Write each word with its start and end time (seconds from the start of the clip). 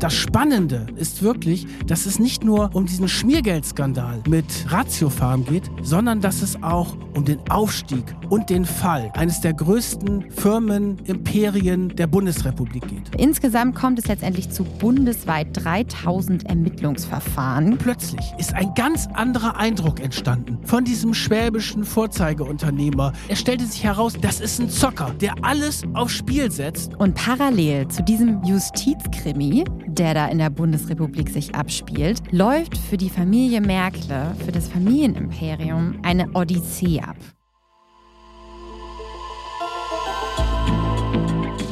Das 0.00 0.14
Spannende 0.14 0.86
ist 0.94 1.22
wirklich, 1.22 1.66
dass 1.86 2.06
es 2.06 2.20
nicht 2.20 2.44
nur 2.44 2.70
um 2.72 2.86
diesen 2.86 3.08
Schmiergeldskandal 3.08 4.22
mit 4.28 4.44
Ratiofarm 4.68 5.44
geht, 5.44 5.64
sondern 5.82 6.20
dass 6.20 6.40
es 6.40 6.62
auch 6.62 6.96
um 7.14 7.24
den 7.24 7.40
Aufstieg 7.50 8.04
und 8.28 8.48
den 8.48 8.64
Fall 8.64 9.10
eines 9.14 9.40
der 9.40 9.54
größten 9.54 10.30
Firmenimperien 10.30 11.88
der 11.96 12.06
Bundesrepublik 12.06 12.86
geht. 12.86 13.10
Insgesamt 13.16 13.74
kommt 13.74 13.98
es 13.98 14.06
letztendlich 14.06 14.50
zu 14.50 14.62
bundesweit 14.62 15.48
3000 15.52 16.46
Ermittlungsverfahren. 16.46 17.76
Plötzlich 17.78 18.32
ist 18.38 18.54
ein 18.54 18.74
ganz 18.76 19.08
anderer 19.14 19.56
Eindruck 19.56 19.98
entstanden 19.98 20.58
von 20.62 20.84
diesem 20.84 21.12
schwäbischen 21.12 21.82
Vorzeigeunternehmer. 21.82 23.12
Er 23.26 23.36
stellte 23.36 23.66
sich 23.66 23.82
heraus, 23.82 24.12
das 24.20 24.40
ist 24.40 24.60
ein 24.60 24.70
Zocker, 24.70 25.12
der 25.20 25.34
alles 25.42 25.82
aufs 25.94 26.12
Spiel 26.12 26.52
setzt. 26.52 26.94
Und 26.98 27.16
parallel 27.16 27.88
zu 27.88 28.04
diesem 28.04 28.44
Justizkrimi 28.44 29.64
der 29.88 30.14
da 30.14 30.26
in 30.26 30.38
der 30.38 30.50
Bundesrepublik 30.50 31.28
sich 31.30 31.54
abspielt, 31.54 32.22
läuft 32.30 32.76
für 32.76 32.96
die 32.96 33.10
Familie 33.10 33.60
Merkle, 33.60 34.34
für 34.44 34.52
das 34.52 34.68
Familienimperium, 34.68 35.98
eine 36.02 36.30
Odyssee 36.34 37.00
ab. 37.00 37.16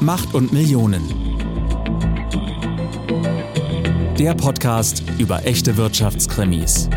Macht 0.01 0.35
und 0.35 0.53
Millionen. 0.53 1.03
Der 4.19 4.35
Podcast 4.35 5.03
über 5.19 5.45
echte 5.45 5.77
Wirtschaftskrimis. 5.77 6.89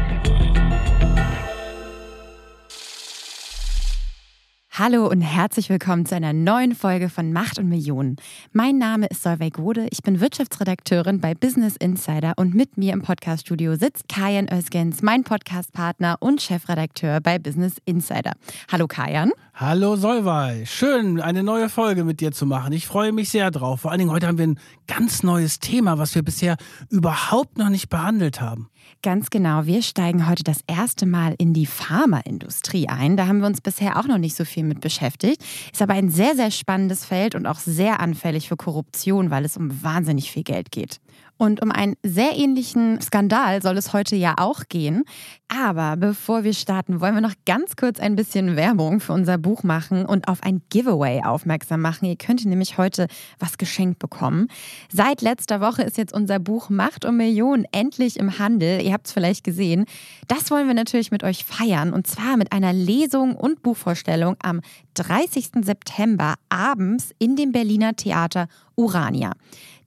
Hallo 4.80 5.08
und 5.08 5.20
herzlich 5.20 5.68
willkommen 5.68 6.06
zu 6.06 6.16
einer 6.16 6.32
neuen 6.32 6.74
Folge 6.74 7.10
von 7.10 7.34
Macht 7.34 7.60
und 7.60 7.68
Millionen. 7.68 8.16
Mein 8.54 8.78
Name 8.78 9.08
ist 9.08 9.24
Solveig 9.24 9.56
Gode, 9.56 9.88
ich 9.92 10.04
bin 10.04 10.22
Wirtschaftsredakteurin 10.22 11.20
bei 11.20 11.36
Business 11.36 11.76
Insider 11.76 12.32
und 12.38 12.56
mit 12.56 12.78
mir 12.78 12.94
im 12.94 13.02
Podcaststudio 13.02 13.76
sitzt 13.76 14.08
Kajan 14.08 14.48
Özgens, 14.50 15.02
mein 15.02 15.26
Podcastpartner 15.26 16.16
und 16.22 16.42
Chefredakteur 16.42 17.20
bei 17.20 17.40
Business 17.40 17.76
Insider. 17.84 18.32
Hallo 18.72 18.88
Kajan. 18.88 19.34
Hallo 19.54 19.98
Solveig, 19.98 20.66
schön 20.66 21.20
eine 21.20 21.44
neue 21.44 21.68
Folge 21.68 22.06
mit 22.06 22.22
dir 22.22 22.32
zu 22.32 22.46
machen. 22.46 22.72
Ich 22.72 22.88
freue 22.88 23.12
mich 23.12 23.32
sehr 23.32 23.52
drauf. 23.52 23.82
Vor 23.82 23.92
allen 23.92 24.00
Dingen 24.00 24.12
heute 24.12 24.28
haben 24.28 24.38
wir 24.38 24.48
ein 24.48 24.60
ganz 24.88 25.24
neues 25.24 25.60
Thema, 25.60 25.98
was 25.98 26.16
wir 26.16 26.24
bisher 26.24 26.56
überhaupt 26.90 27.58
noch 27.58 27.68
nicht 27.68 27.90
behandelt 27.90 28.40
haben. 28.40 28.70
Ganz 29.02 29.30
genau. 29.30 29.66
Wir 29.66 29.82
steigen 29.82 30.28
heute 30.28 30.44
das 30.44 30.60
erste 30.68 31.06
Mal 31.06 31.34
in 31.38 31.54
die 31.54 31.66
Pharmaindustrie 31.66 32.90
ein. 32.90 33.16
Da 33.16 33.28
haben 33.28 33.40
wir 33.40 33.48
uns 33.48 33.62
bisher 33.62 33.98
auch 33.98 34.08
noch 34.08 34.18
nicht 34.18 34.36
so 34.36 34.44
viel 34.44 34.66
mit 34.66 34.82
beschäftigt. 34.82 35.42
Ist 35.72 35.82
aber 35.82 35.94
ein 35.94 36.10
sehr, 36.10 36.36
sehr 36.36 36.52
spannendes 36.52 37.06
Feld 37.06 37.34
und 37.34 37.46
auch 37.46 37.60
sehr 37.60 38.02
anfällig 38.02 38.50
für 38.50 38.58
Korruption, 38.58 39.30
weil 39.30 39.46
es 39.46 39.56
um 39.56 39.84
wahnsinnig 39.84 40.32
viel 40.32 40.44
Geld 40.44 40.72
geht. 40.72 41.00
Und 41.40 41.62
um 41.62 41.72
einen 41.72 41.96
sehr 42.04 42.36
ähnlichen 42.36 43.00
Skandal 43.00 43.62
soll 43.62 43.78
es 43.78 43.94
heute 43.94 44.18
ja 44.18 44.34
auch 44.38 44.64
gehen. 44.68 45.06
Aber 45.48 45.96
bevor 45.96 46.44
wir 46.44 46.54
starten, 46.54 47.00
wollen 47.00 47.16
wir 47.16 47.22
noch 47.22 47.34
ganz 47.46 47.78
kurz 47.78 47.98
ein 48.02 48.18
bisschen 48.18 48.58
Werbung 48.58 49.00
für 49.00 49.14
unser 49.14 49.38
Buch 49.38 49.64
machen 49.64 50.06
und 50.06 50.28
auf 50.28 50.44
ein 50.44 50.62
Giveaway 50.70 51.24
aufmerksam 51.24 51.80
machen. 51.80 52.06
Ihr 52.06 52.18
könnt 52.18 52.44
nämlich 52.44 52.78
heute 52.78 53.08
was 53.40 53.58
geschenkt 53.58 54.00
bekommen. 54.00 54.50
Seit 54.92 55.22
letzter 55.22 55.62
Woche 55.62 55.82
ist 55.82 55.98
jetzt 55.98 56.14
unser 56.14 56.40
Buch 56.40 56.70
Macht 56.70 57.06
um 57.06 57.16
Millionen 57.16 57.64
endlich 57.72 58.20
im 58.20 58.38
Handel. 58.38 58.82
Ihr 58.82 58.92
habt 58.92 59.08
es 59.08 59.14
vielleicht 59.14 59.46
gesehen. 59.46 59.86
Das 60.28 60.52
wollen 60.52 60.68
wir 60.68 60.74
natürlich 60.74 61.10
mit 61.10 61.24
euch 61.24 61.46
feiern 61.46 61.94
und 61.94 62.06
zwar 62.06 62.36
mit 62.36 62.52
einer 62.52 62.74
Lesung 62.74 63.38
und 63.38 63.64
Buchvorstellung 63.64 64.36
am 64.44 64.60
30. 64.96 65.52
September 65.62 66.36
abends 66.50 67.12
in 67.18 67.38
dem 67.38 67.54
Berliner 67.54 67.96
Theater 67.96 68.50
Urania. 68.76 69.32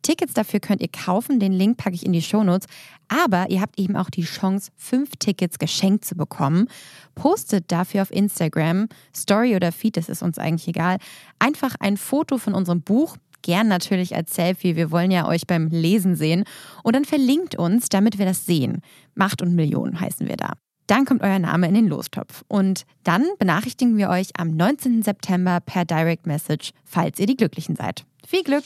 Tickets 0.02 0.34
dafür 0.34 0.60
könnt 0.60 0.82
ihr 0.82 0.88
kaufen. 0.88 1.40
Den 1.40 1.52
Link 1.52 1.78
packe 1.78 1.94
ich 1.94 2.04
in 2.04 2.12
die 2.12 2.22
Shownotes. 2.22 2.66
Aber 3.08 3.50
ihr 3.50 3.60
habt 3.60 3.78
eben 3.78 3.96
auch 3.96 4.10
die 4.10 4.24
Chance, 4.24 4.70
fünf 4.76 5.10
Tickets 5.18 5.58
geschenkt 5.58 6.04
zu 6.04 6.14
bekommen. 6.14 6.68
Postet 7.14 7.70
dafür 7.70 8.02
auf 8.02 8.10
Instagram, 8.10 8.88
Story 9.14 9.54
oder 9.54 9.70
Feed, 9.72 9.96
das 9.96 10.08
ist 10.08 10.22
uns 10.22 10.38
eigentlich 10.38 10.68
egal, 10.68 10.98
einfach 11.38 11.74
ein 11.78 11.96
Foto 11.96 12.38
von 12.38 12.54
unserem 12.54 12.82
Buch. 12.82 13.16
Gern 13.42 13.68
natürlich 13.68 14.14
als 14.14 14.34
Selfie. 14.34 14.76
Wir 14.76 14.90
wollen 14.90 15.10
ja 15.10 15.26
euch 15.26 15.46
beim 15.46 15.68
Lesen 15.68 16.14
sehen. 16.14 16.44
Und 16.84 16.94
dann 16.94 17.04
verlinkt 17.04 17.56
uns, 17.56 17.88
damit 17.88 18.18
wir 18.18 18.26
das 18.26 18.46
sehen. 18.46 18.82
Macht 19.14 19.42
und 19.42 19.54
Millionen 19.54 20.00
heißen 20.00 20.28
wir 20.28 20.36
da. 20.36 20.52
Dann 20.86 21.04
kommt 21.04 21.22
euer 21.22 21.38
Name 21.38 21.66
in 21.66 21.74
den 21.74 21.88
Lostopf. 21.88 22.44
Und 22.48 22.84
dann 23.02 23.26
benachrichtigen 23.38 23.96
wir 23.96 24.10
euch 24.10 24.30
am 24.36 24.56
19. 24.56 25.02
September 25.02 25.58
per 25.60 25.84
Direct 25.84 26.26
Message, 26.26 26.70
falls 26.84 27.18
ihr 27.18 27.26
die 27.26 27.36
Glücklichen 27.36 27.74
seid. 27.74 28.04
Viel 28.26 28.44
Glück! 28.44 28.64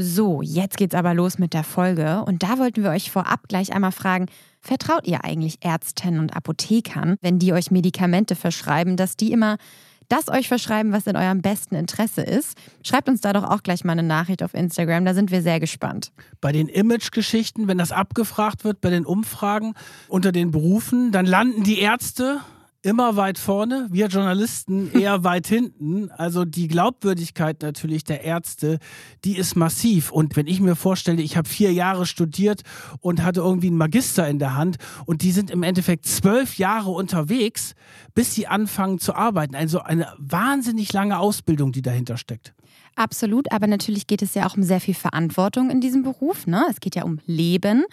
So, 0.00 0.42
jetzt 0.42 0.76
geht's 0.76 0.94
aber 0.94 1.12
los 1.12 1.38
mit 1.38 1.54
der 1.54 1.64
Folge. 1.64 2.22
Und 2.24 2.44
da 2.44 2.58
wollten 2.58 2.84
wir 2.84 2.90
euch 2.90 3.10
vorab 3.10 3.48
gleich 3.48 3.72
einmal 3.72 3.90
fragen, 3.90 4.26
vertraut 4.60 5.08
ihr 5.08 5.24
eigentlich 5.24 5.58
Ärzten 5.60 6.20
und 6.20 6.36
Apothekern, 6.36 7.16
wenn 7.20 7.40
die 7.40 7.52
euch 7.52 7.72
Medikamente 7.72 8.36
verschreiben, 8.36 8.96
dass 8.96 9.16
die 9.16 9.32
immer 9.32 9.56
das 10.08 10.28
euch 10.28 10.46
verschreiben, 10.46 10.92
was 10.92 11.08
in 11.08 11.16
eurem 11.16 11.42
besten 11.42 11.74
Interesse 11.74 12.22
ist? 12.22 12.56
Schreibt 12.84 13.08
uns 13.08 13.22
da 13.22 13.32
doch 13.32 13.42
auch 13.42 13.64
gleich 13.64 13.84
mal 13.84 13.92
eine 13.92 14.04
Nachricht 14.04 14.44
auf 14.44 14.54
Instagram, 14.54 15.04
da 15.04 15.14
sind 15.14 15.32
wir 15.32 15.42
sehr 15.42 15.58
gespannt. 15.58 16.12
Bei 16.40 16.52
den 16.52 16.68
Image-Geschichten, 16.68 17.66
wenn 17.66 17.78
das 17.78 17.90
abgefragt 17.90 18.62
wird, 18.62 18.80
bei 18.80 18.90
den 18.90 19.04
Umfragen 19.04 19.74
unter 20.06 20.30
den 20.30 20.52
Berufen, 20.52 21.10
dann 21.10 21.26
landen 21.26 21.64
die 21.64 21.80
Ärzte 21.80 22.40
immer 22.82 23.16
weit 23.16 23.38
vorne, 23.38 23.88
wir 23.90 24.06
Journalisten 24.06 24.92
eher 24.92 25.24
weit 25.24 25.46
hinten. 25.46 26.10
Also 26.10 26.44
die 26.44 26.68
Glaubwürdigkeit 26.68 27.62
natürlich 27.62 28.04
der 28.04 28.22
Ärzte, 28.22 28.78
die 29.24 29.36
ist 29.36 29.56
massiv. 29.56 30.12
Und 30.12 30.36
wenn 30.36 30.46
ich 30.46 30.60
mir 30.60 30.76
vorstelle, 30.76 31.22
ich 31.22 31.36
habe 31.36 31.48
vier 31.48 31.72
Jahre 31.72 32.06
studiert 32.06 32.62
und 33.00 33.22
hatte 33.22 33.40
irgendwie 33.40 33.68
einen 33.68 33.76
Magister 33.76 34.28
in 34.28 34.38
der 34.38 34.54
Hand 34.54 34.76
und 35.06 35.22
die 35.22 35.32
sind 35.32 35.50
im 35.50 35.62
Endeffekt 35.62 36.06
zwölf 36.06 36.58
Jahre 36.58 36.90
unterwegs, 36.90 37.74
bis 38.14 38.34
sie 38.34 38.46
anfangen 38.46 38.98
zu 38.98 39.14
arbeiten. 39.14 39.54
Also 39.54 39.80
eine 39.80 40.12
wahnsinnig 40.18 40.92
lange 40.92 41.18
Ausbildung, 41.18 41.72
die 41.72 41.82
dahinter 41.82 42.16
steckt. 42.16 42.54
Absolut, 42.98 43.52
aber 43.52 43.68
natürlich 43.68 44.08
geht 44.08 44.22
es 44.22 44.34
ja 44.34 44.44
auch 44.44 44.56
um 44.56 44.64
sehr 44.64 44.80
viel 44.80 44.94
Verantwortung 44.94 45.70
in 45.70 45.80
diesem 45.80 46.02
Beruf. 46.02 46.48
Ne? 46.48 46.66
Es 46.68 46.80
geht 46.80 46.96
ja 46.96 47.04
um 47.04 47.20
Leben 47.26 47.84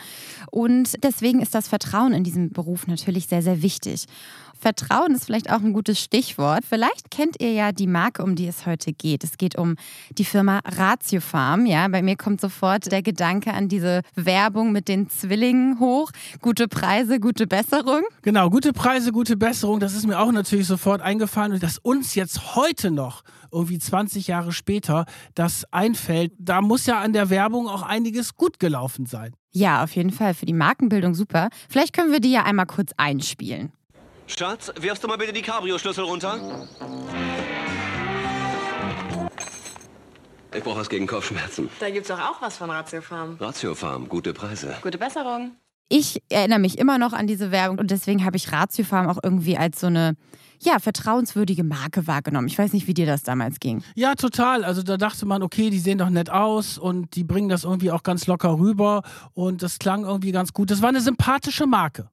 und 0.50 0.96
deswegen 1.04 1.44
ist 1.44 1.54
das 1.54 1.68
Vertrauen 1.68 2.12
in 2.12 2.24
diesem 2.24 2.50
Beruf 2.50 2.88
natürlich 2.88 3.28
sehr, 3.28 3.44
sehr 3.44 3.62
wichtig. 3.62 4.06
Vertrauen 4.66 5.14
ist 5.14 5.26
vielleicht 5.26 5.52
auch 5.52 5.62
ein 5.62 5.74
gutes 5.74 6.00
Stichwort. 6.00 6.64
Vielleicht 6.68 7.12
kennt 7.12 7.40
ihr 7.40 7.52
ja 7.52 7.72
die 7.72 7.86
Marke, 7.86 8.24
um 8.24 8.34
die 8.34 8.48
es 8.48 8.66
heute 8.66 8.94
geht. 8.94 9.24
Es 9.24 9.38
geht 9.38 9.56
um 9.60 9.76
die 10.18 10.26
Firma 10.26 10.60
Ratio 10.66 11.22
Farm. 11.22 11.68
Ja, 11.68 11.88
bei 11.88 12.02
mir 12.02 12.16
kommt 12.16 12.42
sofort 12.42 12.92
der 12.92 13.04
Gedanke 13.04 13.54
an 13.54 13.68
diese 13.68 14.02
Werbung 14.16 14.72
mit 14.72 14.88
den 14.88 15.08
Zwillingen 15.08 15.80
hoch. 15.80 16.10
Gute 16.42 16.68
Preise, 16.68 17.20
gute 17.20 17.46
Besserung. 17.46 18.02
Genau, 18.24 18.50
gute 18.50 18.74
Preise, 18.74 19.12
gute 19.12 19.38
Besserung. 19.38 19.80
Das 19.80 19.94
ist 19.94 20.08
mir 20.08 20.20
auch 20.20 20.32
natürlich 20.32 20.66
sofort 20.66 21.00
eingefallen 21.00 21.52
und 21.52 21.62
dass 21.62 21.78
uns 21.78 22.16
jetzt 22.16 22.56
heute 22.56 22.90
noch 22.90 23.22
irgendwie 23.52 23.78
20 23.78 24.26
Jahre 24.26 24.52
später 24.52 25.06
das 25.36 25.72
einfällt, 25.72 26.34
da 26.40 26.64
muss 26.64 26.88
ja 26.88 27.02
an 27.02 27.14
der 27.14 27.30
Werbung 27.30 27.68
auch 27.68 27.84
einiges 27.84 28.36
gut 28.36 28.60
gelaufen 28.60 29.06
sein. 29.06 29.36
Ja, 29.52 29.84
auf 29.84 29.96
jeden 29.96 30.12
Fall. 30.12 30.34
Für 30.34 30.48
die 30.48 30.54
Markenbildung 30.54 31.14
super. 31.14 31.50
Vielleicht 31.70 31.94
können 31.94 32.12
wir 32.12 32.20
die 32.20 32.32
ja 32.32 32.46
einmal 32.46 32.66
kurz 32.66 32.94
einspielen. 32.98 33.72
Schatz, 34.28 34.72
wirfst 34.80 35.04
du 35.04 35.08
mal 35.08 35.18
bitte 35.18 35.34
die 35.34 35.42
Cabrio-Schlüssel 35.42 36.04
runter? 36.04 36.40
Ich 40.56 40.64
brauche 40.64 40.80
was 40.80 40.90
gegen 40.90 41.06
Kopfschmerzen. 41.06 41.70
Da 41.80 41.90
gibt's 41.90 42.08
doch 42.08 42.20
auch 42.20 42.42
was 42.42 42.58
von 42.58 42.70
Ratio 42.70 43.02
Farm. 43.02 43.38
Ratio 43.40 43.76
Farm, 43.76 44.08
gute 44.08 44.34
Preise. 44.34 44.76
Gute 44.82 44.98
Besserung. 44.98 45.52
Ich 45.90 46.24
erinnere 46.30 46.60
mich 46.60 46.80
immer 46.80 46.98
noch 46.98 47.14
an 47.14 47.28
diese 47.28 47.52
Werbung 47.52 47.78
und 47.78 47.92
deswegen 47.92 48.26
habe 48.26 48.38
ich 48.38 48.52
Ratio 48.52 48.86
Farm 48.86 49.08
auch 49.08 49.20
irgendwie 49.22 49.58
als 49.58 49.80
so 49.80 49.88
eine 49.88 50.16
ja, 50.60 50.80
vertrauenswürdige 50.80 51.64
Marke 51.64 52.08
wahrgenommen. 52.08 52.48
Ich 52.48 52.58
weiß 52.58 52.74
nicht, 52.74 52.88
wie 52.88 52.94
dir 52.94 53.06
das 53.06 53.24
damals 53.24 53.60
ging. 53.60 53.84
Ja, 53.96 54.16
total. 54.16 54.64
Also 54.64 54.82
da 54.82 54.98
dachte 54.98 55.26
man, 55.26 55.44
okay, 55.44 55.70
die 55.70 55.80
sehen 55.80 55.98
doch 55.98 56.10
nett 56.10 56.30
aus 56.30 56.78
und 56.78 57.16
die 57.16 57.24
bringen 57.24 57.50
das 57.50 57.66
irgendwie 57.66 57.92
auch 57.92 58.04
ganz 58.04 58.26
locker 58.26 58.58
rüber 58.58 59.04
und 59.34 59.62
das 59.62 59.78
klang 59.78 60.06
irgendwie 60.06 60.32
ganz 60.32 60.54
gut. 60.54 60.72
Das 60.72 60.82
war 60.82 60.90
eine 60.90 61.02
sympathische 61.02 61.68
Marke. 61.68 62.10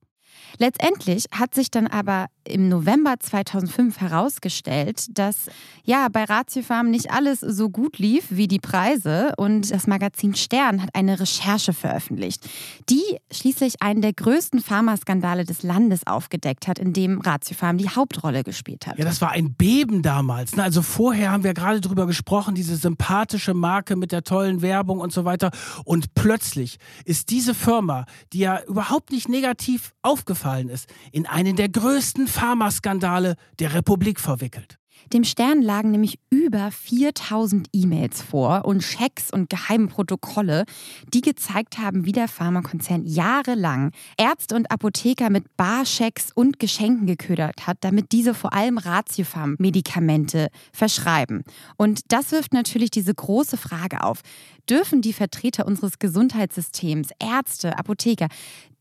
Letztendlich 0.58 1.26
hat 1.32 1.54
sich 1.54 1.70
dann 1.70 1.87
aber 1.87 2.26
im 2.48 2.68
November 2.68 3.14
2005 3.18 4.00
herausgestellt, 4.00 5.06
dass 5.18 5.36
ja 5.84 6.08
bei 6.10 6.24
Ratiofarm 6.24 6.90
nicht 6.90 7.10
alles 7.10 7.40
so 7.40 7.70
gut 7.70 7.98
lief 7.98 8.26
wie 8.30 8.48
die 8.48 8.58
Preise 8.58 9.32
und 9.36 9.70
das 9.70 9.86
Magazin 9.86 10.34
Stern 10.34 10.82
hat 10.82 10.90
eine 10.94 11.20
Recherche 11.20 11.72
veröffentlicht, 11.72 12.48
die 12.88 13.02
schließlich 13.30 13.82
einen 13.82 14.02
der 14.02 14.12
größten 14.12 14.60
Pharmaskandale 14.60 15.44
des 15.44 15.62
Landes 15.62 16.06
aufgedeckt 16.06 16.68
hat, 16.68 16.78
in 16.78 16.92
dem 16.92 17.20
Ratiofarm 17.20 17.78
die 17.78 17.88
Hauptrolle 17.88 18.42
gespielt 18.42 18.86
hat. 18.86 18.98
Ja, 18.98 19.04
das 19.04 19.20
war 19.20 19.30
ein 19.32 19.54
Beben 19.54 20.02
damals. 20.02 20.58
Also 20.58 20.82
vorher 20.82 21.30
haben 21.30 21.44
wir 21.44 21.54
gerade 21.54 21.80
drüber 21.80 22.06
gesprochen, 22.06 22.54
diese 22.54 22.76
sympathische 22.76 23.54
Marke 23.54 23.96
mit 23.96 24.12
der 24.12 24.24
tollen 24.24 24.62
Werbung 24.62 25.00
und 25.00 25.12
so 25.12 25.24
weiter 25.24 25.50
und 25.84 26.14
plötzlich 26.14 26.78
ist 27.04 27.30
diese 27.30 27.54
Firma, 27.54 28.06
die 28.32 28.40
ja 28.40 28.62
überhaupt 28.64 29.10
nicht 29.10 29.28
negativ 29.28 29.92
aufgefallen 30.02 30.68
ist, 30.68 30.88
in 31.12 31.26
einen 31.26 31.56
der 31.56 31.68
größten 31.68 32.26
Pharmaskandale 32.32 33.37
der 33.61 33.75
Republik 33.75 34.19
verwickelt. 34.19 34.79
Dem 35.12 35.25
Stern 35.25 35.61
lagen 35.61 35.90
nämlich 35.90 36.19
über 36.31 36.70
4000 36.70 37.69
E-Mails 37.73 38.23
vor 38.23 38.64
und 38.64 38.82
Schecks 38.82 39.31
und 39.31 39.50
geheime 39.50 39.88
Protokolle, 39.88 40.64
die 41.12 41.20
gezeigt 41.20 41.79
haben, 41.79 42.06
wie 42.06 42.12
der 42.12 42.29
Pharmakonzern 42.29 43.05
jahrelang 43.05 43.90
Ärzte 44.17 44.55
und 44.55 44.70
Apotheker 44.70 45.29
mit 45.29 45.56
Barschecks 45.56 46.31
und 46.34 46.58
Geschenken 46.58 47.06
geködert 47.06 47.67
hat, 47.67 47.79
damit 47.81 48.12
diese 48.12 48.32
vor 48.32 48.52
allem 48.52 48.79
Ratiofarm-Medikamente 48.79 50.49
verschreiben. 50.73 51.43
Und 51.76 52.00
das 52.08 52.32
wirft 52.32 52.55
natürlich 52.55 52.90
diese 52.90 53.14
große 53.14 53.56
Frage 53.56 54.02
auf. 54.02 54.23
Dürfen 54.68 55.02
die 55.02 55.12
Vertreter 55.12 55.66
unseres 55.66 55.98
Gesundheitssystems, 55.98 57.08
Ärzte, 57.18 57.78
Apotheker, 57.78 58.28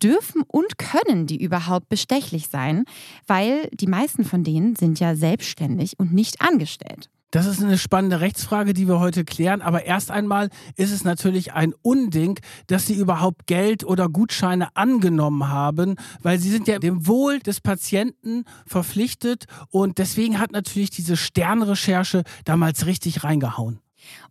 dürfen 0.02 0.44
und 0.48 0.78
können 0.78 1.28
die 1.28 1.42
überhaupt 1.42 1.90
bestechlich 1.90 2.48
sein? 2.48 2.86
Weil 3.28 3.68
die 3.74 3.88
meisten 3.88 4.24
von 4.24 4.44
denen 4.44 4.76
sind 4.76 5.00
ja 5.00 5.16
selbstständig 5.16 6.00
und 6.00 6.14
nicht 6.14 6.42
angestellt. 6.42 7.10
Das 7.32 7.46
ist 7.46 7.64
eine 7.64 7.78
spannende 7.78 8.20
Rechtsfrage, 8.20 8.74
die 8.74 8.90
wir 8.90 9.00
heute 9.00 9.24
klären. 9.24 9.62
Aber 9.62 9.86
erst 9.86 10.12
einmal 10.12 10.50
ist 10.76 10.92
es 10.92 11.06
natürlich 11.06 11.54
ein 11.54 11.74
Unding, 11.82 12.38
dass 12.68 12.88
sie 12.88 12.94
überhaupt 12.94 13.48
Geld 13.48 13.86
oder 13.86 14.10
Gutscheine 14.10 14.76
angenommen 14.76 15.48
haben, 15.48 15.96
weil 16.22 16.40
sie 16.40 16.50
sind 16.50 16.68
ja 16.68 16.78
dem 16.78 17.08
Wohl 17.08 17.40
des 17.40 17.62
Patienten 17.62 18.44
verpflichtet. 18.68 19.46
Und 19.70 19.98
deswegen 19.98 20.40
hat 20.40 20.52
natürlich 20.52 20.90
diese 20.90 21.16
Sternrecherche 21.16 22.24
damals 22.44 22.86
richtig 22.86 23.24
reingehauen. 23.24 23.80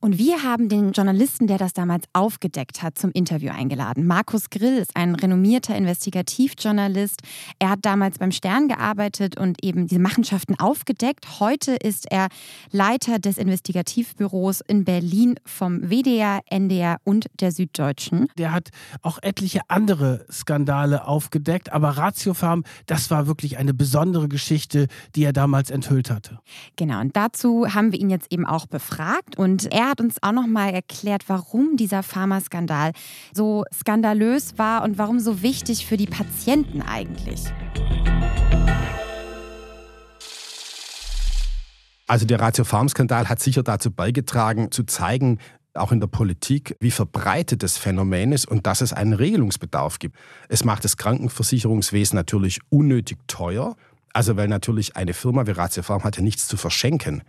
Und 0.01 0.19
wir 0.19 0.43
haben 0.43 0.69
den 0.69 0.93
Journalisten, 0.93 1.47
der 1.47 1.59
das 1.59 1.73
damals 1.73 2.05
aufgedeckt 2.13 2.83
hat, 2.83 2.99
zum 2.99 3.11
Interview 3.13 3.51
eingeladen. 3.51 4.07
Markus 4.07 4.51
Grill 4.51 4.79
ist 4.79 4.97
ein 4.97 5.15
renommierter 5.15 5.77
Investigativjournalist. 5.77 7.21
Er 7.59 7.71
hat 7.71 7.81
damals 7.83 8.19
beim 8.19 8.33
Stern 8.33 8.69
gearbeitet 8.69 9.39
und 9.39 9.63
eben 9.65 9.87
diese 9.87 10.01
Machenschaften 10.01 10.59
aufgedeckt. 10.59 11.41
Heute 11.41 11.73
ist 11.73 12.11
er 12.11 12.29
Leiter 12.71 13.19
des 13.19 13.39
Investigativbüros 13.39 14.61
in 14.61 14.85
Berlin 14.85 15.37
vom 15.45 15.91
WDR, 15.91 16.41
NDR 16.47 16.99
und 17.05 17.27
der 17.41 17.53
Süddeutschen. 17.53 18.29
Der 18.39 18.53
hat 18.53 18.71
auch 19.03 19.19
etliche 19.23 19.61
andere 19.69 20.25
Skandale 20.31 21.07
aufgedeckt, 21.07 21.73
aber 21.73 21.91
Ratiofarm, 21.91 22.65
das 22.87 23.11
war 23.11 23.27
wirklich 23.27 23.59
eine 23.59 23.75
besondere 23.75 24.29
Geschichte, 24.29 24.89
die 25.15 25.25
er 25.25 25.33
damals 25.33 25.71
enthüllt 25.71 26.11
hatte. 26.11 26.39
Genau, 26.77 27.01
und 27.01 27.17
dazu 27.17 27.67
haben 27.75 27.93
wir 27.93 28.01
ihn 28.01 28.11
jetzt 28.11 28.33
eben 28.33 28.47
auch 28.47 28.67
befragt 28.67 29.37
und 29.37 29.60
er 29.67 29.91
hat 29.91 30.01
uns 30.01 30.17
auch 30.23 30.33
noch 30.33 30.47
mal 30.47 30.71
erklärt, 30.71 31.25
warum 31.29 31.77
dieser 31.77 32.03
Pharmaskandal 32.03 32.93
so 33.33 33.65
skandalös 33.73 34.59
war 34.59 34.83
und 34.83 34.99
warum 34.99 35.21
so 35.21 35.43
wichtig 35.43 35.87
für 35.87 35.97
die 35.97 36.07
Patienten 36.07 36.83
eigentlich. 36.83 37.45
Also 42.07 42.27
der 42.27 42.41
Ratio-Farm-Skandal 42.41 43.29
hat 43.29 43.41
sicher 43.41 43.63
dazu 43.63 43.93
beigetragen, 43.93 44.73
zu 44.73 44.83
zeigen, 44.83 45.39
auch 45.75 45.93
in 45.93 46.01
der 46.01 46.09
Politik, 46.09 46.77
wie 46.81 46.91
verbreitet 46.91 47.63
das 47.63 47.79
Phänomen 47.79 48.33
ist 48.33 48.49
und 48.49 48.67
dass 48.67 48.81
es 48.81 48.93
einen 48.93 49.13
Regelungsbedarf 49.13 49.99
gibt. 49.99 50.17
Es 50.49 50.65
macht 50.65 50.85
das 50.85 50.97
Krankenversicherungswesen 50.97 52.17
natürlich 52.17 52.61
unnötig 52.69 53.19
teuer. 53.29 53.77
Also 54.13 54.37
weil 54.37 54.49
natürlich 54.49 54.97
eine 54.97 55.15
Firma 55.15 55.47
wie 55.47 55.53
Ratio 55.53 55.83
Farm 55.83 56.03
hat 56.05 56.19
nichts 56.19 56.49
zu 56.49 56.57
verschenken. 56.57 57.23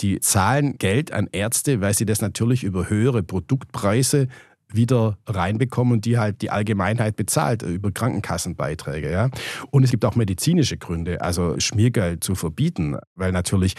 Die 0.00 0.20
zahlen 0.20 0.76
Geld 0.78 1.12
an 1.12 1.28
Ärzte, 1.32 1.80
weil 1.80 1.94
sie 1.94 2.06
das 2.06 2.20
natürlich 2.20 2.62
über 2.64 2.90
höhere 2.90 3.22
Produktpreise 3.22 4.28
wieder 4.72 5.16
reinbekommen 5.26 5.94
und 5.94 6.04
die 6.04 6.18
halt 6.18 6.42
die 6.42 6.50
Allgemeinheit 6.50 7.16
bezahlt 7.16 7.62
über 7.62 7.92
Krankenkassenbeiträge. 7.92 9.10
Ja? 9.10 9.30
Und 9.70 9.84
es 9.84 9.90
gibt 9.90 10.04
auch 10.04 10.16
medizinische 10.16 10.76
Gründe, 10.76 11.20
also 11.20 11.58
Schmiergeld 11.60 12.24
zu 12.24 12.34
verbieten, 12.34 12.96
weil 13.14 13.32
natürlich 13.32 13.74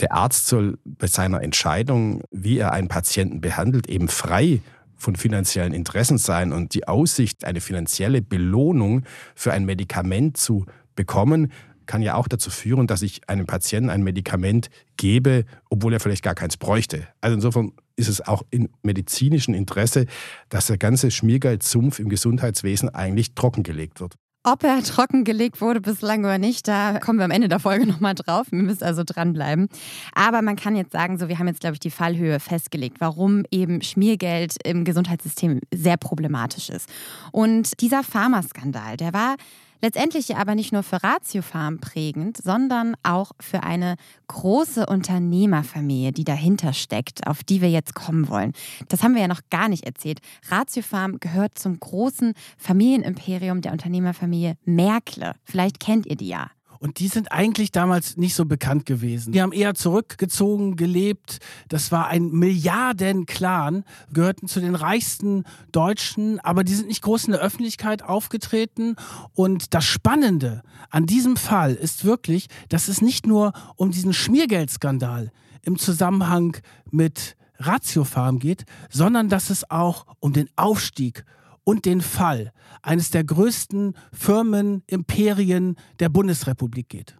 der 0.00 0.12
Arzt 0.12 0.46
soll 0.46 0.78
bei 0.84 1.06
seiner 1.06 1.42
Entscheidung, 1.42 2.22
wie 2.30 2.58
er 2.58 2.72
einen 2.72 2.88
Patienten 2.88 3.40
behandelt, 3.40 3.88
eben 3.88 4.08
frei 4.08 4.60
von 4.96 5.16
finanziellen 5.16 5.72
Interessen 5.72 6.18
sein 6.18 6.52
und 6.52 6.74
die 6.74 6.88
Aussicht, 6.88 7.44
eine 7.44 7.60
finanzielle 7.60 8.22
Belohnung 8.22 9.04
für 9.34 9.52
ein 9.52 9.64
Medikament 9.64 10.36
zu 10.36 10.66
bekommen, 10.94 11.52
kann 11.86 12.02
ja 12.02 12.14
auch 12.14 12.28
dazu 12.28 12.50
führen, 12.50 12.86
dass 12.86 13.02
ich 13.02 13.28
einem 13.28 13.46
Patienten 13.46 13.90
ein 13.90 14.02
Medikament 14.02 14.68
gebe, 14.96 15.44
obwohl 15.70 15.92
er 15.92 16.00
vielleicht 16.00 16.22
gar 16.22 16.34
keins 16.34 16.56
bräuchte. 16.56 17.06
Also 17.20 17.34
insofern 17.34 17.72
ist 17.96 18.08
es 18.08 18.20
auch 18.20 18.42
im 18.50 18.68
medizinischen 18.82 19.54
Interesse, 19.54 20.06
dass 20.48 20.66
der 20.66 20.78
ganze 20.78 21.10
Schmiergeldsumpf 21.10 21.98
im 21.98 22.08
Gesundheitswesen 22.08 22.88
eigentlich 22.94 23.34
trockengelegt 23.34 24.00
wird. 24.00 24.14
Ob 24.48 24.62
er 24.62 24.80
trockengelegt 24.80 25.60
wurde 25.60 25.80
bislang 25.80 26.20
oder 26.20 26.38
nicht, 26.38 26.68
da 26.68 27.00
kommen 27.00 27.18
wir 27.18 27.24
am 27.24 27.32
Ende 27.32 27.48
der 27.48 27.58
Folge 27.58 27.84
nochmal 27.84 28.14
drauf. 28.14 28.46
Wir 28.50 28.62
müssen 28.62 28.84
also 28.84 29.02
dranbleiben. 29.04 29.66
Aber 30.14 30.40
man 30.40 30.54
kann 30.54 30.76
jetzt 30.76 30.92
sagen, 30.92 31.18
so, 31.18 31.26
wir 31.26 31.40
haben 31.40 31.48
jetzt, 31.48 31.58
glaube 31.58 31.74
ich, 31.74 31.80
die 31.80 31.90
Fallhöhe 31.90 32.38
festgelegt, 32.38 32.98
warum 33.00 33.42
eben 33.50 33.82
Schmiergeld 33.82 34.54
im 34.64 34.84
Gesundheitssystem 34.84 35.62
sehr 35.74 35.96
problematisch 35.96 36.70
ist. 36.70 36.88
Und 37.32 37.80
dieser 37.80 38.04
Pharmaskandal, 38.04 38.96
der 38.96 39.12
war 39.12 39.34
Letztendlich 39.80 40.36
aber 40.36 40.54
nicht 40.54 40.72
nur 40.72 40.82
für 40.82 41.02
Ratiofarm 41.02 41.78
prägend, 41.78 42.36
sondern 42.36 42.96
auch 43.02 43.32
für 43.40 43.62
eine 43.62 43.96
große 44.28 44.86
Unternehmerfamilie, 44.86 46.12
die 46.12 46.24
dahinter 46.24 46.72
steckt, 46.72 47.26
auf 47.26 47.44
die 47.44 47.60
wir 47.60 47.70
jetzt 47.70 47.94
kommen 47.94 48.28
wollen. 48.28 48.52
Das 48.88 49.02
haben 49.02 49.14
wir 49.14 49.22
ja 49.22 49.28
noch 49.28 49.42
gar 49.50 49.68
nicht 49.68 49.84
erzählt. 49.84 50.20
Ratiofarm 50.48 51.20
gehört 51.20 51.58
zum 51.58 51.78
großen 51.78 52.34
Familienimperium 52.56 53.60
der 53.60 53.72
Unternehmerfamilie 53.72 54.56
Merkle. 54.64 55.34
Vielleicht 55.44 55.80
kennt 55.80 56.06
ihr 56.06 56.16
die 56.16 56.28
ja. 56.28 56.50
Und 56.78 56.98
die 56.98 57.08
sind 57.08 57.32
eigentlich 57.32 57.72
damals 57.72 58.16
nicht 58.16 58.34
so 58.34 58.44
bekannt 58.44 58.86
gewesen. 58.86 59.32
Die 59.32 59.42
haben 59.42 59.52
eher 59.52 59.74
zurückgezogen 59.74 60.76
gelebt. 60.76 61.38
Das 61.68 61.92
war 61.92 62.08
ein 62.08 62.30
Milliarden-Clan, 62.30 63.84
gehörten 64.12 64.48
zu 64.48 64.60
den 64.60 64.74
reichsten 64.74 65.44
Deutschen, 65.72 66.40
aber 66.40 66.64
die 66.64 66.74
sind 66.74 66.88
nicht 66.88 67.02
groß 67.02 67.24
in 67.24 67.32
der 67.32 67.40
Öffentlichkeit 67.40 68.02
aufgetreten. 68.02 68.96
Und 69.34 69.74
das 69.74 69.84
Spannende 69.84 70.62
an 70.90 71.06
diesem 71.06 71.36
Fall 71.36 71.74
ist 71.74 72.04
wirklich, 72.04 72.48
dass 72.68 72.88
es 72.88 73.02
nicht 73.02 73.26
nur 73.26 73.52
um 73.76 73.90
diesen 73.90 74.12
Schmiergeldskandal 74.12 75.32
im 75.62 75.78
Zusammenhang 75.78 76.56
mit 76.90 77.36
Ratiofarm 77.58 78.38
geht, 78.38 78.64
sondern 78.90 79.28
dass 79.28 79.50
es 79.50 79.70
auch 79.70 80.06
um 80.20 80.32
den 80.32 80.48
Aufstieg 80.56 81.24
und 81.66 81.84
den 81.84 82.00
Fall 82.00 82.52
eines 82.80 83.10
der 83.10 83.24
größten 83.24 83.94
Firmenimperien 84.12 85.74
der 85.98 86.08
Bundesrepublik 86.08 86.88
geht. 86.88 87.16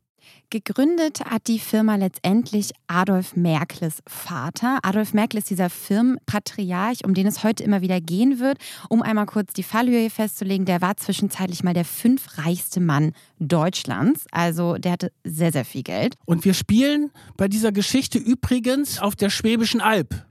Gegründet 0.50 1.25
hat 1.25 1.49
die 1.49 1.58
Firma 1.58 1.96
letztendlich 1.96 2.70
Adolf 2.87 3.34
Merkles 3.34 4.02
Vater. 4.06 4.78
Adolf 4.82 5.12
Merkel 5.12 5.38
ist 5.38 5.50
dieser 5.50 5.70
Firmenpatriarch, 5.70 7.05
um 7.05 7.14
den 7.14 7.26
es 7.26 7.43
heute 7.43 7.64
immer 7.64 7.81
wieder 7.81 8.00
gehen 8.00 8.38
wird. 8.38 8.59
Um 8.88 9.02
einmal 9.02 9.26
kurz 9.26 9.52
die 9.54 9.64
Fallhöhe 9.64 10.09
festzulegen, 10.09 10.64
der 10.64 10.80
war 10.80 10.97
zwischenzeitlich 10.97 11.64
mal 11.64 11.75
der 11.75 11.85
fünfreichste 11.85 12.80
Mann 12.80 13.12
Deutschlands. 13.40 14.26
Also 14.30 14.75
der 14.75 14.92
hatte 14.92 15.12
sehr, 15.25 15.50
sehr 15.50 15.64
viel 15.64 15.83
Geld. 15.83 16.14
Und 16.26 16.45
wir 16.45 16.54
spielen 16.54 17.11
bei 17.37 17.49
dieser 17.49 17.73
Geschichte 17.73 18.18
übrigens 18.18 19.00
auf 19.00 19.16
der 19.16 19.30
Schwäbischen 19.30 19.80
Alb. 19.80 20.26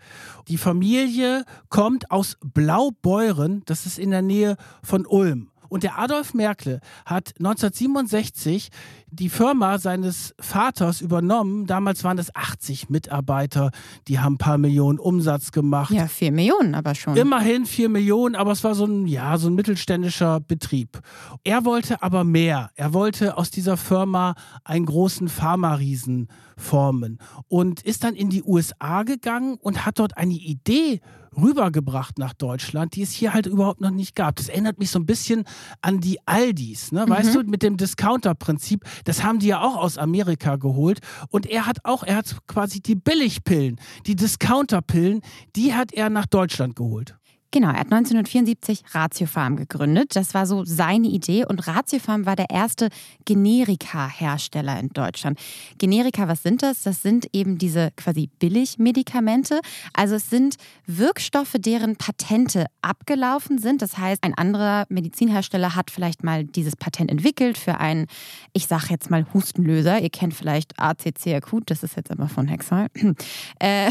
Die 0.48 0.58
Familie 0.58 1.44
kommt 1.70 2.12
aus 2.12 2.38
Blaubeuren, 2.42 3.64
das 3.66 3.86
ist 3.86 3.98
in 3.98 4.12
der 4.12 4.22
Nähe 4.22 4.58
von 4.84 5.06
Ulm. 5.06 5.50
Und 5.70 5.84
der 5.84 5.98
Adolf 6.00 6.34
Merkle 6.34 6.80
hat 7.06 7.34
1967 7.40 8.70
die 9.10 9.30
Firma 9.30 9.78
seines 9.80 10.36
Vaters 10.40 11.02
übernommen. 11.02 11.68
Damals 11.68 12.04
waren 12.04 12.18
es 12.18 12.36
80 12.36 12.90
Mitarbeiter, 12.90 13.72
die 14.08 14.20
haben 14.20 14.34
ein 14.34 14.38
paar 14.38 14.58
Millionen 14.58 15.00
Umsatz 15.00 15.52
gemacht. 15.52 15.92
Ja, 15.92 16.08
vier 16.08 16.32
Millionen 16.32 16.76
aber 16.76 16.96
schon. 16.96 17.16
Immerhin 17.16 17.66
vier 17.66 17.90
Millionen, 17.90 18.36
aber 18.36 18.52
es 18.52 18.64
war 18.64 18.76
so 18.76 18.86
ein, 18.86 19.08
ja, 19.08 19.38
so 19.38 19.48
ein 19.48 19.56
mittelständischer 19.56 20.40
Betrieb. 20.42 21.00
Er 21.44 21.66
wollte 21.66 22.04
aber 22.04 22.24
mehr. 22.24 22.72
Er 22.76 22.94
wollte 22.94 23.38
aus 23.38 23.52
dieser 23.52 23.78
Firma 23.78 24.36
einen 24.64 24.86
großen 24.86 25.30
Pharma-Riesen 25.30 26.28
formen 26.58 27.20
und 27.48 27.82
ist 27.82 28.04
dann 28.04 28.16
in 28.16 28.30
die 28.30 28.44
USA 28.44 29.04
gegangen 29.04 29.58
und 29.62 29.86
hat 29.86 30.00
dort 30.00 30.18
eine 30.18 30.34
Idee 30.34 31.02
rübergebracht 31.38 32.18
nach 32.18 32.34
Deutschland, 32.34 32.96
die 32.96 33.02
es 33.02 33.12
hier 33.12 33.34
halt 33.34 33.46
überhaupt 33.46 33.82
noch 33.82 33.92
nicht 33.92 34.16
gab. 34.16 34.36
Das 34.36 34.50
erinnert 34.50 34.80
mich 34.80 34.90
so 34.90 35.00
ein 35.00 35.06
bisschen 35.06 35.44
an 35.82 36.00
die 36.00 36.20
Aldis, 36.26 36.92
ne? 36.92 37.06
weißt 37.08 37.36
mhm. 37.36 37.44
du, 37.44 37.50
mit 37.50 37.64
dem 37.64 37.78
Discounter-Prinzip. 37.78 38.84
Das 39.04 39.24
haben 39.24 39.40
die 39.40 39.48
ja 39.48 39.62
auch 39.62 39.76
aus 39.76 39.98
Amerika 39.98 40.56
geholt. 40.56 41.00
Und 41.30 41.46
er 41.46 41.66
hat 41.66 41.78
auch, 41.84 42.04
er 42.04 42.18
hat 42.18 42.36
quasi 42.48 42.82
die 42.82 42.96
Billigpillen, 42.96 43.80
die 44.06 44.16
Discounter-Pillen, 44.16 45.22
die 45.56 45.74
hat 45.74 45.94
er 45.94 46.10
nach 46.10 46.26
Deutschland 46.26 46.76
geholt. 46.76 47.18
Genau, 47.52 47.70
er 47.70 47.80
hat 47.80 47.92
1974 47.92 48.84
Ratiofarm 48.92 49.56
gegründet. 49.56 50.16
Das 50.16 50.34
war 50.34 50.46
so 50.46 50.66
seine 50.66 51.08
Idee 51.08 51.46
und 51.46 51.66
Ratiofarm 51.68 52.26
war 52.26 52.36
der 52.36 52.50
erste 52.50 52.90
Generika-Hersteller 53.24 54.78
in 54.80 54.90
Deutschland. 54.90 55.40
Generika, 55.78 56.28
was 56.28 56.44
sind 56.44 56.64
das? 56.64 56.84
Das 56.84 57.02
sind 57.02 57.28
eben 57.32 57.58
diese 57.58 57.92
quasi 57.96 58.30
Billigmedikamente. 58.40 59.62
Also 59.94 60.16
es 60.16 60.30
sind 60.30 60.56
Wirkstoffe, 60.86 61.56
deren 61.58 61.96
Patente 61.96 62.66
abgelaufen 62.82 63.58
sind. 63.58 63.82
Das 63.82 63.98
heißt, 63.98 64.24
ein 64.24 64.34
anderer 64.34 64.86
Medizinhersteller 64.90 65.76
hat 65.76 65.92
vielleicht 65.92 66.24
mal 66.24 66.44
dieses 66.44 66.76
Patent 66.76 67.10
entwickelt 67.10 67.58
für 67.58 67.80
einen, 67.80 68.08
ich 68.52 68.68
sage 68.68 68.88
jetzt 68.90 69.10
mal 69.10 69.26
Hustenlöser. 69.34 70.02
Ihr 70.02 70.10
kennt 70.10 70.34
vielleicht 70.34 70.78
ACC 70.78 71.36
akut, 71.36 71.70
das 71.72 71.84
ist 71.84 71.96
jetzt 71.96 72.12
aber 72.12 72.28
von 72.28 72.48
Hexal. 72.48 72.88
äh, 73.60 73.90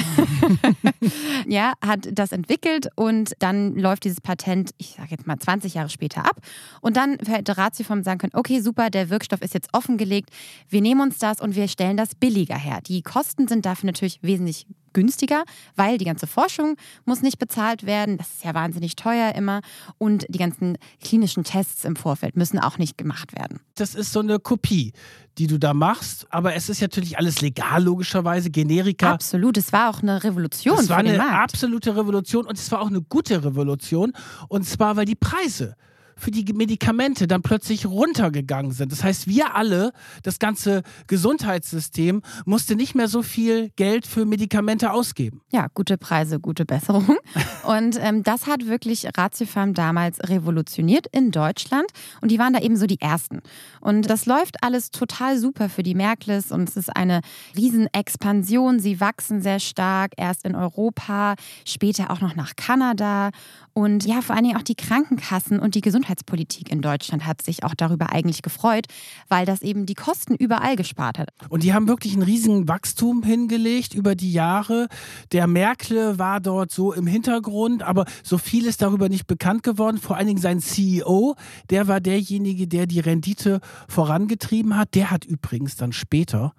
ja, 1.47 1.73
hat 1.81 2.09
das 2.13 2.33
entwickelt 2.33 2.89
und 2.95 3.33
dann 3.45 3.77
läuft 3.77 4.05
dieses 4.05 4.23
Patent, 4.23 4.71
ich 4.79 4.95
sage 4.97 5.09
jetzt 5.11 5.27
mal 5.27 5.39
20 5.39 5.75
Jahre 5.75 5.91
später 5.91 6.25
ab. 6.25 6.41
Und 6.81 6.97
dann 6.97 7.19
hätte 7.27 7.59
Ratioform 7.59 8.03
sagen 8.03 8.19
können, 8.19 8.33
okay, 8.35 8.61
super, 8.61 8.89
der 8.89 9.11
Wirkstoff 9.11 9.43
ist 9.43 9.53
jetzt 9.53 9.69
offengelegt, 9.73 10.31
wir 10.71 10.81
nehmen 10.81 11.03
uns 11.03 11.19
das 11.19 11.41
und 11.41 11.55
wir 11.55 11.69
stellen 11.69 11.99
das 11.99 12.15
billiger 12.15 12.57
her. 12.57 12.81
Die 12.87 13.03
Kosten 13.03 13.47
sind 13.47 13.67
dafür 13.67 13.89
natürlich 13.89 14.19
wesentlich 14.23 14.67
günstiger, 14.95 15.45
weil 15.77 15.99
die 15.99 16.07
ganze 16.07 16.27
Forschung 16.27 16.77
muss 17.05 17.21
nicht 17.21 17.39
bezahlt 17.39 17.85
werden. 17.85 18.17
Das 18.17 18.29
ist 18.31 18.45
ja 18.45 18.55
wahnsinnig 18.55 18.97
teuer 18.97 19.35
immer. 19.35 19.61
Und 19.99 20.25
die 20.29 20.39
ganzen 20.39 20.79
klinischen 21.03 21.45
Tests 21.45 21.85
im 21.85 21.97
Vorfeld 21.97 22.37
müssen 22.37 22.59
auch 22.59 22.79
nicht 22.79 22.97
gemacht 22.97 23.37
werden. 23.37 23.61
Das 23.75 23.95
ist 23.95 24.13
so 24.13 24.21
eine 24.21 24.39
Kopie, 24.39 24.93
die 25.39 25.47
du 25.47 25.59
da 25.59 25.75
machst. 25.75 26.27
Aber 26.31 26.55
es 26.55 26.69
ist 26.69 26.81
natürlich 26.81 27.19
alles 27.19 27.41
legal, 27.41 27.83
logischerweise. 27.83 28.51
Generika. 28.51 29.13
Absolut. 29.13 29.57
Es 29.57 29.73
war 29.73 29.91
auch 29.91 30.03
eine 30.03 30.23
Revolution. 30.23 30.79
Es 30.79 30.89
war 30.89 30.99
eine 30.99 31.19
Markt. 31.19 31.53
absolute 31.53 31.97
Revolution 31.97 32.47
und 32.47 32.57
es 32.57 32.71
war 32.71 32.81
auch 32.81 32.89
eine 32.89 33.03
gute 33.03 33.45
Revolution. 33.45 34.13
Und 34.49 34.65
zwar, 34.65 34.97
weil 34.97 35.05
die 35.05 35.17
Preise 35.17 35.77
für 36.17 36.31
die 36.31 36.53
Medikamente 36.53 37.27
dann 37.27 37.43
plötzlich 37.43 37.87
runtergegangen 37.87 38.73
sind. 38.73 38.93
Das 38.93 39.03
heißt, 39.03 39.27
wir 39.27 39.55
alle, 39.55 39.93
das 40.23 40.39
ganze 40.39 40.83
Gesundheitssystem, 41.07 42.23
musste 42.45 42.77
nicht 42.77 42.95
mehr 42.95 43.09
so 43.09 43.23
viel 43.23 43.71
Geld 43.77 44.07
für 44.07 44.25
Medikamente 44.25 44.93
ausgeben. 44.93 45.41
Ja, 45.51 45.69
gute 45.75 45.99
Preise, 45.99 46.41
gute 46.41 46.65
Besserung. 46.65 47.17
Und 47.65 47.99
ähm, 48.01 48.23
das 48.23 48.47
hat 48.47 48.67
wirklich 48.67 49.07
Ratiofarm 49.17 49.75
damals 49.75 50.19
revolutioniert 50.29 51.07
in 51.13 51.31
Deutschland. 51.31 51.87
Und 52.21 52.31
die 52.31 52.39
waren 52.39 52.53
da 52.53 52.61
eben 52.61 52.77
so 52.77 52.87
die 52.87 53.01
Ersten. 53.01 53.41
Und 53.81 54.09
das 54.11 54.27
läuft 54.27 54.63
alles 54.63 54.91
total 54.91 55.39
super 55.39 55.69
für 55.69 55.83
die 55.83 55.95
Merkles. 55.95 56.53
Und 56.53 56.69
es 56.69 56.77
ist 56.77 56.95
eine 56.95 57.21
Riesenexpansion. 57.57 58.79
Sie 58.79 59.01
wachsen 59.01 59.41
sehr 59.41 59.61
stark, 59.61 60.13
erst 60.17 60.45
in 60.45 60.55
Europa, 60.55 61.35
später 61.65 62.11
auch 62.11 62.21
noch 62.21 62.37
nach 62.37 62.57
Kanada. 62.57 63.31
Und 63.73 64.07
ja, 64.07 64.23
vor 64.23 64.37
allen 64.37 64.45
Dingen 64.45 64.57
auch 64.57 64.63
die 64.63 64.77
Krankenkassen 64.77 65.59
und 65.59 65.75
die 65.75 65.81
Gesundheitspolitik 66.05 66.71
in 66.71 66.83
Deutschland 66.83 67.27
hat 67.27 67.41
sich 67.41 67.65
auch 67.65 67.75
darüber 67.75 68.13
eigentlich 68.13 68.43
gefreut, 68.43 68.87
weil 69.29 69.47
das 69.47 69.63
eben 69.63 69.87
die 69.87 69.95
Kosten 69.95 70.35
überall 70.35 70.77
gespart 70.77 71.19
hat. 71.19 71.31
Und 71.49 71.63
die 71.63 71.73
haben 71.73 71.89
wirklich 71.89 72.13
einen 72.13 72.23
riesigen 72.23 72.69
Wachstum 72.69 73.23
hingelegt 73.23 73.95
über 73.95 74.15
die 74.15 74.33
Jahre. 74.33 74.89
Der 75.33 75.47
Merkel 75.47 76.19
war 76.19 76.41
dort 76.41 76.71
so 76.71 76.93
im 76.93 77.07
Hintergrund, 77.07 77.83
aber 77.83 78.05
so 78.23 78.37
viel 78.37 78.67
ist 78.67 78.83
darüber 78.83 79.09
nicht 79.09 79.27
bekannt 79.27 79.63
geworden. 79.63 79.97
Vor 79.99 80.17
allen 80.17 80.27
Dingen 80.27 80.41
sein 80.41 80.61
CEO, 80.61 81.37
der 81.71 81.89
war 81.89 82.01
derjenige, 82.01 82.69
der 82.69 82.87
die 82.87 83.01
Rendite 83.01 83.61
vorangetrieben 83.89 84.77
hat. 84.77 84.95
Der 84.95 85.11
hat 85.11 85.25
übrigens 85.25 85.77
dann 85.77 85.93
später 85.93 86.53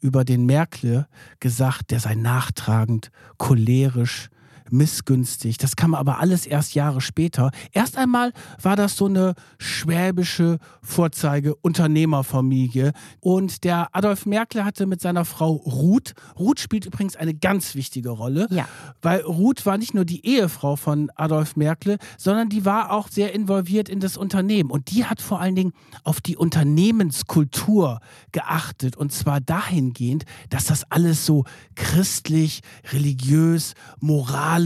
über 0.00 0.24
den 0.24 0.44
Merkel 0.44 1.06
gesagt, 1.40 1.90
der 1.90 2.00
sei 2.00 2.14
nachtragend, 2.14 3.10
cholerisch, 3.38 4.28
missgünstig. 4.72 5.58
Das 5.58 5.76
kam 5.76 5.94
aber 5.94 6.18
alles 6.20 6.46
erst 6.46 6.74
Jahre 6.74 7.00
später. 7.00 7.50
Erst 7.72 7.96
einmal 7.96 8.32
war 8.62 8.76
das 8.76 8.96
so 8.96 9.06
eine 9.06 9.34
schwäbische 9.58 10.58
Vorzeige-Unternehmerfamilie. 10.82 12.92
Und 13.20 13.64
der 13.64 13.88
Adolf 13.94 14.26
Merkel 14.26 14.64
hatte 14.64 14.86
mit 14.86 15.00
seiner 15.00 15.24
Frau 15.24 15.52
Ruth, 15.52 16.14
Ruth 16.38 16.60
spielt 16.60 16.86
übrigens 16.86 17.16
eine 17.16 17.34
ganz 17.34 17.74
wichtige 17.74 18.10
Rolle, 18.10 18.46
Ja. 18.50 18.66
weil 19.02 19.20
Ruth 19.22 19.66
war 19.66 19.78
nicht 19.78 19.94
nur 19.94 20.04
die 20.04 20.24
Ehefrau 20.26 20.76
von 20.76 21.10
Adolf 21.16 21.56
Merkel, 21.56 21.98
sondern 22.18 22.48
die 22.48 22.64
war 22.64 22.92
auch 22.92 23.08
sehr 23.08 23.32
involviert 23.34 23.88
in 23.88 24.00
das 24.00 24.16
Unternehmen. 24.16 24.70
Und 24.70 24.90
die 24.90 25.04
hat 25.04 25.20
vor 25.20 25.40
allen 25.40 25.54
Dingen 25.54 25.72
auf 26.04 26.20
die 26.20 26.36
Unternehmenskultur 26.36 28.00
geachtet. 28.32 28.96
Und 28.96 29.12
zwar 29.12 29.40
dahingehend, 29.40 30.24
dass 30.48 30.66
das 30.66 30.90
alles 30.90 31.26
so 31.26 31.44
christlich, 31.74 32.60
religiös, 32.92 33.74
moralisch, 34.00 34.59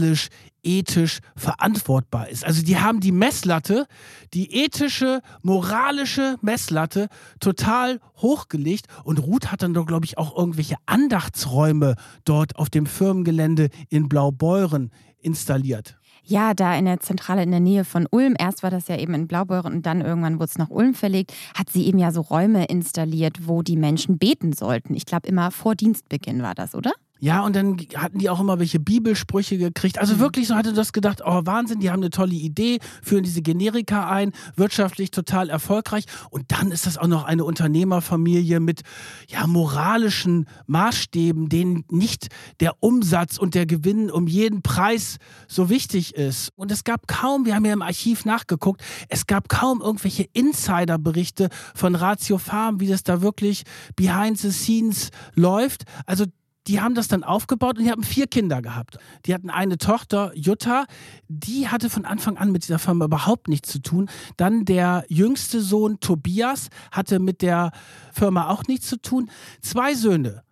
ethisch 0.63 1.19
verantwortbar 1.35 2.29
ist. 2.29 2.43
Also 2.43 2.63
die 2.63 2.77
haben 2.77 2.99
die 2.99 3.11
Messlatte, 3.11 3.85
die 4.33 4.63
ethische, 4.63 5.21
moralische 5.43 6.37
Messlatte 6.41 7.07
total 7.39 7.99
hochgelegt 8.17 8.87
und 9.03 9.19
Ruth 9.19 9.51
hat 9.51 9.61
dann 9.61 9.73
doch, 9.73 9.85
glaube 9.85 10.05
ich, 10.05 10.17
auch 10.17 10.35
irgendwelche 10.35 10.75
Andachtsräume 10.85 11.95
dort 12.25 12.55
auf 12.57 12.69
dem 12.69 12.85
Firmengelände 12.85 13.69
in 13.89 14.09
Blaubeuren 14.09 14.91
installiert. 15.19 15.97
Ja, 16.27 16.55
da 16.55 16.75
in 16.75 16.85
der 16.85 16.99
Zentrale 17.01 17.43
in 17.43 17.51
der 17.51 17.59
Nähe 17.59 17.85
von 17.85 18.07
Ulm. 18.09 18.35
Erst 18.37 18.63
war 18.63 18.71
das 18.71 18.87
ja 18.87 18.97
eben 18.97 19.13
in 19.13 19.27
Blaubeuren 19.27 19.73
und 19.73 19.85
dann 19.85 20.01
irgendwann 20.01 20.39
wurde 20.39 20.45
es 20.45 20.57
nach 20.57 20.71
Ulm 20.71 20.95
verlegt. 20.95 21.33
Hat 21.55 21.69
sie 21.69 21.85
eben 21.85 21.99
ja 21.99 22.11
so 22.11 22.21
Räume 22.21 22.65
installiert, 22.65 23.47
wo 23.47 23.61
die 23.61 23.77
Menschen 23.77 24.17
beten 24.17 24.51
sollten. 24.51 24.95
Ich 24.95 25.05
glaube, 25.05 25.27
immer 25.27 25.51
vor 25.51 25.75
Dienstbeginn 25.75 26.41
war 26.41 26.55
das, 26.55 26.73
oder? 26.73 26.93
Ja, 27.19 27.41
und 27.41 27.55
dann 27.55 27.77
hatten 27.95 28.19
die 28.19 28.29
auch 28.29 28.41
immer 28.41 28.59
welche 28.59 28.79
Bibelsprüche 28.79 29.57
gekriegt. 29.57 29.99
Also 29.99 30.19
wirklich 30.19 30.47
so 30.47 30.55
hatte 30.55 30.73
das 30.73 30.91
gedacht, 30.91 31.21
oh 31.25 31.41
Wahnsinn, 31.45 31.79
die 31.79 31.89
haben 31.89 32.01
eine 32.01 32.09
tolle 32.09 32.33
Idee, 32.33 32.79
führen 33.01 33.23
diese 33.23 33.41
Generika 33.41 34.09
ein, 34.09 34.33
wirtschaftlich 34.57 35.11
total 35.11 35.49
erfolgreich. 35.49 36.05
Und 36.29 36.51
dann 36.51 36.71
ist 36.71 36.85
das 36.85 36.97
auch 36.97 37.07
noch 37.07 37.23
eine 37.23 37.45
Unternehmerfamilie 37.45 38.59
mit 38.59 38.81
ja, 39.29 39.47
moralischen 39.47 40.45
Maßstäben, 40.67 41.47
denen 41.47 41.85
nicht 41.89 42.27
der 42.59 42.73
Umsatz 42.81 43.37
und 43.37 43.55
der 43.55 43.65
Gewinn 43.65 44.11
um 44.11 44.27
jeden 44.27 44.61
Preis 44.61 45.17
so 45.47 45.69
wichtig 45.69 46.15
ist. 46.15 46.51
Und 46.57 46.69
es 46.69 46.83
gab 46.83 47.07
kaum, 47.07 47.45
wir 47.45 47.55
haben 47.55 47.65
ja 47.65 47.73
im 47.73 47.81
Archiv 47.81 48.25
nachgeguckt, 48.25 48.81
es 49.07 49.25
gab 49.25 49.47
kaum 49.47 49.81
irgendwelche 49.81 50.27
Insiderberichte 50.33 51.49
von 51.73 51.95
Ratio 51.95 52.37
Farm, 52.37 52.81
wie 52.81 52.87
das 52.87 53.03
da 53.03 53.21
wirklich 53.21 53.63
behind 53.95 54.37
the 54.37 54.51
scenes 54.51 55.11
läuft. 55.33 55.85
Also 56.05 56.25
die 56.67 56.81
haben 56.81 56.95
das 56.95 57.07
dann 57.07 57.23
aufgebaut 57.23 57.77
und 57.77 57.83
die 57.83 57.91
haben 57.91 58.03
vier 58.03 58.27
Kinder 58.27 58.61
gehabt. 58.61 58.97
Die 59.25 59.33
hatten 59.33 59.49
eine 59.49 59.77
Tochter, 59.77 60.31
Jutta, 60.35 60.85
die 61.27 61.67
hatte 61.67 61.89
von 61.89 62.05
Anfang 62.05 62.37
an 62.37 62.51
mit 62.51 62.63
dieser 62.63 62.79
Firma 62.79 63.05
überhaupt 63.05 63.47
nichts 63.47 63.71
zu 63.71 63.79
tun. 63.79 64.09
Dann 64.37 64.65
der 64.65 65.05
jüngste 65.07 65.61
Sohn, 65.61 65.99
Tobias, 65.99 66.69
hatte 66.91 67.19
mit 67.19 67.41
der 67.41 67.71
Firma 68.11 68.49
auch 68.49 68.63
nichts 68.67 68.87
zu 68.87 69.01
tun. 69.01 69.29
Zwei 69.61 69.93
Söhne, 69.93 70.44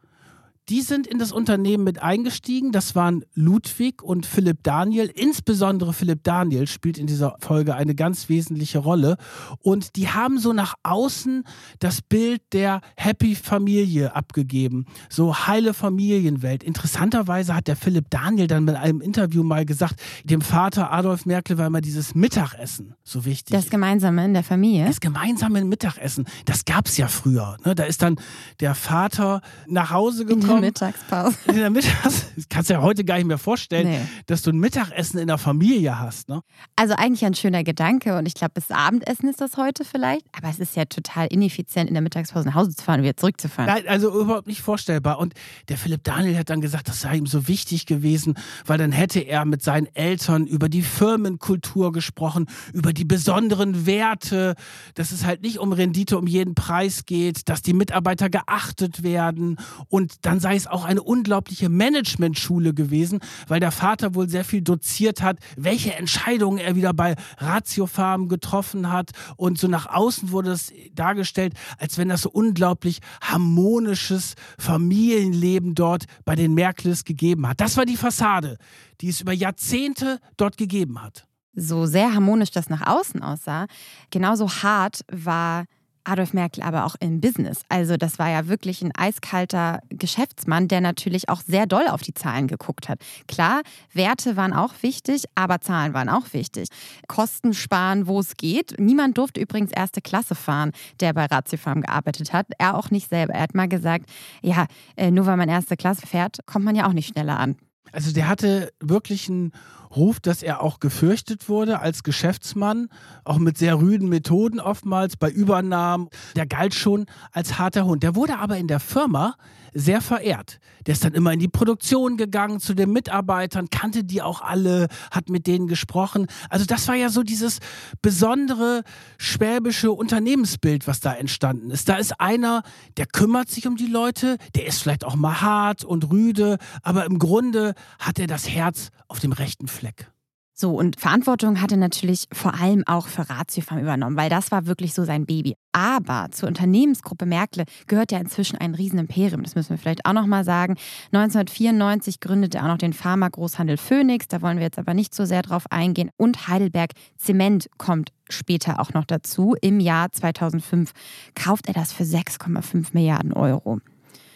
die 0.70 0.82
sind 0.82 1.08
in 1.08 1.20
das 1.20 1.32
Unternehmen 1.32 1.84
mit 1.84 2.01
eingestiegen. 2.01 2.72
Das 2.72 2.96
waren 2.96 3.25
Ludwig 3.34 4.01
und 4.01 4.25
Philipp 4.25 4.63
Daniel. 4.63 5.12
Insbesondere 5.13 5.93
Philipp 5.93 6.24
Daniel 6.24 6.67
spielt 6.67 6.98
in 6.98 7.08
dieser 7.08 7.36
Folge 7.39 7.75
eine 7.75 7.96
ganz 7.96 8.29
wesentliche 8.29 8.79
Rolle. 8.79 9.17
Und 9.60 9.96
die 9.96 10.10
haben 10.10 10.39
so 10.39 10.53
nach 10.53 10.75
außen 10.84 11.43
das 11.79 12.01
Bild 12.01 12.41
der 12.53 12.82
Happy 12.96 13.36
Familie 13.36 14.15
abgegeben. 14.15 14.86
So 15.10 15.36
heile 15.48 15.74
Familienwelt. 15.74 16.63
Interessanterweise 16.63 17.55
hat 17.55 17.67
der 17.67 17.75
Philipp 17.75 18.10
Daniel 18.10 18.48
dann 18.48 18.63
mit 18.63 18.75
einem 18.75 19.01
Interview 19.01 19.43
mal 19.43 19.65
gesagt, 19.65 20.01
dem 20.24 20.41
Vater 20.41 20.91
Adolf 20.91 21.25
Merkel 21.25 21.58
war 21.58 21.67
immer 21.67 21.82
dieses 21.82 22.15
Mittagessen 22.15 22.96
so 23.03 23.25
wichtig. 23.25 23.55
Das 23.55 23.70
Gemeinsame 23.70 24.25
in 24.25 24.34
der 24.34 24.43
Familie. 24.43 24.86
Das 24.86 25.01
gemeinsame 25.01 25.63
Mittagessen, 25.65 26.25
das 26.46 26.65
gab 26.65 26.88
es 26.88 26.98
ja 26.98 27.08
früher. 27.08 27.58
Ne? 27.65 27.75
Da 27.75 27.84
ist 27.84 28.01
dann 28.01 28.15
der 28.60 28.75
Vater 28.75 29.41
nach 29.67 29.91
Hause 29.91 30.24
in 30.24 30.52
der 30.62 30.72
gekommen. 30.72 30.93
Mittagspause. 30.93 31.38
In 31.48 31.55
der 31.55 31.69
Mittags 31.69 32.25
das 32.36 32.50
kannst 32.50 32.69
du 32.69 32.74
ja 32.75 32.81
heute 32.81 33.03
gar 33.03 33.15
nicht 33.17 33.25
mehr 33.27 33.38
vorstellen, 33.38 33.88
Nee. 33.88 34.00
dass 34.27 34.41
du 34.41 34.51
ein 34.51 34.57
Mittagessen 34.60 35.19
in 35.19 35.27
der 35.27 35.38
Familie 35.38 36.00
hast. 36.00 36.29
Ne? 36.29 36.41
Also 36.75 36.95
eigentlich 36.95 37.25
ein 37.25 37.33
schöner 37.36 37.63
Gedanke 37.63 38.17
und 38.17 38.25
ich 38.25 38.33
glaube, 38.33 38.53
bis 38.55 38.72
Abendessen 38.72 39.29
ist 39.29 39.41
das 39.41 39.57
heute 39.57 39.83
vielleicht. 39.86 40.25
Aber 40.36 40.50
es 40.50 40.60
ist 40.60 40.75
ja 40.75 40.86
total 40.86 41.27
ineffizient, 41.27 41.88
in 41.89 41.93
der 41.93 42.01
Mittagspause 42.03 42.48
nach 42.48 42.55
Hause 42.55 42.75
zu 42.75 42.83
fahren 42.83 43.00
und 43.00 43.05
wieder 43.05 43.17
zurückzufahren. 43.17 43.72
Nein, 43.74 43.88
also 43.88 44.10
überhaupt 44.19 44.48
nicht 44.48 44.62
vorstellbar. 44.62 45.19
Und 45.19 45.33
der 45.69 45.77
Philipp 45.77 46.03
Daniel 46.03 46.38
hat 46.38 46.50
dann 46.50 46.62
gesagt, 46.62 46.88
das 46.88 47.01
sei 47.01 47.17
ihm 47.17 47.25
so 47.27 47.48
wichtig 47.48 47.86
gewesen, 47.86 48.36
weil 48.65 48.77
dann 48.77 48.91
hätte 48.91 49.19
er 49.19 49.45
mit 49.45 49.62
seinen 49.62 49.88
Eltern 49.95 50.45
über 50.48 50.69
die 50.69 50.81
Firmenkultur 50.81 51.91
gesprochen, 51.91 52.48
über 52.74 52.93
die 52.93 53.05
besonderen 53.05 53.86
Werte, 53.86 54.55
dass 54.95 55.12
es 55.12 55.25
halt 55.25 55.41
nicht 55.43 55.60
um 55.60 55.72
Rendite 55.74 56.17
um 56.17 56.27
jeden 56.27 56.55
Preis 56.55 57.05
geht, 57.05 57.48
dass 57.50 57.62
die 57.62 57.74
Mitarbeiter 57.74 58.29
geachtet 58.29 59.03
werden. 59.03 59.57
Und 59.89 60.25
dann 60.25 60.39
sei 60.43 60.55
es 60.57 60.67
auch 60.67 60.83
eine 60.83 61.01
unglaubliche 61.01 61.69
Managementschule 61.69 62.73
gewesen, 62.73 63.21
weil 63.47 63.62
der 63.62 63.71
Vater 63.71 64.13
wohl 64.13 64.27
sehr 64.27 64.43
viel 64.43 64.62
doziert 64.62 65.21
hat, 65.21 65.39
welche 65.55 65.95
Entscheidungen 65.95 66.57
er 66.57 66.75
wieder 66.75 66.93
bei 66.93 67.15
Ratio 67.38 67.88
Farm 67.88 68.27
getroffen 68.27 68.91
hat. 68.91 69.12
Und 69.38 69.57
so 69.57 69.69
nach 69.69 69.88
außen 69.88 70.31
wurde 70.31 70.51
es 70.51 70.73
dargestellt, 70.93 71.53
als 71.79 71.97
wenn 71.97 72.09
das 72.09 72.23
so 72.23 72.29
unglaublich 72.29 73.00
harmonisches 73.21 74.35
Familienleben 74.59 75.75
dort 75.75 76.03
bei 76.25 76.35
den 76.35 76.53
Merkles 76.53 77.05
gegeben 77.05 77.47
hat. 77.47 77.62
Das 77.62 77.77
war 77.77 77.85
die 77.85 77.95
Fassade, 77.97 78.57
die 79.00 79.07
es 79.09 79.21
über 79.21 79.31
Jahrzehnte 79.31 80.19
dort 80.35 80.57
gegeben 80.57 81.01
hat. 81.01 81.25
so 81.55 81.85
sehr 81.85 82.13
harmonisch 82.13 82.51
das 82.51 82.69
nach 82.69 82.85
außen 82.85 83.21
aussah, 83.23 83.67
genauso 84.12 84.50
hart 84.50 85.05
war 85.09 85.65
Adolf 86.03 86.33
Merkel 86.33 86.63
aber 86.63 86.86
auch 86.86 86.95
im 87.00 87.22
Business. 87.22 87.62
Also 87.69 87.98
das 87.98 88.19
war 88.19 88.29
ja 88.29 88.48
wirklich 88.48 88.81
ein 88.81 88.91
eiskalter 88.95 89.79
Geschäftsmann, 89.89 90.67
der 90.67 90.81
natürlich 90.81 91.29
auch 91.29 91.41
sehr 91.41 91.65
doll 91.65 91.88
auf 91.88 92.01
die 92.01 92.13
Zahlen 92.13 92.48
geguckt 92.48 92.89
hat. 92.89 93.00
Klar, 93.27 93.62
Werte 93.93 94.36
waren 94.36 94.53
auch 94.53 94.74
wichtig, 94.81 95.25
aber 95.36 95.62
Zahlen 95.62 95.93
waren 95.93 96.10
auch 96.10 96.33
wichtig. 96.33 96.69
Kosten 97.07 97.53
sparen, 97.53 98.07
wo 98.07 98.19
es 98.19 98.36
geht. 98.38 98.75
Niemand 98.79 99.17
durfte 99.17 99.39
übrigens 99.39 99.72
erste 99.72 100.01
Klasse 100.01 100.36
fahren, 100.36 100.72
der 101.00 101.13
bei 101.13 101.25
Ratiofarm 101.25 101.81
gearbeitet 101.81 102.33
hat. 102.33 102.48
Er 102.57 102.77
auch 102.77 102.91
nicht 102.91 103.10
selber. 103.10 103.33
Er 103.33 103.43
hat 103.43 103.55
mal 103.55 103.67
gesagt, 103.67 104.10
ja, 104.41 104.67
äh, 104.95 105.12
nur 105.12 105.25
weil 105.25 105.38
man 105.38 105.50
erste 105.50 105.77
Klasse 105.77 106.07
fährt, 106.07 106.39
kommt 106.45 106.65
man 106.65 106.75
ja 106.75 106.88
auch 106.88 106.93
nicht 106.93 107.07
schneller 107.07 107.39
an. 107.39 107.55
Also 107.91 108.11
der 108.11 108.27
hatte 108.27 108.71
wirklich 108.79 109.29
einen 109.29 109.51
Ruf, 109.95 110.19
dass 110.19 110.41
er 110.41 110.61
auch 110.61 110.79
gefürchtet 110.79 111.49
wurde 111.49 111.79
als 111.79 112.03
Geschäftsmann, 112.03 112.89
auch 113.23 113.37
mit 113.37 113.57
sehr 113.57 113.79
rüden 113.79 114.09
Methoden 114.09 114.59
oftmals 114.59 115.17
bei 115.17 115.29
Übernahmen. 115.29 116.09
Der 116.35 116.47
galt 116.47 116.73
schon 116.73 117.05
als 117.31 117.59
harter 117.59 117.85
Hund. 117.85 118.01
Der 118.01 118.15
wurde 118.15 118.39
aber 118.39 118.57
in 118.57 118.67
der 118.67 118.79
Firma 118.79 119.35
sehr 119.73 120.01
verehrt. 120.01 120.59
Der 120.85 120.93
ist 120.93 121.03
dann 121.03 121.13
immer 121.13 121.33
in 121.33 121.39
die 121.39 121.47
Produktion 121.47 122.17
gegangen 122.17 122.59
zu 122.59 122.73
den 122.73 122.91
Mitarbeitern, 122.91 123.69
kannte 123.69 124.03
die 124.03 124.21
auch 124.21 124.41
alle, 124.41 124.87
hat 125.11 125.29
mit 125.29 125.47
denen 125.47 125.67
gesprochen. 125.67 126.27
Also 126.49 126.65
das 126.65 126.87
war 126.87 126.95
ja 126.95 127.09
so 127.09 127.23
dieses 127.23 127.59
besondere 128.01 128.83
schwäbische 129.17 129.91
Unternehmensbild, 129.91 130.87
was 130.87 130.99
da 130.99 131.13
entstanden 131.13 131.71
ist. 131.71 131.89
Da 131.89 131.95
ist 131.95 132.19
einer, 132.19 132.63
der 132.97 133.05
kümmert 133.05 133.49
sich 133.49 133.67
um 133.67 133.75
die 133.75 133.87
Leute, 133.87 134.37
der 134.55 134.65
ist 134.65 134.81
vielleicht 134.81 135.05
auch 135.05 135.15
mal 135.15 135.41
hart 135.41 135.83
und 135.83 136.11
rüde, 136.11 136.57
aber 136.81 137.05
im 137.05 137.19
Grunde 137.19 137.73
hat 137.99 138.19
er 138.19 138.27
das 138.27 138.49
Herz 138.49 138.89
auf 139.07 139.19
dem 139.19 139.31
rechten 139.31 139.67
Fleck. 139.67 140.11
So, 140.55 140.77
und 140.77 141.00
Verantwortung 141.00 141.62
hat 141.62 141.72
er 141.72 141.77
natürlich 141.77 142.27
vor 142.31 142.53
allem 142.53 142.83
auch 142.86 143.07
für 143.07 143.27
Ratiofarm 143.27 143.79
übernommen, 143.79 144.15
weil 144.15 144.29
das 144.29 144.51
war 144.51 144.67
wirklich 144.67 144.93
so 144.93 145.03
sein 145.03 145.25
Baby. 145.25 145.55
Aber 145.72 146.27
zur 146.29 146.48
Unternehmensgruppe 146.48 147.25
Merkle 147.25 147.65
gehört 147.88 148.12
ja 148.12 148.19
inzwischen 148.19 148.57
ein 148.60 148.75
Riesenimperium. 148.75 149.41
Das 149.41 149.55
müssen 149.55 149.72
wir 149.72 149.79
vielleicht 149.79 150.05
auch 150.05 150.13
nochmal 150.13 150.43
sagen. 150.43 150.75
1994 151.12 152.19
gründete 152.19 152.60
er 152.60 152.65
auch 152.65 152.67
noch 152.67 152.77
den 152.77 152.93
Pharma-Großhandel 152.93 153.77
Phoenix. 153.77 154.27
Da 154.27 154.43
wollen 154.43 154.57
wir 154.57 154.65
jetzt 154.65 154.77
aber 154.77 154.93
nicht 154.93 155.15
so 155.15 155.25
sehr 155.25 155.41
drauf 155.41 155.63
eingehen. 155.72 156.12
Und 156.17 156.48
Heidelberg 156.48 156.91
Zement 157.17 157.67
kommt 157.79 158.12
später 158.29 158.79
auch 158.79 158.93
noch 158.93 159.05
dazu. 159.05 159.55
Im 159.60 159.79
Jahr 159.79 160.12
2005 160.12 160.91
kauft 161.33 161.67
er 161.67 161.74
das 161.74 161.91
für 161.91 162.03
6,5 162.03 162.89
Milliarden 162.93 163.33
Euro. 163.33 163.79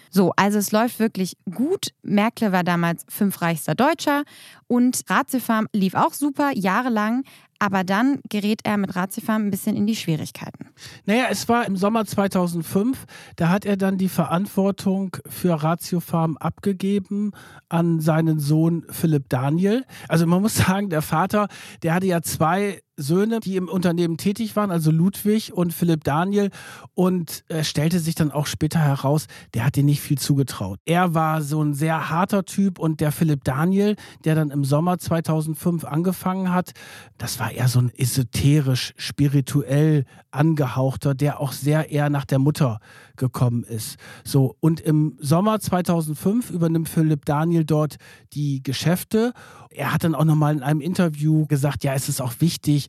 So, 0.09 0.33
also 0.35 0.57
es 0.57 0.71
läuft 0.71 0.99
wirklich 0.99 1.37
gut. 1.53 1.89
Merkle 2.03 2.51
war 2.51 2.63
damals 2.63 3.05
fünfreichster 3.09 3.75
Deutscher 3.75 4.23
und 4.67 5.01
Ratiofarm 5.09 5.67
lief 5.73 5.93
auch 5.95 6.13
super, 6.13 6.51
jahrelang. 6.53 7.23
Aber 7.59 7.83
dann 7.83 8.19
gerät 8.29 8.61
er 8.63 8.77
mit 8.77 8.95
Ratiofarm 8.95 9.47
ein 9.47 9.51
bisschen 9.51 9.75
in 9.75 9.87
die 9.87 9.95
Schwierigkeiten. 9.95 10.67
Naja, 11.05 11.25
es 11.29 11.49
war 11.49 11.65
im 11.65 11.77
Sommer 11.77 12.05
2005, 12.05 13.05
da 13.35 13.49
hat 13.49 13.65
er 13.65 13.77
dann 13.77 13.97
die 13.97 14.09
Verantwortung 14.09 15.17
für 15.27 15.63
Ratiofarm 15.63 16.37
abgegeben 16.37 17.31
an 17.69 17.99
seinen 17.99 18.39
Sohn 18.39 18.85
Philipp 18.89 19.29
Daniel. 19.29 19.85
Also 20.07 20.27
man 20.27 20.41
muss 20.41 20.55
sagen, 20.67 20.89
der 20.89 21.01
Vater, 21.01 21.47
der 21.83 21.93
hatte 21.93 22.07
ja 22.07 22.21
zwei 22.21 22.81
Söhne, 22.97 23.39
die 23.39 23.55
im 23.55 23.69
Unternehmen 23.69 24.17
tätig 24.17 24.55
waren, 24.55 24.71
also 24.71 24.89
Ludwig 24.89 25.53
und 25.53 25.71
Philipp 25.71 26.03
Daniel. 26.03 26.49
Und 26.95 27.43
äh, 27.47 27.63
stellte 27.63 27.99
sich 27.99 28.15
dann 28.15 28.31
auch 28.31 28.47
später 28.47 28.79
heraus, 28.79 29.27
der 29.53 29.65
hat 29.65 29.75
dir 29.75 29.83
nicht 29.83 30.01
viel 30.01 30.17
zugetraut. 30.17 30.79
Er 30.85 31.13
war 31.13 31.43
so 31.43 31.61
ein 31.63 31.75
sehr 31.75 32.09
harter 32.09 32.43
Typ 32.43 32.79
und 32.79 32.99
der 32.99 33.11
Philipp 33.11 33.43
Daniel, 33.43 33.95
der 34.25 34.33
dann 34.33 34.49
im 34.49 34.63
Sommer 34.63 34.97
2005 34.97 35.85
angefangen 35.85 36.51
hat, 36.51 36.71
das 37.19 37.39
war 37.39 37.46
eher 37.49 37.67
so 37.67 37.79
ein 37.79 37.91
esoterisch, 37.95 38.93
spirituell 38.97 40.05
angehauchter, 40.31 41.15
der 41.15 41.39
auch 41.39 41.51
sehr 41.51 41.91
eher 41.91 42.09
nach 42.09 42.25
der 42.25 42.39
Mutter 42.39 42.79
gekommen 43.15 43.63
ist. 43.63 43.97
So, 44.23 44.55
und 44.59 44.79
im 44.79 45.17
Sommer 45.19 45.59
2005 45.59 46.51
übernimmt 46.51 46.89
Philipp 46.89 47.25
Daniel 47.25 47.65
dort 47.65 47.97
die 48.33 48.61
Geschäfte. 48.63 49.33
Er 49.69 49.93
hat 49.93 50.03
dann 50.03 50.15
auch 50.15 50.25
nochmal 50.25 50.55
in 50.55 50.63
einem 50.63 50.81
Interview 50.81 51.45
gesagt, 51.47 51.83
ja, 51.83 51.93
es 51.93 52.09
ist 52.09 52.21
auch 52.21 52.33
wichtig, 52.39 52.87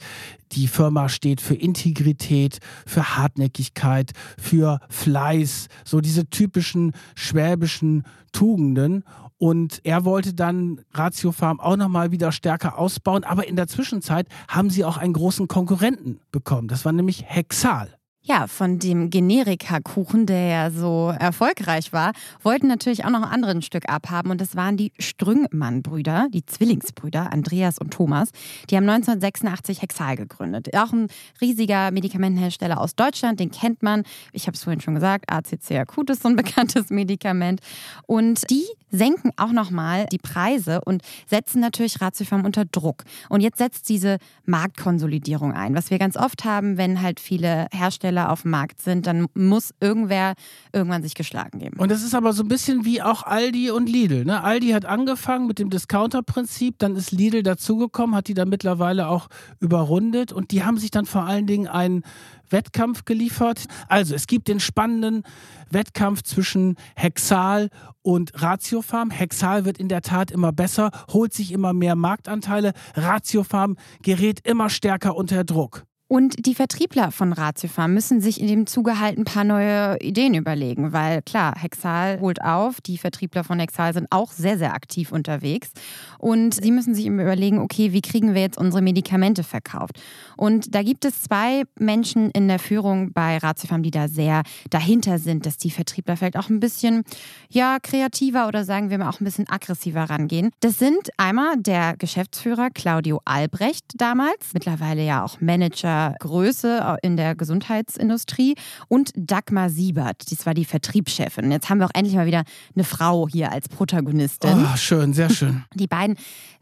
die 0.53 0.69
Firma 0.69 1.09
steht 1.09 1.41
für 1.41 1.55
Integrität, 1.55 2.59
für 2.87 3.17
Hartnäckigkeit, 3.17 4.13
für 4.39 4.81
Fleiß, 4.89 5.69
so 5.85 6.01
diese 6.01 6.29
typischen 6.29 6.93
schwäbischen 7.15 8.05
Tugenden. 8.33 9.05
Und 9.39 9.81
er 9.85 10.05
wollte 10.05 10.35
dann 10.35 10.81
Ratio 10.93 11.33
Farm 11.33 11.61
auch 11.61 11.77
nochmal 11.77 12.11
wieder 12.11 12.33
stärker 12.33 12.79
ausbauen. 12.79 13.25
Aber 13.25 13.47
in 13.47 13.57
der 13.57 13.69
Zwischenzeit 13.69 14.27
haben 14.49 14.69
sie 14.69 14.85
auch 14.85 14.97
einen 14.97 15.13
großen 15.13 15.47
Konkurrenten 15.47 16.21
bekommen. 16.33 16.69
Das 16.69 16.85
war 16.85 16.93
nämlich 16.93 17.25
Hexal. 17.25 17.98
Ja, 18.23 18.47
von 18.47 18.79
dem 18.79 19.09
Generika-Kuchen, 19.09 20.27
der 20.27 20.47
ja 20.49 20.71
so 20.71 21.15
erfolgreich 21.19 21.95
war, 21.95 22.13
wollten 22.43 22.67
natürlich 22.67 23.07
auch 23.07 23.11
noch 23.11 23.23
ein 23.23 23.43
anderes 23.43 23.65
Stück 23.65 23.89
abhaben. 23.89 24.31
Und 24.31 24.41
das 24.41 24.55
waren 24.55 24.77
die 24.77 24.93
Strüngmann-Brüder, 24.99 26.27
die 26.31 26.45
Zwillingsbrüder, 26.45 27.33
Andreas 27.33 27.79
und 27.79 27.91
Thomas. 27.91 28.31
Die 28.69 28.77
haben 28.77 28.89
1986 28.89 29.81
Hexal 29.81 30.17
gegründet. 30.17 30.77
Auch 30.77 30.93
ein 30.93 31.09
riesiger 31.41 31.91
Medikamentenhersteller 31.91 32.79
aus 32.81 32.97
Deutschland, 32.97 33.41
den 33.41 33.51
kennt 33.51 33.83
man. 33.83 34.03
Ich 34.33 34.47
habe 34.47 34.57
es 34.57 34.65
vorhin 34.65 34.83
schon 34.83 34.95
gesagt, 34.95 35.33
ACC 35.33 35.79
Akut 35.79 36.11
ist 36.11 36.23
so 36.23 36.29
ein 36.29 36.37
bekanntes 36.49 36.91
Medikament. 36.91 37.61
Und 38.07 38.51
die 38.51 38.67
senken 38.91 39.31
auch 39.37 39.53
nochmal 39.53 40.07
die 40.07 40.19
Preise 40.19 40.81
und 40.85 41.03
setzen 41.27 41.61
natürlich 41.61 42.01
Ratiofarm 42.01 42.45
unter 42.45 42.65
Druck. 42.65 43.05
Und 43.29 43.41
jetzt 43.41 43.59
setzt 43.59 43.89
diese 43.89 44.19
Marktkonsolidierung 44.45 45.53
ein, 45.53 45.75
was 45.75 45.91
wir 45.91 45.99
ganz 45.99 46.17
oft 46.17 46.45
haben, 46.45 46.77
wenn 46.77 47.01
halt 47.01 47.21
viele 47.21 47.69
Hersteller 47.73 48.18
auf 48.27 48.43
dem 48.43 48.51
Markt 48.51 48.83
sind, 48.83 49.07
dann 49.07 49.27
muss 49.35 49.73
irgendwer 49.81 50.35
irgendwann 50.73 51.03
sich 51.03 51.15
geschlagen 51.15 51.59
geben. 51.59 51.79
Und 51.79 51.91
das 51.91 52.03
ist 52.03 52.15
aber 52.15 52.33
so 52.33 52.43
ein 52.43 52.49
bisschen 52.49 52.85
wie 52.85 53.03
auch 53.03 53.23
Aldi 53.23 53.71
und 53.71 53.89
Lidl. 53.89 54.25
Ne? 54.25 54.43
Aldi 54.43 54.71
hat 54.71 54.85
angefangen 54.85 55.47
mit 55.47 55.59
dem 55.59 55.71
Discounter-Prinzip, 55.71 56.79
dann 56.79 56.97
ist 56.97 57.13
Lidl 57.13 57.43
dazugekommen, 57.43 58.17
hat 58.17 58.29
die 58.29 58.35
dann 58.35 58.49
mittlerweile 58.49 59.09
auch 59.09 59.29
überrundet 59.61 60.33
und 60.33 60.51
die 60.51 60.65
haben 60.65 60.79
sich 60.79 60.91
dann 60.91 61.07
vor 61.07 61.25
allen 61.25 61.47
Dingen 61.47 61.69
einen 61.69 62.03
Wettkampf 62.51 63.05
geliefert. 63.05 63.67
Also 63.89 64.15
es 64.15 64.27
gibt 64.27 64.49
den 64.49 64.61
spannenden 64.61 65.23
Wettkampf 65.71 66.23
zwischen 66.23 66.77
Hexal 66.97 67.69
und 68.03 68.41
Ratiofarm. 68.41 69.11
Hexal 69.11 69.65
wird 69.65 69.79
in 69.79 69.89
der 69.89 70.03
Tat 70.03 70.31
immer 70.31 70.53
besser, 70.53 70.91
holt 71.13 71.33
sich 71.33 71.53
immer 71.53 71.73
mehr 71.73 71.97
Marktanteile. 71.97 72.73
Ratiofarm 72.95 73.77
gerät 74.03 74.47
immer 74.47 74.71
stärker 74.71 75.17
unter 75.17 75.45
Druck. 75.45 75.85
Und 76.09 76.47
die 76.47 76.55
Vertriebler 76.55 77.11
von 77.13 77.35
Ratiofarm 77.35 77.93
müssen 77.93 78.23
sich 78.23 78.41
in 78.41 78.47
dem 78.47 78.67
Zuge 78.67 78.99
halt 78.99 79.19
ein 79.19 79.25
paar 79.25 79.45
neue 79.45 79.99
Ideen 80.01 80.33
überlegen, 80.33 80.95
weil 80.95 81.21
klar, 81.21 81.53
Hexal 81.55 82.19
holt 82.21 82.41
auf, 82.43 82.81
die 82.81 82.97
Vertriebler 82.97 83.45
von 83.45 83.61
Hexal 83.61 83.93
sind 83.93 84.07
auch 84.09 84.33
sehr, 84.33 84.57
sehr 84.57 84.73
aktiv 84.73 85.13
unterwegs 85.13 85.71
und 86.19 86.55
sie 86.55 86.71
müssen 86.71 86.95
sich 86.95 87.05
überlegen, 87.05 87.59
okay, 87.59 87.93
wie 87.93 88.01
kriegen 88.01 88.33
wir 88.33 88.41
jetzt 88.41 88.57
unsere 88.57 88.81
Medikamente 88.81 89.45
verkauft? 89.45 90.01
Und 90.39 90.75
da 90.75 90.83
gibt 90.83 91.05
es 91.05 91.25
zwei 91.25 91.65
Menschen 91.79 92.31
in 92.31 92.49
der 92.49 92.59
Führung 92.59 93.13
bei 93.13 93.37
Ratiofarm, 93.37 93.83
die 93.83 93.91
da 93.91 94.09
sehr 94.09 94.45
dahinter 94.71 95.19
sind, 95.19 95.45
dass 95.45 95.59
die 95.59 95.71
Vertriebler 95.71 96.17
vielleicht 96.17 96.39
auch 96.39 96.49
ein 96.49 96.61
bisschen, 96.61 97.05
ja, 97.51 97.77
kreativer 97.83 98.49
oder 98.49 98.65
sagen 98.65 98.89
wir 98.89 98.97
mal 98.97 99.11
auch 99.11 99.21
ein 99.21 99.25
bisschen 99.25 99.49
aggressiver 99.51 100.05
rangehen. 100.05 100.53
Das 100.61 100.79
sind 100.79 101.11
einmal 101.19 101.59
der 101.59 101.97
Geschäftsführer 101.99 102.71
Claudio 102.71 103.21
Albrecht 103.27 103.85
damals, 103.97 104.55
mittlerweile 104.55 105.05
ja 105.05 105.23
auch 105.23 105.39
Manager 105.43 105.98
Größe 106.21 106.97
in 107.03 107.17
der 107.17 107.35
Gesundheitsindustrie 107.35 108.55
und 108.89 109.13
Dagmar 109.17 109.71
Siebert, 109.71 110.31
das 110.31 110.47
war 110.47 110.55
die 110.55 110.65
Vertriebschefin. 110.65 111.51
Jetzt 111.51 111.69
haben 111.69 111.79
wir 111.79 111.87
auch 111.87 111.95
endlich 111.95 112.15
mal 112.15 112.27
wieder 112.27 112.45
eine 112.75 112.85
Frau 112.85 113.29
hier 113.29 113.53
als 113.53 113.69
Protagonistin. 113.69 114.67
Oh, 114.73 114.77
schön, 114.77 115.13
sehr 115.13 115.31
schön. 115.31 115.65
Die 115.75 115.87
beiden 115.87 116.17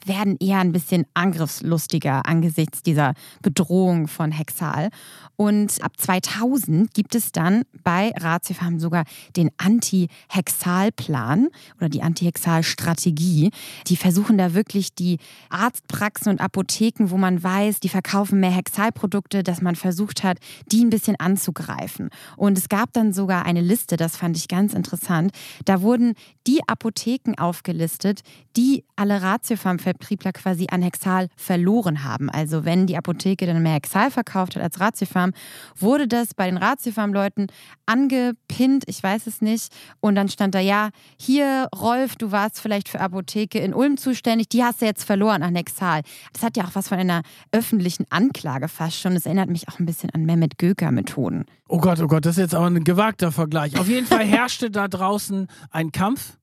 werden 0.04 0.36
eher 0.38 0.58
ein 0.60 0.72
bisschen 0.72 1.04
angriffslustiger 1.14 2.26
angesichts 2.26 2.82
dieser 2.82 3.14
Bedrohung 3.42 4.06
von 4.06 4.30
Hexal. 4.30 4.90
Und 5.34 5.82
ab 5.82 5.92
2000 5.96 6.94
gibt 6.94 7.14
es 7.14 7.32
dann 7.32 7.64
bei 7.82 8.12
Ratiofarm 8.16 8.78
sogar 8.78 9.04
den 9.36 9.50
Anti-Hexal-Plan 9.58 11.48
oder 11.78 11.88
die 11.88 12.02
Anti-Hexal-Strategie. 12.02 13.50
Die 13.88 13.96
versuchen 13.96 14.38
da 14.38 14.54
wirklich 14.54 14.94
die 14.94 15.18
Arztpraxen 15.50 16.30
und 16.30 16.40
Apotheken, 16.40 17.10
wo 17.10 17.16
man 17.16 17.42
weiß, 17.42 17.80
die 17.80 17.88
verkaufen 17.88 18.38
mehr 18.40 18.52
Hexalprodukte, 18.52 19.25
Produkte, 19.26 19.42
dass 19.42 19.60
man 19.60 19.74
versucht 19.74 20.22
hat, 20.22 20.38
die 20.70 20.84
ein 20.84 20.90
bisschen 20.90 21.16
anzugreifen. 21.18 22.10
Und 22.36 22.56
es 22.56 22.68
gab 22.68 22.92
dann 22.92 23.12
sogar 23.12 23.44
eine 23.44 23.60
Liste, 23.60 23.96
das 23.96 24.16
fand 24.16 24.36
ich 24.36 24.46
ganz 24.48 24.72
interessant. 24.72 25.32
Da 25.64 25.82
wurden 25.82 26.14
die 26.46 26.60
Apotheken 26.68 27.34
aufgelistet, 27.36 28.20
die 28.56 28.84
alle 28.94 29.20
Ratiofarm-Vertriebler 29.20 30.32
quasi 30.32 30.68
an 30.70 30.82
Hexal 30.82 31.28
verloren 31.36 32.04
haben. 32.04 32.30
Also 32.30 32.64
wenn 32.64 32.86
die 32.86 32.96
Apotheke 32.96 33.46
dann 33.46 33.62
mehr 33.62 33.74
Hexal 33.74 34.10
verkauft 34.10 34.54
hat 34.54 34.62
als 34.62 34.78
Ratiofarm, 34.78 35.32
wurde 35.76 36.06
das 36.06 36.34
bei 36.34 36.46
den 36.46 36.56
Ratiofarm-Leuten 36.56 37.48
angepinnt, 37.86 38.84
ich 38.86 39.02
weiß 39.02 39.26
es 39.26 39.42
nicht. 39.42 39.72
Und 40.00 40.14
dann 40.14 40.28
stand 40.28 40.54
da, 40.54 40.60
ja, 40.60 40.90
hier, 41.18 41.68
Rolf, 41.74 42.14
du 42.16 42.30
warst 42.30 42.60
vielleicht 42.60 42.88
für 42.88 43.00
Apotheke 43.00 43.58
in 43.58 43.74
Ulm 43.74 43.96
zuständig, 43.96 44.48
die 44.48 44.62
hast 44.62 44.80
du 44.80 44.86
jetzt 44.86 45.04
verloren 45.04 45.42
an 45.42 45.56
Hexal. 45.56 46.02
Das 46.32 46.42
hat 46.42 46.56
ja 46.56 46.64
auch 46.64 46.74
was 46.74 46.88
von 46.88 46.98
einer 46.98 47.22
öffentlichen 47.50 48.06
Anklage 48.10 48.68
fast 48.68 49.00
schon. 49.00 49.15
Das 49.16 49.24
erinnert 49.24 49.48
mich 49.48 49.66
auch 49.66 49.78
ein 49.78 49.86
bisschen 49.86 50.10
an 50.10 50.26
Mehmet 50.26 50.58
Göker-Methoden. 50.58 51.46
Oh 51.70 51.78
Gott, 51.78 52.02
oh 52.02 52.06
Gott, 52.06 52.26
das 52.26 52.36
ist 52.36 52.42
jetzt 52.42 52.54
aber 52.54 52.66
ein 52.66 52.84
gewagter 52.84 53.32
Vergleich. 53.32 53.78
Auf 53.78 53.88
jeden 53.88 54.06
Fall 54.06 54.26
herrschte 54.26 54.70
da 54.70 54.88
draußen 54.88 55.46
ein 55.70 55.90
Kampf. 55.90 56.36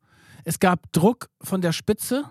Es 0.43 0.57
gab 0.57 0.91
Druck 0.91 1.29
von 1.39 1.61
der 1.61 1.71
Spitze 1.71 2.23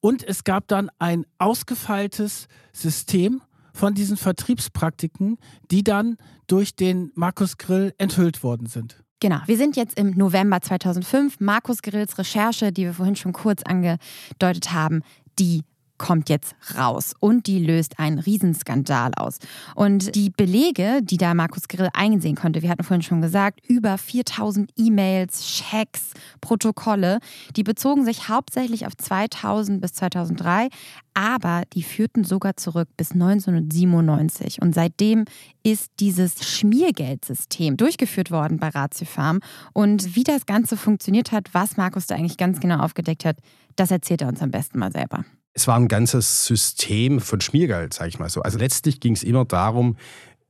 und 0.00 0.24
es 0.24 0.42
gab 0.42 0.66
dann 0.66 0.90
ein 0.98 1.24
ausgefeiltes 1.38 2.48
System 2.72 3.42
von 3.72 3.94
diesen 3.94 4.16
Vertriebspraktiken, 4.16 5.38
die 5.70 5.84
dann 5.84 6.16
durch 6.48 6.74
den 6.74 7.12
Markus 7.14 7.56
Grill 7.56 7.94
enthüllt 7.96 8.42
worden 8.42 8.66
sind. 8.66 9.04
Genau, 9.20 9.38
wir 9.46 9.56
sind 9.56 9.76
jetzt 9.76 9.96
im 9.96 10.16
November 10.16 10.60
2005. 10.60 11.38
Markus 11.38 11.80
Grills 11.80 12.18
Recherche, 12.18 12.72
die 12.72 12.86
wir 12.86 12.92
vorhin 12.92 13.14
schon 13.14 13.32
kurz 13.32 13.62
angedeutet 13.62 14.72
haben, 14.72 15.02
die 15.38 15.62
kommt 15.98 16.28
jetzt 16.28 16.54
raus 16.76 17.14
und 17.20 17.46
die 17.46 17.58
löst 17.58 17.98
einen 17.98 18.18
Riesenskandal 18.18 19.12
aus. 19.16 19.38
Und 19.74 20.14
die 20.14 20.30
Belege, 20.30 21.00
die 21.02 21.16
da 21.16 21.34
Markus 21.34 21.68
Grill 21.68 21.88
einsehen 21.92 22.36
konnte, 22.36 22.62
wir 22.62 22.70
hatten 22.70 22.84
vorhin 22.84 23.02
schon 23.02 23.22
gesagt, 23.22 23.60
über 23.68 23.98
4000 23.98 24.70
E-Mails, 24.76 25.42
Checks, 25.46 26.12
Protokolle, 26.40 27.18
die 27.56 27.62
bezogen 27.62 28.04
sich 28.04 28.28
hauptsächlich 28.28 28.86
auf 28.86 28.96
2000 28.96 29.80
bis 29.80 29.92
2003, 29.94 30.68
aber 31.14 31.62
die 31.72 31.82
führten 31.82 32.24
sogar 32.24 32.56
zurück 32.56 32.88
bis 32.96 33.12
1997. 33.12 34.60
Und 34.60 34.74
seitdem 34.74 35.24
ist 35.62 35.90
dieses 35.98 36.46
Schmiergeldsystem 36.46 37.76
durchgeführt 37.76 38.30
worden 38.30 38.58
bei 38.58 38.68
Ratiofarm. 38.68 39.40
Und 39.72 40.14
wie 40.14 40.24
das 40.24 40.44
Ganze 40.44 40.76
funktioniert 40.76 41.32
hat, 41.32 41.54
was 41.54 41.78
Markus 41.78 42.06
da 42.06 42.16
eigentlich 42.16 42.36
ganz 42.36 42.60
genau 42.60 42.80
aufgedeckt 42.80 43.24
hat, 43.24 43.38
das 43.76 43.90
erzählt 43.90 44.22
er 44.22 44.28
uns 44.28 44.42
am 44.42 44.50
besten 44.50 44.78
mal 44.78 44.92
selber 44.92 45.24
es 45.56 45.66
war 45.66 45.76
ein 45.76 45.88
ganzes 45.88 46.44
System 46.44 47.18
von 47.18 47.40
Schmiergeld, 47.40 47.94
sage 47.94 48.10
ich 48.10 48.18
mal 48.18 48.28
so. 48.28 48.42
Also 48.42 48.58
letztlich 48.58 49.00
ging 49.00 49.14
es 49.14 49.22
immer 49.22 49.46
darum, 49.46 49.96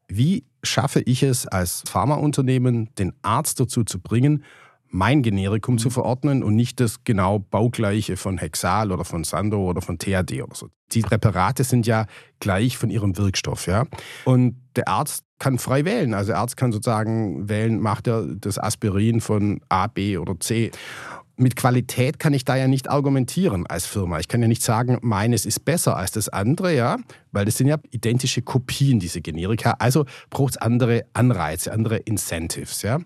wie 0.09 0.45
schaffe 0.65 1.01
ich 1.01 1.23
es 1.23 1.47
als 1.47 1.85
Pharmaunternehmen, 1.87 2.91
den 2.97 3.13
Arzt 3.23 3.61
dazu 3.61 3.85
zu 3.85 4.01
bringen, 4.01 4.45
mein 4.89 5.23
Generikum 5.23 5.75
mhm. 5.75 5.79
zu 5.79 5.91
verordnen 5.91 6.43
und 6.43 6.57
nicht 6.57 6.81
das 6.81 7.05
genau 7.05 7.39
baugleiche 7.39 8.17
von 8.17 8.37
Hexal 8.37 8.91
oder 8.91 9.05
von 9.05 9.23
Sando 9.23 9.65
oder 9.65 9.81
von 9.81 9.99
THD 9.99 10.43
oder 10.43 10.55
so. 10.55 10.69
Die 10.93 11.03
Präparate 11.03 11.63
sind 11.63 11.87
ja 11.87 12.07
gleich 12.41 12.77
von 12.77 12.91
ihrem 12.91 13.17
Wirkstoff, 13.17 13.67
ja. 13.67 13.87
Und 14.25 14.57
der 14.75 14.89
Arzt 14.89 15.25
kann 15.39 15.59
frei 15.59 15.85
wählen. 15.85 16.15
Also 16.15 16.33
der 16.33 16.39
Arzt 16.39 16.57
kann 16.57 16.73
sozusagen 16.73 17.49
wählen, 17.49 17.81
macht 17.81 18.09
er 18.09 18.27
das 18.27 18.59
Aspirin 18.59 19.21
von 19.21 19.61
A, 19.69 19.87
B 19.87 20.19
oder 20.19 20.39
C 20.41 20.73
mit 21.37 21.57
Qualität 21.57 22.19
kann 22.19 22.33
ich 22.33 22.45
da 22.45 22.57
ja 22.57 22.67
nicht 22.67 22.89
argumentieren 22.89 23.67
als 23.67 23.87
Firma. 23.87 24.19
Ich 24.19 24.29
kann 24.29 24.41
ja 24.41 24.49
nicht 24.49 24.63
sagen, 24.63 24.99
meines 25.03 25.45
ist 25.45 25.65
besser 25.65 25.97
als 25.97 26.11
das 26.11 26.29
andere, 26.29 26.75
ja, 26.75 26.97
weil 27.33 27.45
das 27.45 27.59
sind 27.59 27.67
ja 27.67 27.77
identische 27.91 28.43
Kopien, 28.43 29.01
diese 29.01 29.21
Generika. 29.21 29.77
Also 29.79 30.07
braucht 30.31 30.53
es 30.53 30.57
andere 30.57 31.05
Anreize, 31.13 31.73
andere 31.73 31.99
Incentives, 31.99 32.83
ja. 32.83 33.01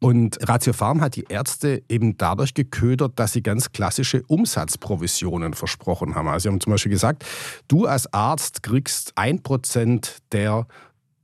Und 0.00 0.38
Ratio 0.48 0.72
Farm 0.72 1.00
hat 1.00 1.16
die 1.16 1.24
Ärzte 1.28 1.82
eben 1.88 2.16
dadurch 2.16 2.54
geködert, 2.54 3.18
dass 3.18 3.32
sie 3.32 3.42
ganz 3.42 3.72
klassische 3.72 4.22
Umsatzprovisionen 4.28 5.54
versprochen 5.54 6.14
haben. 6.14 6.28
Also 6.28 6.44
sie 6.44 6.48
haben 6.50 6.60
zum 6.60 6.70
Beispiel 6.70 6.92
gesagt, 6.92 7.24
du 7.66 7.86
als 7.86 8.12
Arzt 8.12 8.62
kriegst 8.62 9.12
ein 9.16 9.42
Prozent 9.42 10.18
der 10.30 10.68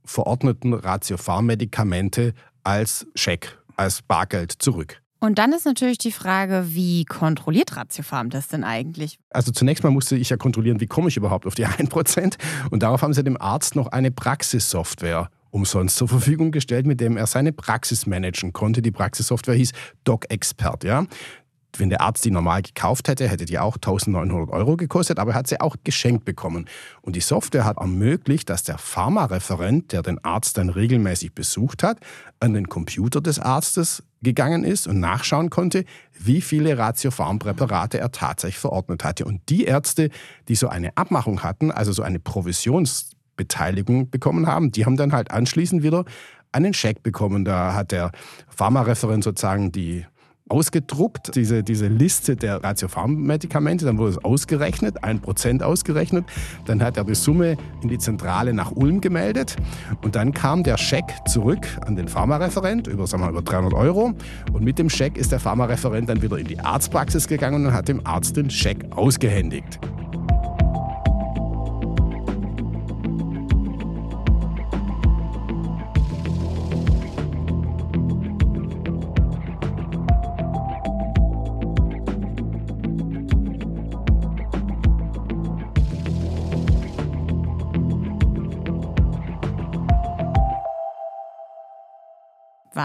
verordneten 0.03 0.73
Ratio 0.73 1.15
Farm 1.15 1.45
Medikamente 1.45 2.33
als 2.63 3.07
Scheck, 3.15 3.57
als 3.77 4.01
Bargeld 4.01 4.51
zurück. 4.51 5.01
Und 5.25 5.39
dann 5.39 5.53
ist 5.53 5.65
natürlich 5.65 5.97
die 5.97 6.11
Frage, 6.11 6.65
wie 6.67 7.03
kontrolliert 7.03 7.75
Ratiofarm 7.75 8.29
das 8.29 8.47
denn 8.47 8.63
eigentlich? 8.63 9.17
Also 9.31 9.51
zunächst 9.51 9.83
mal 9.83 9.89
musste 9.89 10.15
ich 10.15 10.29
ja 10.29 10.37
kontrollieren, 10.37 10.79
wie 10.79 10.85
komme 10.85 11.07
ich 11.07 11.17
überhaupt 11.17 11.47
auf 11.47 11.55
die 11.55 11.65
1%. 11.65 12.35
Und 12.69 12.83
darauf 12.83 13.01
haben 13.01 13.11
sie 13.11 13.23
dem 13.23 13.41
Arzt 13.41 13.75
noch 13.75 13.87
eine 13.87 14.11
Praxissoftware 14.11 15.31
umsonst 15.49 15.95
zur 15.95 16.07
Verfügung 16.07 16.51
gestellt, 16.51 16.85
mit 16.85 17.01
dem 17.01 17.17
er 17.17 17.25
seine 17.25 17.53
Praxis 17.53 18.05
managen 18.05 18.53
konnte. 18.53 18.83
Die 18.83 18.91
Praxissoftware 18.91 19.55
hieß 19.55 19.71
DocExpert. 20.03 20.83
Ja? 20.83 21.07
Wenn 21.79 21.89
der 21.89 22.01
Arzt 22.01 22.25
die 22.25 22.31
normal 22.31 22.61
gekauft 22.61 23.07
hätte, 23.07 23.27
hätte 23.27 23.45
die 23.45 23.59
auch 23.59 23.75
1900 23.75 24.49
Euro 24.49 24.77
gekostet, 24.77 25.19
aber 25.19 25.31
er 25.31 25.37
hat 25.37 25.47
sie 25.47 25.59
auch 25.59 25.75
geschenkt 25.83 26.25
bekommen. 26.25 26.65
Und 27.01 27.15
die 27.15 27.21
Software 27.21 27.65
hat 27.65 27.77
ermöglicht, 27.77 28.49
dass 28.49 28.63
der 28.63 28.77
Pharmareferent, 28.77 29.91
der 29.91 30.01
den 30.01 30.23
Arzt 30.23 30.57
dann 30.57 30.69
regelmäßig 30.69 31.33
besucht 31.33 31.83
hat, 31.83 31.99
an 32.39 32.53
den 32.53 32.69
Computer 32.69 33.21
des 33.21 33.39
Arztes 33.39 34.03
gegangen 34.21 34.63
ist 34.63 34.87
und 34.87 34.99
nachschauen 34.99 35.49
konnte, 35.49 35.85
wie 36.19 36.41
viele 36.41 36.77
Ratiofarmpräparate 36.77 37.99
er 37.99 38.11
tatsächlich 38.11 38.59
verordnet 38.59 39.03
hatte. 39.03 39.25
Und 39.25 39.41
die 39.49 39.65
Ärzte, 39.65 40.09
die 40.47 40.55
so 40.55 40.67
eine 40.67 40.97
Abmachung 40.97 41.43
hatten, 41.43 41.71
also 41.71 41.91
so 41.91 42.03
eine 42.03 42.19
Provisionsbeteiligung 42.19 44.09
bekommen 44.09 44.47
haben, 44.47 44.71
die 44.71 44.85
haben 44.85 44.97
dann 44.97 45.13
halt 45.13 45.31
anschließend 45.31 45.83
wieder 45.83 46.05
einen 46.51 46.73
Scheck 46.73 47.03
bekommen. 47.03 47.45
Da 47.45 47.73
hat 47.73 47.91
der 47.91 48.11
Pharmareferent 48.47 49.23
sozusagen 49.23 49.71
die 49.71 50.05
ausgedruckt, 50.47 51.35
diese, 51.35 51.63
diese 51.63 51.87
Liste 51.87 52.35
der 52.35 52.63
Ratiofarm-Medikamente. 52.63 53.85
Dann 53.85 53.97
wurde 53.97 54.11
es 54.11 54.23
ausgerechnet, 54.23 55.03
ein 55.03 55.19
Prozent 55.19 55.63
ausgerechnet. 55.63 56.25
Dann 56.65 56.83
hat 56.83 56.97
er 56.97 57.03
die 57.03 57.15
Summe 57.15 57.57
in 57.81 57.89
die 57.89 57.97
Zentrale 57.97 58.53
nach 58.53 58.71
Ulm 58.71 59.01
gemeldet. 59.01 59.55
Und 60.03 60.15
dann 60.15 60.33
kam 60.33 60.63
der 60.63 60.77
Scheck 60.77 61.05
zurück 61.27 61.67
an 61.85 61.95
den 61.95 62.07
Pharmareferent 62.07 62.87
über, 62.87 63.07
sagen 63.07 63.23
wir, 63.23 63.29
über 63.29 63.41
300 63.41 63.73
Euro. 63.73 64.13
Und 64.53 64.63
mit 64.63 64.77
dem 64.77 64.89
Scheck 64.89 65.17
ist 65.17 65.31
der 65.31 65.39
Pharmareferent 65.39 66.09
dann 66.09 66.21
wieder 66.21 66.37
in 66.37 66.47
die 66.47 66.59
Arztpraxis 66.59 67.27
gegangen 67.27 67.65
und 67.65 67.73
hat 67.73 67.87
dem 67.87 68.05
Arzt 68.05 68.37
den 68.37 68.49
Scheck 68.49 68.85
ausgehändigt. 68.91 69.79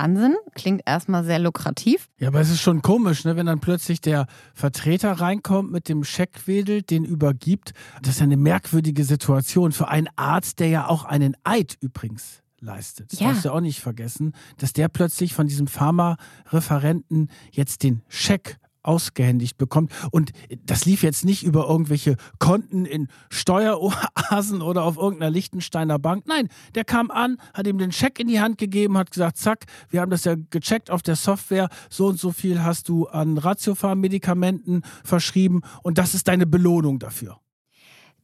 Wahnsinn. 0.00 0.36
Klingt 0.54 0.82
erstmal 0.86 1.24
sehr 1.24 1.38
lukrativ. 1.38 2.08
Ja, 2.18 2.28
aber 2.28 2.40
es 2.40 2.50
ist 2.50 2.60
schon 2.60 2.82
komisch, 2.82 3.24
ne? 3.24 3.36
wenn 3.36 3.46
dann 3.46 3.60
plötzlich 3.60 4.00
der 4.00 4.26
Vertreter 4.54 5.12
reinkommt, 5.12 5.70
mit 5.70 5.88
dem 5.88 6.04
Scheck 6.04 6.46
wedelt, 6.46 6.90
den 6.90 7.04
übergibt. 7.04 7.72
Das 8.02 8.14
ist 8.14 8.20
ja 8.20 8.24
eine 8.24 8.36
merkwürdige 8.36 9.04
Situation 9.04 9.72
für 9.72 9.88
einen 9.88 10.08
Arzt, 10.16 10.60
der 10.60 10.68
ja 10.68 10.86
auch 10.86 11.04
einen 11.04 11.36
Eid 11.44 11.76
übrigens 11.80 12.42
leistet. 12.60 13.12
Das 13.12 13.20
ja. 13.20 13.28
darfst 13.28 13.44
du 13.44 13.50
auch 13.50 13.60
nicht 13.60 13.80
vergessen, 13.80 14.32
dass 14.58 14.72
der 14.72 14.88
plötzlich 14.88 15.34
von 15.34 15.46
diesem 15.46 15.66
Pharma-Referenten 15.66 17.28
jetzt 17.50 17.82
den 17.82 18.02
Scheck 18.08 18.58
ausgehändigt 18.82 19.58
bekommt. 19.58 19.92
Und 20.10 20.32
das 20.64 20.84
lief 20.84 21.02
jetzt 21.02 21.24
nicht 21.24 21.42
über 21.42 21.68
irgendwelche 21.68 22.16
Konten 22.38 22.84
in 22.84 23.08
Steueroasen 23.30 24.62
oder 24.62 24.84
auf 24.84 24.96
irgendeiner 24.96 25.30
Liechtensteiner 25.30 25.98
Bank. 25.98 26.24
Nein, 26.26 26.48
der 26.74 26.84
kam 26.84 27.10
an, 27.10 27.38
hat 27.54 27.66
ihm 27.66 27.78
den 27.78 27.92
Scheck 27.92 28.18
in 28.18 28.28
die 28.28 28.40
Hand 28.40 28.58
gegeben, 28.58 28.96
hat 28.96 29.10
gesagt, 29.10 29.36
zack, 29.36 29.66
wir 29.88 30.00
haben 30.00 30.10
das 30.10 30.24
ja 30.24 30.36
gecheckt 30.50 30.90
auf 30.90 31.02
der 31.02 31.16
Software, 31.16 31.68
so 31.88 32.06
und 32.06 32.18
so 32.18 32.32
viel 32.32 32.62
hast 32.62 32.88
du 32.88 33.06
an 33.06 33.38
Ratiofarm-Medikamenten 33.38 34.82
verschrieben 35.04 35.60
und 35.82 35.98
das 35.98 36.14
ist 36.14 36.28
deine 36.28 36.46
Belohnung 36.46 36.98
dafür. 36.98 37.38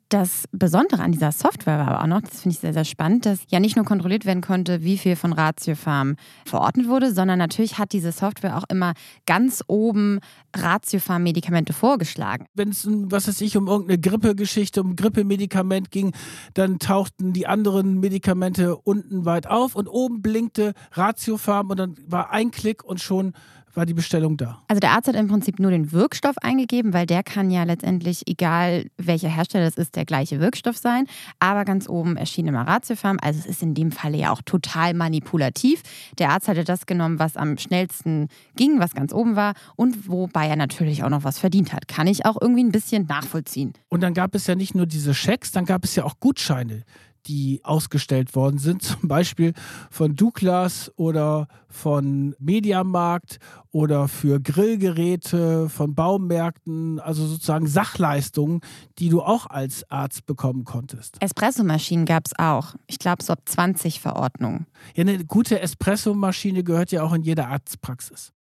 Das 0.09 0.45
Besondere 0.53 1.03
an 1.03 1.11
dieser 1.11 1.33
Software 1.33 1.79
war 1.79 1.89
aber 1.89 2.03
auch 2.03 2.07
noch, 2.07 2.21
das 2.21 2.43
finde 2.43 2.55
ich 2.55 2.61
sehr, 2.61 2.73
sehr 2.73 2.85
spannend, 2.85 3.27
dass 3.27 3.41
ja 3.51 3.59
nicht 3.59 3.75
nur 3.75 3.85
kontrolliert 3.85 4.25
werden 4.25 4.41
konnte, 4.41 4.85
wie 4.85 4.99
viel 4.99 5.17
von 5.17 5.33
Ratiofarm 5.33 6.15
verordnet 6.45 6.87
wurde, 6.87 7.13
sondern 7.13 7.41
natürlich 7.41 7.79
hat 7.79 7.93
diese 7.93 8.13
Software 8.13 8.57
auch 8.57 8.63
immer 8.69 8.93
ganz 9.27 9.65
oben 9.67 10.21
Ratiofarm-Medikamente 10.55 11.73
vorgeschlagen. 11.73 12.47
Wenn 12.55 12.69
es, 12.69 12.87
was 12.89 13.27
weiß 13.27 13.41
ich, 13.41 13.57
um 13.57 13.67
irgendeine 13.67 13.99
Grippegeschichte, 13.99 14.81
um 14.81 14.95
Grippemedikament 14.95 15.91
ging, 15.91 16.13
dann 16.55 16.79
tauchten 16.79 17.33
die 17.33 17.49
anderen 17.49 17.99
Medikamente 17.99 18.77
unten 18.77 19.25
weit 19.25 19.49
auf 19.49 19.75
und 19.75 19.89
oben 19.89 20.23
blinkte 20.23 20.75
Ratiofarm 20.93 21.71
und 21.71 21.79
dann 21.79 21.97
war 22.07 22.31
ein 22.31 22.53
Klick 22.53 22.85
und 22.85 23.01
schon 23.01 23.33
war 23.77 23.87
die 23.87 23.95
Bestellung 23.95 24.37
da? 24.37 24.63
Also 24.69 24.81
der 24.81 24.91
Arzt 24.93 25.09
hat 25.09 25.15
im 25.15 25.29
Prinzip 25.29 25.59
nur 25.59 25.71
den 25.71 25.93
Wirkstoff 25.93 26.37
eingegeben, 26.43 26.93
weil 26.93 27.07
der 27.07 27.23
kann 27.23 27.51
ja 27.51 27.65
letztendlich, 27.65 28.23
egal 28.27 28.87
welcher 28.97 29.29
Hersteller 29.29 29.67
es 29.67 29.77
ist, 29.77 29.97
der 29.97 30.05
gleiche 30.05 30.41
Wirkstoff 30.41 30.77
sein. 30.77 31.07
Aber 31.39 31.65
ganz 31.65 31.89
oben 31.89 32.17
erschien 32.17 32.47
immer 32.47 32.63
Ratiofarm. 32.67 33.19
Also 33.21 33.41
es 33.41 33.47
ist 33.47 33.63
in 33.63 33.75
dem 33.75 33.93
Falle 33.93 34.19
ja 34.19 34.33
auch 34.33 34.43
total 34.43 34.95
manipulativ. 34.95 35.83
Der 36.19 36.31
Arzt 36.31 36.49
hatte 36.49 36.65
das 36.65 36.87
genommen, 36.87 37.19
was 37.19 37.37
am 37.37 37.59
schnellsten 37.59 38.29
ging, 38.57 38.81
was 38.81 38.95
ganz 38.95 39.13
oben 39.13 39.37
war 39.37 39.55
und 39.77 40.09
wobei 40.09 40.47
er 40.47 40.57
natürlich 40.57 41.05
auch 41.05 41.11
noch 41.11 41.25
was 41.25 41.39
verdient 41.39 41.73
hat. 41.73 41.89
Kann 41.89 42.07
ich 42.07 42.25
auch 42.25 42.37
irgendwie 42.41 42.65
ein 42.65 42.73
bisschen 42.73 43.07
nachvollziehen. 43.07 43.73
Und 43.89 44.03
dann 44.03 44.15
gab 44.15 44.35
es 44.35 44.47
ja 44.47 44.55
nicht 44.55 44.75
nur 44.75 44.87
diese 44.87 45.15
Schecks, 45.15 45.53
dann 45.53 45.65
gab 45.65 45.85
es 45.85 45.95
ja 45.95 46.05
auch 46.05 46.15
Gutscheine 46.21 46.85
die 47.27 47.61
ausgestellt 47.63 48.35
worden 48.35 48.59
sind, 48.59 48.83
zum 48.83 49.09
Beispiel 49.09 49.53
von 49.91 50.15
Douglas 50.15 50.93
oder 50.97 51.49
von 51.69 52.35
Mediamarkt 52.39 53.39
oder 53.71 54.09
für 54.09 54.41
Grillgeräte, 54.41 55.69
von 55.69 55.95
Baumärkten, 55.95 56.99
also 57.01 57.27
sozusagen 57.27 57.67
Sachleistungen, 57.67 58.61
die 58.99 59.09
du 59.09 59.23
auch 59.23 59.47
als 59.47 59.89
Arzt 59.91 60.27
bekommen 60.27 60.65
konntest. 60.65 61.17
Espressomaschinen 61.21 62.07
gab 62.07 62.25
es 62.27 62.33
auch. 62.39 62.75
Ich 62.87 62.99
glaube, 62.99 63.23
so 63.23 63.33
ab 63.33 63.41
20 63.45 64.01
Verordnungen. 64.01 64.67
Ja, 64.95 65.03
eine 65.03 65.25
gute 65.25 65.61
Espressomaschine 65.61 66.65
gehört 66.65 66.93
ja 66.93 67.03
auch 67.03 67.13
in 67.13 67.23
jeder 67.23 67.49
Arztpraxis. 67.49 68.33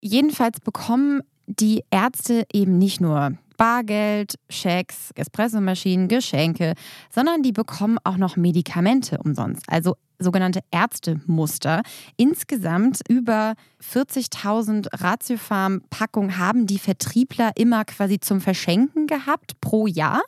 Jedenfalls 0.00 0.60
bekommen 0.60 1.22
die 1.46 1.82
Ärzte 1.90 2.44
eben 2.52 2.78
nicht 2.78 3.00
nur 3.00 3.38
Bargeld, 3.58 4.36
Schecks, 4.48 5.10
Espressomaschinen, 5.16 6.08
Geschenke, 6.08 6.72
sondern 7.10 7.42
die 7.42 7.52
bekommen 7.52 7.98
auch 8.04 8.16
noch 8.16 8.36
Medikamente 8.36 9.18
umsonst. 9.18 9.64
Also 9.68 9.96
sogenannte 10.18 10.60
Ärztemuster. 10.70 11.82
Insgesamt 12.16 13.00
über 13.08 13.54
40.000 13.82 14.88
Ratiofarm-Packungen 14.92 16.38
haben 16.38 16.66
die 16.66 16.78
Vertriebler 16.78 17.52
immer 17.56 17.84
quasi 17.84 18.18
zum 18.18 18.40
Verschenken 18.40 19.06
gehabt 19.06 19.60
pro 19.60 19.86
Jahr. 19.86 20.22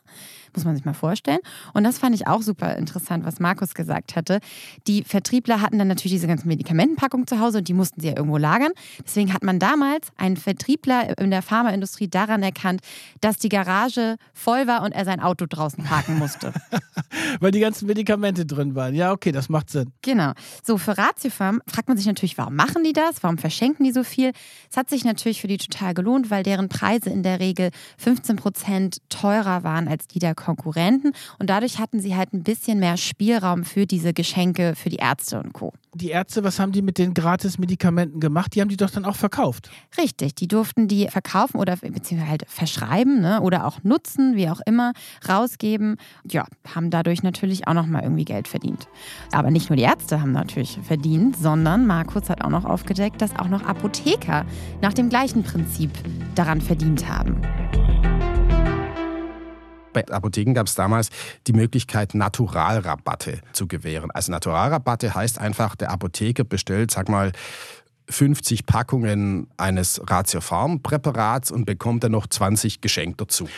Muss 0.54 0.64
man 0.64 0.76
sich 0.76 0.84
mal 0.84 0.94
vorstellen. 0.94 1.40
Und 1.74 1.84
das 1.84 1.98
fand 1.98 2.14
ich 2.14 2.26
auch 2.26 2.42
super 2.42 2.76
interessant, 2.76 3.24
was 3.24 3.40
Markus 3.40 3.74
gesagt 3.74 4.16
hatte. 4.16 4.40
Die 4.86 5.04
Vertriebler 5.04 5.60
hatten 5.60 5.78
dann 5.78 5.88
natürlich 5.88 6.12
diese 6.12 6.26
ganzen 6.26 6.48
Medikamentenpackungen 6.48 7.26
zu 7.26 7.40
Hause 7.40 7.58
und 7.58 7.68
die 7.68 7.74
mussten 7.74 8.00
sie 8.00 8.08
ja 8.08 8.16
irgendwo 8.16 8.36
lagern. 8.36 8.72
Deswegen 9.04 9.32
hat 9.32 9.42
man 9.42 9.58
damals 9.58 10.08
einen 10.16 10.36
Vertriebler 10.36 11.18
in 11.18 11.30
der 11.30 11.42
Pharmaindustrie 11.42 12.08
daran 12.08 12.42
erkannt, 12.42 12.80
dass 13.20 13.38
die 13.38 13.48
Garage 13.48 14.16
voll 14.32 14.66
war 14.66 14.82
und 14.82 14.92
er 14.92 15.04
sein 15.04 15.20
Auto 15.20 15.46
draußen 15.48 15.84
parken 15.84 16.18
musste. 16.18 16.52
Weil 17.40 17.50
die 17.50 17.60
ganzen 17.60 17.86
Medikamente 17.86 18.46
drin 18.46 18.74
waren. 18.74 18.94
Ja, 18.94 19.12
okay, 19.12 19.32
das 19.32 19.48
macht 19.48 19.70
Sinn. 19.70 19.92
Genau. 20.02 20.32
So, 20.62 20.78
für 20.78 20.96
Ratiofarm 20.96 21.60
fragt 21.66 21.88
man 21.88 21.96
sich 21.96 22.06
natürlich, 22.06 22.38
warum 22.38 22.56
machen 22.56 22.84
die 22.84 22.92
das? 22.92 23.22
Warum 23.22 23.38
verschenken 23.38 23.84
die 23.84 23.92
so 23.92 24.04
viel? 24.04 24.32
Es 24.70 24.76
hat 24.76 24.90
sich 24.90 25.04
natürlich 25.04 25.40
für 25.40 25.48
die 25.48 25.58
total 25.58 25.94
gelohnt, 25.94 26.30
weil 26.30 26.42
deren 26.42 26.68
Preise 26.68 27.10
in 27.10 27.22
der 27.22 27.40
Regel 27.40 27.70
15 27.98 28.36
Prozent 28.36 28.98
teurer 29.08 29.62
waren 29.64 29.88
als 29.88 30.06
die 30.08 30.18
der 30.18 30.34
Konkurrenten. 30.40 31.12
Und 31.38 31.50
dadurch 31.50 31.78
hatten 31.78 32.00
sie 32.00 32.16
halt 32.16 32.32
ein 32.32 32.42
bisschen 32.42 32.80
mehr 32.80 32.96
Spielraum 32.96 33.64
für 33.64 33.86
diese 33.86 34.12
Geschenke 34.12 34.74
für 34.74 34.88
die 34.88 34.96
Ärzte 34.96 35.38
und 35.38 35.52
Co. 35.52 35.72
Die 35.94 36.10
Ärzte, 36.10 36.44
was 36.44 36.58
haben 36.58 36.72
die 36.72 36.82
mit 36.82 36.98
den 36.98 37.14
Gratis-Medikamenten 37.14 38.20
gemacht? 38.20 38.54
Die 38.54 38.60
haben 38.60 38.68
die 38.68 38.76
doch 38.76 38.90
dann 38.90 39.04
auch 39.04 39.16
verkauft. 39.16 39.70
Richtig, 39.98 40.34
die 40.36 40.48
durften 40.48 40.88
die 40.88 41.08
verkaufen 41.08 41.58
oder 41.58 41.76
beziehungsweise 41.76 42.30
halt 42.30 42.44
verschreiben 42.48 43.20
ne? 43.20 43.40
oder 43.40 43.66
auch 43.66 43.82
nutzen, 43.82 44.36
wie 44.36 44.48
auch 44.48 44.60
immer, 44.66 44.92
rausgeben. 45.28 45.96
Ja, 46.28 46.46
haben 46.74 46.90
dadurch 46.90 47.22
natürlich 47.22 47.66
auch 47.66 47.74
nochmal 47.74 48.02
irgendwie 48.04 48.24
Geld 48.24 48.48
verdient. 48.48 48.88
Aber 49.32 49.50
nicht 49.50 49.68
nur 49.68 49.76
die 49.76 49.82
Ärzte 49.82 50.20
haben 50.20 50.32
natürlich 50.32 50.78
verdient, 50.82 51.36
sondern 51.36 51.86
Markus 51.86 52.30
hat 52.30 52.42
auch 52.42 52.50
noch 52.50 52.64
aufgedeckt, 52.64 53.20
dass 53.20 53.36
auch 53.36 53.48
noch 53.48 53.64
Apotheker 53.64 54.46
nach 54.80 54.94
dem 54.94 55.08
gleichen 55.08 55.42
Prinzip 55.42 55.90
daran 56.34 56.60
verdient 56.60 57.08
haben. 57.08 57.40
Bei 59.92 60.06
Apotheken 60.08 60.54
gab 60.54 60.66
es 60.66 60.74
damals 60.74 61.10
die 61.46 61.52
Möglichkeit, 61.52 62.14
Naturalrabatte 62.14 63.40
zu 63.52 63.66
gewähren. 63.66 64.10
Also 64.10 64.32
Naturalrabatte 64.32 65.14
heißt 65.14 65.38
einfach, 65.38 65.76
der 65.76 65.90
Apotheker 65.90 66.44
bestellt, 66.44 66.90
sag 66.90 67.08
mal, 67.08 67.32
50 68.08 68.66
Packungen 68.66 69.48
eines 69.56 70.00
Ratiofarm-Präparats 70.04 71.50
und 71.50 71.64
bekommt 71.64 72.04
dann 72.04 72.12
noch 72.12 72.26
20 72.26 72.80
geschenkt 72.80 73.20
dazu. 73.20 73.48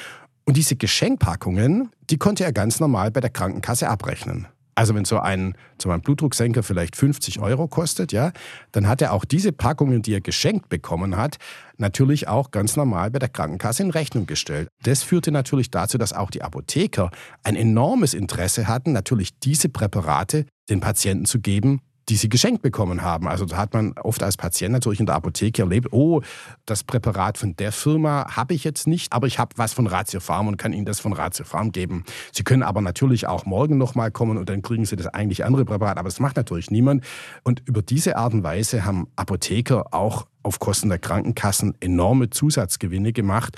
Und 0.45 0.57
diese 0.57 0.77
Geschenkpackungen, 0.77 1.90
die 2.11 2.18
konnte 2.18 2.45
er 2.45 2.53
ganz 2.53 2.81
normal 2.81 3.11
bei 3.11 3.21
der 3.21 3.31
Krankenkasse 3.31 3.88
abrechnen. 3.88 4.47
Also 4.74 4.94
wenn 4.94 5.04
so 5.04 5.18
ein, 5.18 5.54
so 5.80 5.90
ein 5.90 6.00
Blutdrucksenker 6.00 6.62
vielleicht 6.62 6.96
50 6.96 7.40
Euro 7.40 7.68
kostet, 7.68 8.12
ja, 8.12 8.32
dann 8.72 8.88
hat 8.88 9.02
er 9.02 9.12
auch 9.12 9.24
diese 9.24 9.52
Packungen, 9.52 10.02
die 10.02 10.14
er 10.14 10.20
geschenkt 10.20 10.68
bekommen 10.68 11.16
hat, 11.16 11.37
natürlich 11.76 12.28
auch 12.28 12.50
ganz 12.50 12.76
normal 12.76 13.11
bei 13.11 13.18
der 13.18 13.28
Krankenkasse 13.28 13.82
in 13.82 13.90
Rechnung 13.90 14.26
gestellt. 14.26 14.68
Das 14.82 15.02
führte 15.02 15.30
natürlich 15.30 15.70
dazu, 15.70 15.98
dass 15.98 16.12
auch 16.12 16.30
die 16.30 16.42
Apotheker 16.42 17.11
ein 17.42 17.56
enormes 17.56 18.14
Interesse 18.14 18.66
hatten, 18.66 18.92
natürlich 18.92 19.38
diese 19.40 19.68
Präparate 19.68 20.46
den 20.70 20.80
Patienten 20.80 21.26
zu 21.26 21.40
geben, 21.40 21.80
die 22.08 22.16
sie 22.16 22.28
geschenkt 22.28 22.62
bekommen 22.62 23.02
haben. 23.02 23.28
Also 23.28 23.44
da 23.44 23.56
hat 23.56 23.74
man 23.74 23.92
oft 24.02 24.22
als 24.22 24.36
Patient 24.36 24.72
natürlich 24.72 25.00
in 25.00 25.06
der 25.06 25.14
Apotheke 25.14 25.62
erlebt, 25.62 25.92
oh, 25.92 26.22
das 26.66 26.84
Präparat 26.84 27.38
von 27.38 27.56
der 27.56 27.72
Firma 27.72 28.26
habe 28.34 28.54
ich 28.54 28.64
jetzt 28.64 28.86
nicht, 28.86 29.12
aber 29.12 29.26
ich 29.26 29.38
habe 29.38 29.56
was 29.56 29.72
von 29.72 29.86
Ratio 29.86 30.20
Farm 30.20 30.48
und 30.48 30.56
kann 30.56 30.72
Ihnen 30.72 30.86
das 30.86 31.00
von 31.00 31.12
Ratio 31.12 31.44
Farm 31.44 31.72
geben. 31.72 32.04
Sie 32.32 32.42
können 32.44 32.62
aber 32.62 32.80
natürlich 32.80 33.26
auch 33.26 33.46
morgen 33.46 33.78
nochmal 33.78 34.10
kommen 34.10 34.38
und 34.38 34.48
dann 34.48 34.62
kriegen 34.62 34.84
Sie 34.84 34.96
das 34.96 35.06
eigentlich 35.06 35.44
andere 35.44 35.64
Präparat, 35.64 35.98
aber 35.98 36.08
das 36.08 36.20
macht 36.20 36.36
natürlich 36.36 36.70
niemand. 36.70 37.04
Und 37.44 37.62
über 37.66 37.82
diese 37.82 38.16
Art 38.16 38.34
und 38.34 38.42
Weise 38.42 38.84
haben 38.84 39.08
Apotheker 39.16 39.92
auch 39.92 40.26
auf 40.42 40.58
Kosten 40.58 40.88
der 40.88 40.98
Krankenkassen 40.98 41.74
enorme 41.80 42.30
Zusatzgewinne 42.30 43.12
gemacht, 43.12 43.56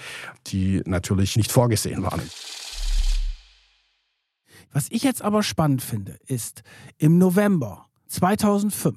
die 0.48 0.82
natürlich 0.84 1.36
nicht 1.36 1.50
vorgesehen 1.50 2.02
waren. 2.02 2.20
Was 4.72 4.90
ich 4.90 5.04
jetzt 5.04 5.22
aber 5.22 5.42
spannend 5.42 5.82
finde, 5.82 6.18
ist, 6.26 6.62
im 6.98 7.16
November 7.16 7.86
2005 8.14 8.94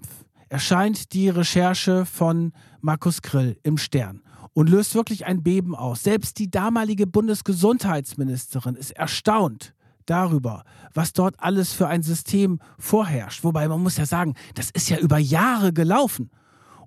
erscheint 0.47 1.11
die 1.13 1.29
Recherche 1.29 2.05
von 2.05 2.53
Markus 2.81 3.23
Grill 3.23 3.57
im 3.63 3.79
Stern 3.79 4.21
und 4.53 4.69
löst 4.69 4.93
wirklich 4.93 5.25
ein 5.25 5.41
Beben 5.41 5.75
aus. 5.75 6.03
Selbst 6.03 6.37
die 6.37 6.51
damalige 6.51 7.07
Bundesgesundheitsministerin 7.07 8.75
ist 8.75 8.91
erstaunt 8.91 9.73
darüber, 10.05 10.63
was 10.93 11.13
dort 11.13 11.33
alles 11.39 11.73
für 11.73 11.87
ein 11.87 12.03
System 12.03 12.59
vorherrscht. 12.77 13.43
Wobei 13.43 13.67
man 13.67 13.81
muss 13.81 13.97
ja 13.97 14.05
sagen, 14.05 14.35
das 14.53 14.69
ist 14.69 14.87
ja 14.87 14.99
über 14.99 15.17
Jahre 15.17 15.73
gelaufen. 15.73 16.29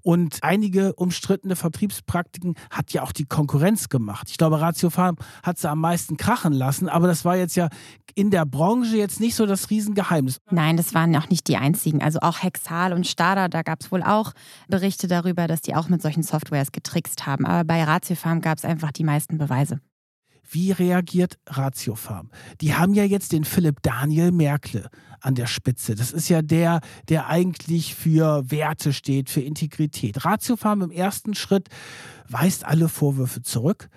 Und 0.02 0.38
einige 0.42 0.94
umstrittene 0.94 1.56
Vertriebspraktiken 1.56 2.54
hat 2.70 2.92
ja 2.92 3.02
auch 3.02 3.12
die 3.12 3.26
Konkurrenz 3.26 3.88
gemacht. 3.88 4.28
Ich 4.30 4.38
glaube, 4.38 4.60
Ratio 4.60 4.90
Farm 4.90 5.16
hat 5.42 5.58
sie 5.58 5.68
am 5.68 5.80
meisten 5.80 6.16
krachen 6.16 6.52
lassen, 6.52 6.88
aber 6.88 7.06
das 7.06 7.24
war 7.24 7.36
jetzt 7.36 7.56
ja 7.56 7.68
in 8.14 8.30
der 8.30 8.44
Branche 8.44 8.96
jetzt 8.96 9.20
nicht 9.20 9.34
so 9.34 9.46
das 9.46 9.70
Riesengeheimnis. 9.70 10.38
Nein, 10.50 10.76
das 10.76 10.94
waren 10.94 11.14
auch 11.16 11.28
nicht 11.28 11.48
die 11.48 11.56
einzigen. 11.56 12.02
Also 12.02 12.20
auch 12.20 12.42
Hexal 12.42 12.92
und 12.92 13.06
Stada, 13.06 13.48
da 13.48 13.62
gab 13.62 13.80
es 13.80 13.92
wohl 13.92 14.02
auch 14.02 14.32
Berichte 14.68 15.06
darüber, 15.06 15.46
dass 15.46 15.60
die 15.60 15.74
auch 15.74 15.88
mit 15.88 16.02
solchen 16.02 16.22
Softwares 16.22 16.72
getrickst 16.72 17.26
haben. 17.26 17.46
Aber 17.46 17.64
bei 17.64 17.82
Ratio 17.84 18.16
Farm 18.16 18.40
gab 18.40 18.58
es 18.58 18.64
einfach 18.64 18.92
die 18.92 19.04
meisten 19.04 19.38
Beweise. 19.38 19.80
Wie 20.52 20.72
reagiert 20.72 21.38
Ratiofarm? 21.46 22.30
Die 22.60 22.74
haben 22.74 22.94
ja 22.94 23.04
jetzt 23.04 23.32
den 23.32 23.44
Philipp 23.44 23.82
Daniel 23.82 24.32
Merkle 24.32 24.90
an 25.20 25.34
der 25.34 25.46
Spitze. 25.46 25.94
Das 25.94 26.12
ist 26.12 26.28
ja 26.28 26.42
der, 26.42 26.80
der 27.08 27.28
eigentlich 27.28 27.94
für 27.94 28.50
Werte 28.50 28.92
steht, 28.92 29.30
für 29.30 29.42
Integrität. 29.42 30.24
Ratiofarm 30.24 30.82
im 30.82 30.90
ersten 30.90 31.34
Schritt 31.34 31.68
weist 32.28 32.64
alle 32.64 32.88
Vorwürfe 32.88 33.42
zurück, 33.42 33.88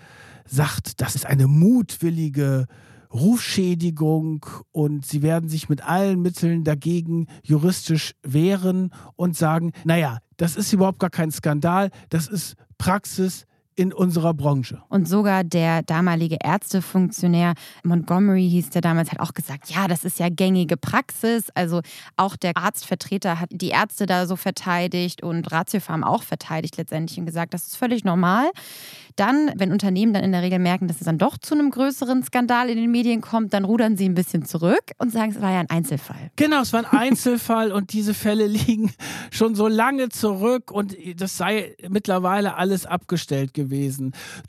sagt, 0.45 1.01
das 1.01 1.15
ist 1.15 1.25
eine 1.25 1.47
mutwillige 1.47 2.67
Rufschädigung 3.11 4.45
und 4.71 5.05
sie 5.05 5.21
werden 5.21 5.47
sich 5.47 5.69
mit 5.69 5.87
allen 5.87 6.21
Mitteln 6.21 6.63
dagegen 6.63 7.27
juristisch 7.43 8.13
wehren 8.23 8.91
und 9.15 9.37
sagen, 9.37 9.71
naja, 9.85 10.19
das 10.37 10.55
ist 10.55 10.73
überhaupt 10.73 10.99
gar 10.99 11.11
kein 11.11 11.31
Skandal, 11.31 11.89
das 12.09 12.27
ist 12.27 12.55
Praxis, 12.77 13.45
in 13.75 13.93
unserer 13.93 14.33
Branche. 14.33 14.81
Und 14.89 15.07
sogar 15.07 15.43
der 15.43 15.81
damalige 15.83 16.37
Ärztefunktionär 16.43 17.53
Montgomery 17.83 18.47
hieß 18.49 18.69
der 18.69 18.81
damals, 18.81 19.11
hat 19.11 19.19
auch 19.19 19.33
gesagt, 19.33 19.69
ja, 19.69 19.87
das 19.87 20.03
ist 20.03 20.19
ja 20.19 20.29
gängige 20.29 20.77
Praxis. 20.77 21.49
Also 21.55 21.81
auch 22.17 22.35
der 22.35 22.55
Arztvertreter 22.55 23.39
hat 23.39 23.49
die 23.51 23.69
Ärzte 23.69 24.05
da 24.05 24.27
so 24.27 24.35
verteidigt 24.35 25.23
und 25.23 25.51
Ratiofarm 25.51 26.03
auch 26.03 26.23
verteidigt 26.23 26.77
letztendlich 26.77 27.17
und 27.19 27.25
gesagt, 27.25 27.53
das 27.53 27.67
ist 27.67 27.77
völlig 27.77 28.03
normal. 28.03 28.51
Dann, 29.15 29.51
wenn 29.55 29.71
Unternehmen 29.71 30.13
dann 30.13 30.23
in 30.23 30.31
der 30.31 30.41
Regel 30.41 30.57
merken, 30.57 30.87
dass 30.87 30.97
es 30.97 31.05
dann 31.05 31.19
doch 31.19 31.37
zu 31.37 31.53
einem 31.53 31.69
größeren 31.69 32.23
Skandal 32.23 32.69
in 32.69 32.77
den 32.77 32.89
Medien 32.89 33.21
kommt, 33.21 33.53
dann 33.53 33.63
rudern 33.63 33.95
sie 33.95 34.09
ein 34.09 34.15
bisschen 34.15 34.45
zurück 34.45 34.91
und 34.97 35.11
sagen, 35.11 35.31
es 35.31 35.41
war 35.41 35.51
ja 35.51 35.59
ein 35.59 35.69
Einzelfall. 35.69 36.31
Genau, 36.35 36.61
es 36.61 36.73
war 36.73 36.79
ein 36.79 36.99
Einzelfall 36.99 37.71
und 37.71 37.93
diese 37.93 38.13
Fälle 38.13 38.47
liegen 38.47 38.91
schon 39.29 39.53
so 39.53 39.67
lange 39.67 40.09
zurück 40.09 40.71
und 40.71 40.95
das 41.17 41.37
sei 41.37 41.75
mittlerweile 41.89 42.55
alles 42.55 42.85
abgestellt 42.85 43.53
gewesen. 43.53 43.62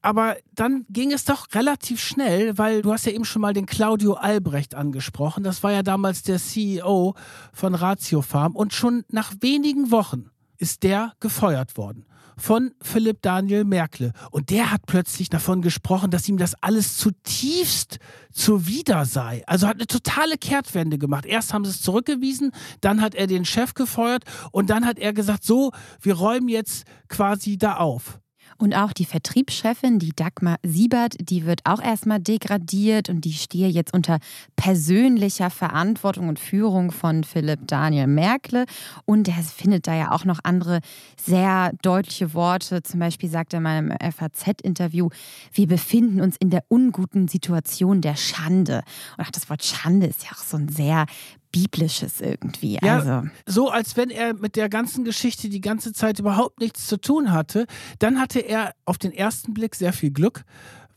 Aber 0.03 0.37
dann 0.55 0.87
ging 0.89 1.13
es 1.13 1.25
doch 1.25 1.49
relativ 1.55 2.01
schnell, 2.01 2.57
weil 2.59 2.83
du 2.83 2.93
hast 2.93 3.07
ja 3.07 3.13
eben 3.13 3.25
schon 3.25 3.43
mal 3.43 3.53
den 3.53 3.67
Claudio 3.67 4.15
Albrecht 4.15 4.75
angesprochen. 4.75 5.45
Das 5.45 5.63
war 5.63 5.73
ja 5.73 5.83
damals 5.83 6.23
der 6.23 6.39
CEO 6.39 7.15
von 7.53 7.75
Ratio 7.75 8.23
Farm 8.23 8.57
und 8.57 8.73
schon 8.73 9.05
nach 9.09 9.33
wenigen 9.41 9.91
Wochen 9.91 10.31
ist 10.59 10.83
der 10.83 11.13
gefeuert 11.21 11.77
worden 11.77 12.07
von 12.37 12.73
Philipp 12.83 13.23
Daniel 13.23 13.65
Merkle. 13.65 14.13
Und 14.31 14.51
der 14.51 14.71
hat 14.71 14.83
plötzlich 14.87 15.29
davon 15.29 15.63
gesprochen, 15.63 16.11
dass 16.11 16.29
ihm 16.29 16.37
das 16.37 16.55
alles 16.63 16.97
zutiefst 16.97 17.99
zuwider 18.33 19.05
sei. 19.05 19.43
Also 19.47 19.67
hat 19.67 19.77
eine 19.77 19.87
totale 19.87 20.37
Kehrtwende 20.37 20.99
gemacht. 20.99 21.27
Erst 21.27 21.55
haben 21.55 21.65
sie 21.65 21.71
es 21.71 21.83
zurückgewiesen, 21.83 22.53
dann 22.81 23.01
hat 23.01 23.15
er 23.15 23.27
den 23.27 23.45
Chef 23.45 23.75
gefeuert 23.75 24.25
und 24.51 24.71
dann 24.71 24.87
hat 24.87 24.99
er 24.99 25.13
gesagt, 25.13 25.45
so, 25.45 25.73
wir 26.01 26.15
räumen 26.15 26.49
jetzt 26.49 26.85
quasi 27.09 27.57
da 27.57 27.77
auf. 27.77 28.19
Und 28.59 28.75
auch 28.75 28.93
die 28.93 29.05
Vertriebschefin, 29.05 29.99
die 29.99 30.13
Dagmar 30.15 30.57
Siebert, 30.63 31.15
die 31.19 31.47
wird 31.47 31.61
auch 31.65 31.83
erstmal 31.83 32.21
degradiert 32.21 33.09
und 33.09 33.25
die 33.25 33.33
stehe 33.33 33.69
jetzt 33.69 33.93
unter 33.93 34.19
persönlicher 34.57 35.51
Verantwortung 35.51 36.29
und 36.29 36.39
Führung 36.39 36.91
von 36.91 37.25
Philipp 37.25 37.67
Daniel 37.67 38.07
Merkle. 38.07 38.67
Und 39.05 39.29
er 39.29 39.43
findet 39.43 39.87
da 39.87 39.95
ja 39.95 40.13
auch 40.13 40.25
noch 40.25 40.41
andere 40.43 40.81
sehr 41.21 41.73
deutliche 41.83 42.35
Worte. 42.35 42.83
Zum 42.83 43.01
Beispiel 43.01 43.29
sagt 43.29 43.55
er 43.55 43.61
mal 43.61 43.79
im 43.79 44.13
FAZ-Interview, 44.13 45.09
wir 45.53 45.67
befinden 45.67 46.21
uns 46.21 46.37
in 46.39 46.51
der 46.51 46.65
unguten 46.69 47.29
Situation 47.29 48.01
der 48.01 48.17
Schande. 48.17 48.83
Und 49.17 49.25
auch 49.25 49.31
das 49.31 49.51
Wort 49.51 49.65
Schande 49.65 50.07
ist 50.07 50.25
ja 50.25 50.31
auch 50.33 50.43
so 50.43 50.57
ein 50.57 50.69
sehr 50.69 51.07
Biblisches 51.55 52.21
irgendwie. 52.21 52.79
Ja, 52.83 52.99
also. 52.99 53.29
so 53.47 53.71
als 53.71 53.97
wenn 53.97 54.11
er 54.11 54.35
mit 54.35 54.57
der 54.57 54.69
ganzen 54.69 55.05
Geschichte 55.05 55.49
die 55.49 55.61
ganze 55.61 55.93
Zeit 55.93 56.19
überhaupt 56.19 56.59
nichts 56.59 56.89
zu 56.89 57.01
tun 57.01 57.31
hatte. 57.31 57.67
Dann 58.01 58.19
hatte 58.19 58.41
er 58.41 58.75
auf 58.85 58.99
den 58.99 59.13
ersten 59.13 59.55
Blick 59.55 59.77
sehr 59.77 59.93
viel 59.93 60.11
Glück, 60.11 60.43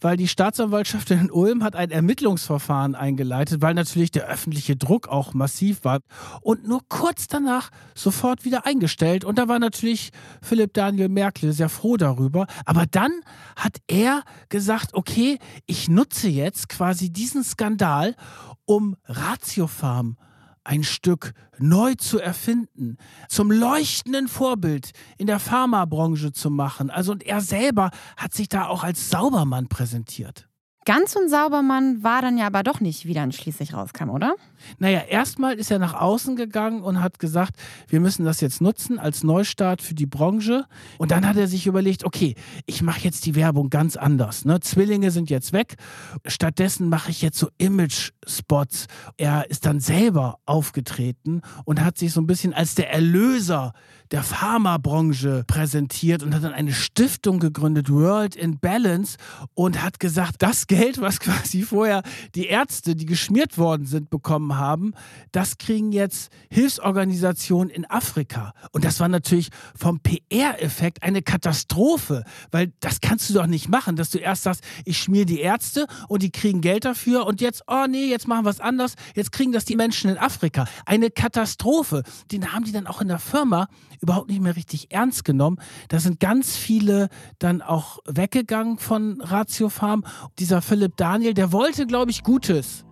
weil 0.01 0.17
die 0.17 0.27
Staatsanwaltschaft 0.27 1.11
in 1.11 1.29
Ulm 1.29 1.63
hat 1.63 1.75
ein 1.75 1.91
Ermittlungsverfahren 1.91 2.95
eingeleitet, 2.95 3.61
weil 3.61 3.75
natürlich 3.75 4.09
der 4.09 4.27
öffentliche 4.27 4.75
Druck 4.75 5.07
auch 5.07 5.35
massiv 5.35 5.83
war 5.83 5.99
und 6.41 6.67
nur 6.67 6.81
kurz 6.89 7.27
danach 7.27 7.69
sofort 7.93 8.43
wieder 8.43 8.65
eingestellt. 8.65 9.25
Und 9.25 9.37
da 9.37 9.47
war 9.47 9.59
natürlich 9.59 10.09
Philipp 10.41 10.73
Daniel 10.73 11.09
Merkel 11.09 11.53
sehr 11.53 11.69
froh 11.69 11.97
darüber. 11.97 12.47
Aber 12.65 12.85
dann 12.89 13.11
hat 13.55 13.77
er 13.87 14.23
gesagt, 14.49 14.95
okay, 14.95 15.37
ich 15.67 15.87
nutze 15.87 16.29
jetzt 16.29 16.67
quasi 16.67 17.11
diesen 17.11 17.43
Skandal, 17.43 18.15
um 18.65 18.95
Ratiofarm 19.05 20.17
ein 20.67 20.83
Stück 20.83 21.33
neu 21.59 21.95
zu 21.95 22.19
erfinden, 22.19 22.97
zum 23.29 23.51
leuchtenden 23.51 24.27
Vorbild 24.27 24.91
in 25.17 25.25
der 25.25 25.39
Pharmabranche 25.39 26.33
zu 26.33 26.49
machen. 26.49 26.89
Also 26.89 27.13
und 27.13 27.23
er 27.23 27.39
selber 27.39 27.89
hat 28.17 28.33
sich 28.33 28.49
da 28.49 28.67
auch 28.67 28.83
als 28.83 29.09
Saubermann 29.09 29.69
präsentiert. 29.69 30.49
Ganz 30.83 31.15
ein 31.15 31.29
Saubermann 31.29 32.03
war 32.03 32.21
dann 32.21 32.37
ja 32.37 32.47
aber 32.47 32.63
doch 32.63 32.81
nicht, 32.81 33.05
wie 33.05 33.13
dann 33.13 33.31
schließlich 33.31 33.73
rauskam, 33.73 34.09
oder? 34.09 34.35
Naja, 34.79 35.01
erstmal 35.01 35.55
ist 35.55 35.71
er 35.71 35.79
nach 35.79 35.93
außen 35.93 36.35
gegangen 36.35 36.81
und 36.81 37.01
hat 37.01 37.19
gesagt, 37.19 37.55
wir 37.87 37.99
müssen 37.99 38.25
das 38.25 38.41
jetzt 38.41 38.61
nutzen 38.61 38.99
als 38.99 39.23
Neustart 39.23 39.81
für 39.81 39.93
die 39.93 40.05
Branche. 40.05 40.65
Und 40.97 41.11
dann 41.11 41.27
hat 41.27 41.37
er 41.37 41.47
sich 41.47 41.67
überlegt, 41.67 42.03
okay, 42.03 42.35
ich 42.65 42.81
mache 42.81 43.01
jetzt 43.01 43.25
die 43.25 43.35
Werbung 43.35 43.69
ganz 43.69 43.95
anders. 43.95 44.45
Ne? 44.45 44.59
Zwillinge 44.59 45.11
sind 45.11 45.29
jetzt 45.29 45.53
weg. 45.53 45.75
Stattdessen 46.25 46.89
mache 46.89 47.11
ich 47.11 47.21
jetzt 47.21 47.37
so 47.37 47.49
Image-Spots. 47.57 48.87
Er 49.17 49.49
ist 49.49 49.65
dann 49.65 49.79
selber 49.79 50.39
aufgetreten 50.45 51.41
und 51.65 51.83
hat 51.83 51.97
sich 51.97 52.13
so 52.13 52.21
ein 52.21 52.27
bisschen 52.27 52.53
als 52.53 52.75
der 52.75 52.91
Erlöser 52.91 53.73
der 54.11 54.23
Pharmabranche 54.23 55.43
präsentiert 55.47 56.23
und 56.23 56.33
hat 56.33 56.43
dann 56.43 56.53
eine 56.53 56.71
Stiftung 56.71 57.39
gegründet, 57.39 57.89
World 57.89 58.35
in 58.35 58.59
Balance, 58.59 59.17
und 59.53 59.83
hat 59.83 59.99
gesagt, 59.99 60.37
das 60.39 60.67
Geld, 60.67 61.01
was 61.01 61.19
quasi 61.19 61.63
vorher 61.63 62.03
die 62.35 62.45
Ärzte, 62.45 62.95
die 62.95 63.05
geschmiert 63.05 63.57
worden 63.57 63.85
sind, 63.85 64.09
bekommen 64.09 64.46
haben, 64.55 64.93
das 65.31 65.57
kriegen 65.57 65.91
jetzt 65.91 66.31
Hilfsorganisationen 66.49 67.69
in 67.69 67.89
Afrika. 67.89 68.53
Und 68.71 68.85
das 68.85 68.99
war 68.99 69.09
natürlich 69.09 69.49
vom 69.75 69.99
PR-Effekt 69.99 71.03
eine 71.03 71.21
Katastrophe, 71.21 72.23
weil 72.51 72.71
das 72.79 73.01
kannst 73.01 73.29
du 73.29 73.33
doch 73.33 73.47
nicht 73.47 73.67
machen, 73.67 73.95
dass 73.95 74.11
du 74.11 74.19
erst 74.19 74.43
sagst, 74.43 74.63
ich 74.85 74.97
schmier 74.97 75.25
die 75.25 75.39
Ärzte 75.39 75.87
und 76.07 76.23
die 76.23 76.31
kriegen 76.31 76.61
Geld 76.61 76.85
dafür 76.85 77.25
und 77.25 77.41
jetzt, 77.41 77.63
oh 77.67 77.85
nee, 77.89 78.05
jetzt 78.05 78.27
machen 78.27 78.45
wir 78.45 78.51
es 78.51 78.59
anders, 78.59 78.95
jetzt 79.15 79.31
kriegen 79.31 79.51
das 79.51 79.65
die 79.65 79.75
Menschen 79.75 80.09
in 80.09 80.17
Afrika. 80.17 80.65
Eine 80.85 81.09
Katastrophe. 81.11 82.03
Den 82.31 82.53
haben 82.53 82.63
die 82.63 82.71
dann 82.71 82.87
auch 82.87 83.01
in 83.01 83.07
der 83.07 83.19
Firma 83.19 83.67
überhaupt 84.01 84.29
nicht 84.29 84.41
mehr 84.41 84.55
richtig 84.55 84.91
ernst 84.91 85.25
genommen. 85.25 85.57
Da 85.89 85.99
sind 85.99 86.19
ganz 86.19 86.55
viele 86.55 87.09
dann 87.39 87.61
auch 87.61 87.99
weggegangen 88.05 88.77
von 88.77 89.21
Ratio 89.21 89.69
Farm. 89.69 90.05
Dieser 90.39 90.61
Philipp 90.61 90.97
Daniel, 90.97 91.33
der 91.33 91.51
wollte, 91.51 91.87
glaube 91.87 92.11
ich, 92.11 92.23
Gutes. 92.23 92.86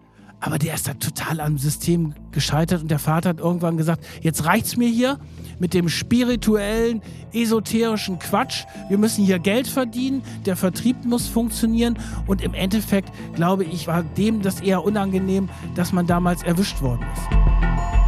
Aber 0.46 0.60
der 0.60 0.76
ist 0.76 0.88
da 0.88 0.94
total 0.94 1.40
am 1.40 1.58
System 1.58 2.14
gescheitert 2.32 2.84
und 2.84 2.92
der 2.92 3.00
Vater 3.00 3.30
hat 3.30 3.40
irgendwann 3.40 3.78
gesagt, 3.78 4.06
jetzt 4.22 4.46
reicht's 4.46 4.78
mir 4.78 4.88
hier 4.88 5.18
mit 5.58 5.74
dem 5.74 5.90
spirituellen, 5.90 7.02
esoterischen 7.34 8.20
Quatsch. 8.20 8.66
Wir 8.88 9.00
müssen 9.00 9.26
hier 9.26 9.40
Geld 9.40 9.68
verdienen, 9.68 10.22
der 10.46 10.56
Vertrieb 10.56 11.04
muss 11.04 11.28
funktionieren 11.28 11.98
und 12.28 12.44
im 12.44 12.54
Endeffekt, 12.54 13.10
glaube 13.34 13.64
ich, 13.64 13.88
war 13.88 14.04
dem 14.04 14.44
das 14.44 14.62
eher 14.62 14.84
unangenehm, 14.84 15.50
dass 15.74 15.92
man 15.92 16.06
damals 16.06 16.44
erwischt 16.44 16.80
worden 16.80 17.08
ist. 17.12 18.05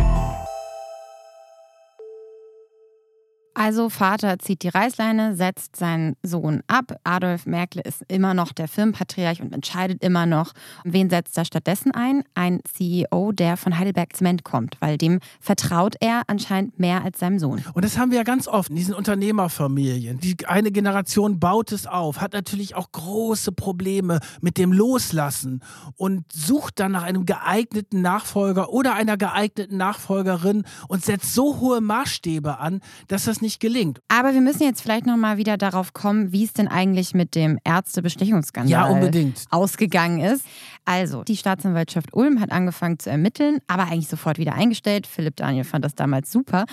Also 3.60 3.90
Vater 3.90 4.38
zieht 4.38 4.62
die 4.62 4.68
Reißleine, 4.68 5.36
setzt 5.36 5.78
seinen 5.78 6.16
Sohn 6.22 6.62
ab. 6.68 7.00
Adolf 7.04 7.48
Merkel 7.48 7.82
ist 7.84 8.04
immer 8.08 8.36
noch 8.36 8.52
der 8.52 8.68
Firmenpatriarch 8.68 9.42
und 9.42 9.52
entscheidet 9.52 10.04
immer 10.04 10.28
noch. 10.28 10.54
wen 10.84 11.10
setzt 11.10 11.36
er 11.40 11.44
stattdessen 11.44 11.92
ein? 11.92 12.24
Ein 12.36 12.60
CEO, 12.72 13.32
der 13.32 13.58
von 13.58 13.80
Heidelberg 13.80 14.16
Zement 14.16 14.44
kommt, 14.44 14.78
weil 14.80 15.00
dem 15.00 15.20
vertraut 15.42 15.96
er 16.02 16.22
anscheinend 16.28 16.78
mehr 16.78 17.04
als 17.04 17.18
seinem 17.18 17.40
Sohn. 17.40 17.66
Und 17.74 17.84
das 17.84 17.98
haben 17.98 18.12
wir 18.12 18.20
ja 18.20 18.24
ganz 18.24 18.48
oft 18.48 18.70
in 18.70 18.76
diesen 18.76 18.94
Unternehmerfamilien. 18.94 20.20
Die 20.20 20.38
eine 20.46 20.72
Generation 20.72 21.40
baut 21.40 21.72
es 21.72 21.88
auf, 21.88 22.22
hat 22.22 22.34
natürlich 22.34 22.76
auch 22.76 22.92
große 22.92 23.54
Probleme 23.54 24.20
mit 24.40 24.60
dem 24.60 24.72
Loslassen 24.72 25.64
und 25.96 26.32
sucht 26.32 26.80
dann 26.80 26.92
nach 26.92 27.02
einem 27.02 27.26
geeigneten 27.26 28.04
Nachfolger 28.04 28.70
oder 28.70 28.94
einer 28.94 29.18
geeigneten 29.18 29.78
Nachfolgerin 29.78 30.64
und 30.88 31.04
setzt 31.04 31.34
so 31.34 31.60
hohe 31.60 31.82
Maßstäbe 31.82 32.60
an, 32.60 32.82
dass 33.08 33.24
das 33.24 33.42
nicht 33.42 33.47
gelingt. 33.60 34.00
Aber 34.08 34.34
wir 34.34 34.42
müssen 34.42 34.64
jetzt 34.64 34.82
vielleicht 34.82 35.06
nochmal 35.06 35.38
wieder 35.38 35.58
darauf 35.58 35.94
kommen, 35.94 36.32
wie 36.32 36.44
es 36.44 36.54
denn 36.54 36.68
eigentlich 36.68 37.14
mit 37.14 37.34
dem 37.36 37.58
Ärztebestechungsskandal 37.64 38.72
Ja, 38.72 38.86
unbedingt. 38.88 39.46
ausgegangen 39.50 40.20
ist. 40.20 40.46
Also, 40.86 41.24
die 41.24 41.36
Staatsanwaltschaft 41.36 42.14
Ulm 42.14 42.40
hat 42.40 42.52
angefangen 42.52 43.00
zu 43.00 43.10
ermitteln, 43.10 43.60
aber 43.68 43.84
eigentlich 43.84 44.08
sofort 44.08 44.38
wieder 44.38 44.54
eingestellt. 44.54 45.06
Philipp 45.08 45.36
Daniel 45.36 45.64
fand 45.66 45.84
das 45.84 45.96
damals 45.96 46.32
super. 46.32 46.66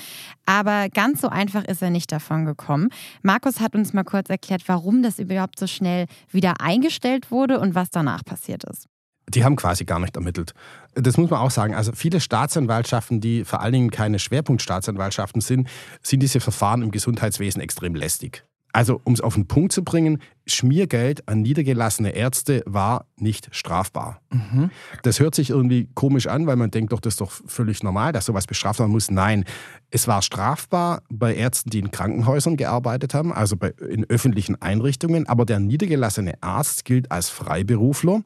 Aber 0.47 0.89
ganz 0.89 1.21
so 1.21 1.29
einfach 1.29 1.65
ist 1.65 1.83
er 1.83 1.91
nicht 1.91 2.13
davon 2.13 2.45
gekommen. 2.45 2.91
Markus 3.23 3.61
hat 3.61 3.75
uns 3.75 3.93
mal 3.93 4.05
kurz 4.05 4.31
erklärt, 4.31 4.63
warum 4.67 5.03
das 5.03 5.19
überhaupt 5.19 5.59
so 5.59 5.67
schnell 5.67 6.07
wieder 6.31 6.61
eingestellt 6.61 7.31
wurde 7.31 7.59
und 7.59 7.75
was 7.75 7.91
danach 7.91 8.25
passiert 8.25 8.65
ist. 8.65 8.87
Die 9.29 9.45
haben 9.45 9.57
quasi 9.57 9.85
gar 9.85 9.99
nicht 9.99 10.17
ermittelt. 10.17 10.55
Das 10.95 11.17
muss 11.17 11.31
man 11.31 11.41
auch 11.41 11.51
sagen. 11.51 11.75
Also 11.75 11.93
viele 11.93 12.21
Staatsanwaltschaften, 12.21 13.21
die 13.21 13.45
vor 13.45 13.61
allen 13.61 13.73
Dingen 13.73 13.91
keine 13.91 14.19
Schwerpunktstaatsanwaltschaften 14.19 15.41
sind, 15.41 15.69
sind 16.03 16.21
diese 16.21 16.41
Verfahren 16.41 16.83
im 16.83 16.91
Gesundheitswesen 16.91 17.61
extrem 17.61 17.95
lästig. 17.95 18.45
Also 18.75 19.01
um 19.05 19.13
es 19.13 19.21
auf 19.21 19.35
den 19.35 19.47
Punkt 19.47 19.71
zu 19.71 19.85
bringen, 19.85 20.21
Schmiergeld 20.47 21.29
an 21.29 21.43
niedergelassene 21.43 22.11
Ärzte 22.11 22.65
war 22.67 23.07
nicht 23.17 23.49
strafbar. 23.53 24.21
Mhm. 24.31 24.71
Das 25.05 25.21
hört 25.21 25.37
sich 25.37 25.51
irgendwie 25.51 25.89
komisch 25.95 26.27
an, 26.27 26.49
weil 26.49 26.57
man 26.57 26.73
denkt 26.73 26.93
doch, 26.93 26.99
das 26.99 27.15
ist 27.15 27.21
doch 27.21 27.31
völlig 27.31 27.85
normal, 27.85 28.13
dass 28.13 28.27
sowas 28.27 28.49
bestraft 28.49 28.81
werden 28.81 28.91
muss. 28.91 29.13
Nein, 29.13 29.45
es 29.91 30.09
war 30.09 30.23
strafbar 30.23 31.03
bei 31.09 31.37
Ärzten, 31.37 31.71
die 31.71 31.79
in 31.79 31.93
Krankenhäusern 31.93 32.57
gearbeitet 32.57 33.15
haben, 33.15 33.33
also 33.33 33.57
bei, 33.57 33.69
in 33.89 34.07
öffentlichen 34.11 34.61
Einrichtungen. 34.61 35.29
Aber 35.29 35.47
der 35.47 35.61
niedergelassene 35.61 36.35
Arzt 36.43 36.85
gilt 36.85 37.13
als 37.13 37.29
Freiberufler 37.29 38.23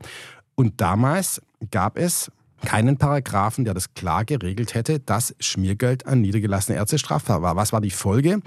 und 0.59 0.81
damals 0.81 1.40
gab 1.71 1.97
es 1.97 2.33
keinen 2.64 2.97
Paragraphen, 2.97 3.64
der 3.64 3.75
das 3.75 3.94
klar 3.94 4.25
geregelt 4.25 4.75
hätte, 4.75 4.99
dass 4.99 5.33
Schmiergeld 5.38 6.05
an 6.05 6.21
niedergelassene 6.21 6.77
Ärzte 6.77 6.99
strafbar 6.99 7.42
war. 7.42 7.55
Was 7.55 7.73
war 7.73 7.81
die 7.81 7.92
Folge? 7.92 8.40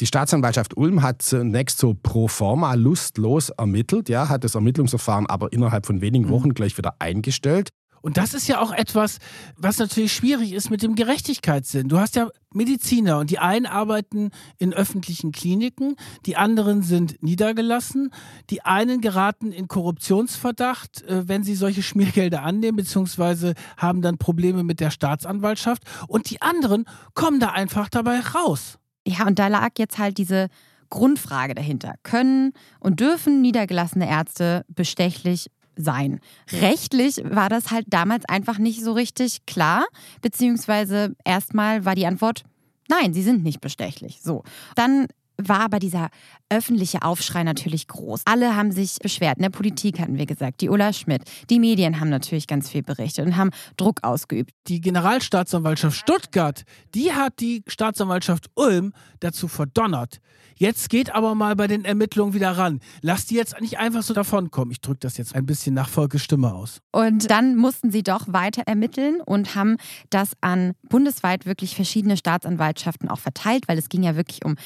Die 0.00 0.06
Staatsanwaltschaft 0.06 0.76
Ulm 0.76 1.04
hat 1.04 1.22
zunächst 1.22 1.78
so 1.78 1.94
pro 1.94 2.26
forma 2.26 2.74
lustlos 2.74 3.50
ermittelt, 3.50 4.08
ja, 4.08 4.28
hat 4.28 4.42
das 4.42 4.56
Ermittlungsverfahren 4.56 5.28
aber 5.28 5.52
innerhalb 5.52 5.86
von 5.86 6.00
wenigen 6.00 6.30
Wochen 6.30 6.52
gleich 6.52 6.76
wieder 6.76 6.96
eingestellt. 6.98 7.68
Und 8.02 8.16
das 8.16 8.34
ist 8.34 8.48
ja 8.48 8.60
auch 8.60 8.72
etwas, 8.72 9.18
was 9.56 9.78
natürlich 9.78 10.12
schwierig 10.12 10.52
ist 10.52 10.70
mit 10.70 10.82
dem 10.82 10.94
Gerechtigkeitssinn. 10.94 11.88
Du 11.88 11.98
hast 11.98 12.16
ja 12.16 12.28
Mediziner 12.52 13.18
und 13.18 13.30
die 13.30 13.38
einen 13.38 13.66
arbeiten 13.66 14.30
in 14.58 14.72
öffentlichen 14.72 15.32
Kliniken, 15.32 15.96
die 16.26 16.36
anderen 16.36 16.82
sind 16.82 17.22
niedergelassen, 17.22 18.10
die 18.48 18.62
einen 18.62 19.00
geraten 19.00 19.52
in 19.52 19.68
Korruptionsverdacht, 19.68 21.02
äh, 21.02 21.28
wenn 21.28 21.44
sie 21.44 21.54
solche 21.54 21.82
Schmiergelder 21.82 22.42
annehmen, 22.42 22.76
beziehungsweise 22.76 23.54
haben 23.76 24.02
dann 24.02 24.18
Probleme 24.18 24.64
mit 24.64 24.80
der 24.80 24.90
Staatsanwaltschaft 24.90 25.82
und 26.08 26.30
die 26.30 26.42
anderen 26.42 26.86
kommen 27.14 27.40
da 27.40 27.50
einfach 27.50 27.88
dabei 27.88 28.20
raus. 28.20 28.78
Ja, 29.06 29.26
und 29.26 29.38
da 29.38 29.48
lag 29.48 29.70
jetzt 29.78 29.98
halt 29.98 30.18
diese 30.18 30.48
Grundfrage 30.90 31.54
dahinter. 31.54 31.94
Können 32.02 32.52
und 32.80 33.00
dürfen 33.00 33.40
niedergelassene 33.40 34.08
Ärzte 34.08 34.64
bestechlich 34.68 35.50
sein. 35.76 36.20
Rechtlich 36.52 37.22
war 37.24 37.48
das 37.48 37.70
halt 37.70 37.86
damals 37.88 38.24
einfach 38.26 38.58
nicht 38.58 38.82
so 38.82 38.92
richtig 38.92 39.46
klar, 39.46 39.86
beziehungsweise 40.22 41.14
erstmal 41.24 41.84
war 41.84 41.94
die 41.94 42.06
Antwort, 42.06 42.44
nein, 42.88 43.14
sie 43.14 43.22
sind 43.22 43.42
nicht 43.42 43.60
bestechlich. 43.60 44.20
So. 44.22 44.42
Dann 44.74 45.06
war 45.48 45.60
aber 45.60 45.78
dieser 45.78 46.08
öffentliche 46.48 47.02
Aufschrei 47.02 47.42
natürlich 47.44 47.86
groß. 47.86 48.22
Alle 48.24 48.56
haben 48.56 48.72
sich 48.72 48.96
beschwert. 49.00 49.36
In 49.36 49.42
der 49.42 49.50
Politik 49.50 49.98
hatten 50.00 50.18
wir 50.18 50.26
gesagt, 50.26 50.60
die 50.60 50.68
Ulla 50.68 50.92
Schmidt. 50.92 51.22
Die 51.48 51.60
Medien 51.60 52.00
haben 52.00 52.10
natürlich 52.10 52.46
ganz 52.46 52.68
viel 52.68 52.82
berichtet 52.82 53.26
und 53.26 53.36
haben 53.36 53.50
Druck 53.76 54.00
ausgeübt. 54.02 54.52
Die 54.66 54.80
Generalstaatsanwaltschaft 54.80 55.96
Stuttgart, 55.96 56.64
die 56.94 57.12
hat 57.12 57.40
die 57.40 57.62
Staatsanwaltschaft 57.66 58.50
Ulm 58.54 58.92
dazu 59.20 59.48
verdonnert. 59.48 60.20
Jetzt 60.60 60.90
geht 60.90 61.14
aber 61.14 61.34
mal 61.34 61.56
bei 61.56 61.66
den 61.66 61.86
Ermittlungen 61.86 62.34
wieder 62.34 62.50
ran. 62.50 62.80
Lass 63.00 63.24
die 63.24 63.34
jetzt 63.34 63.58
nicht 63.62 63.78
einfach 63.78 64.02
so 64.02 64.12
davonkommen. 64.12 64.70
Ich 64.70 64.82
drücke 64.82 64.98
das 65.00 65.16
jetzt 65.16 65.34
ein 65.34 65.46
bisschen 65.46 65.74
nach 65.74 65.88
Volkes 65.88 66.22
Stimme 66.22 66.52
aus. 66.52 66.82
Und 66.92 67.30
dann 67.30 67.56
mussten 67.56 67.90
sie 67.90 68.02
doch 68.02 68.26
weiter 68.26 68.64
ermitteln 68.66 69.22
und 69.24 69.54
haben 69.54 69.78
das 70.10 70.32
an 70.42 70.74
bundesweit 70.82 71.46
wirklich 71.46 71.74
verschiedene 71.74 72.18
Staatsanwaltschaften 72.18 73.08
auch 73.08 73.20
verteilt, 73.20 73.68
weil 73.68 73.78
es 73.78 73.88
ging 73.88 74.02
ja 74.02 74.16
wirklich 74.16 74.44
um 74.44 74.56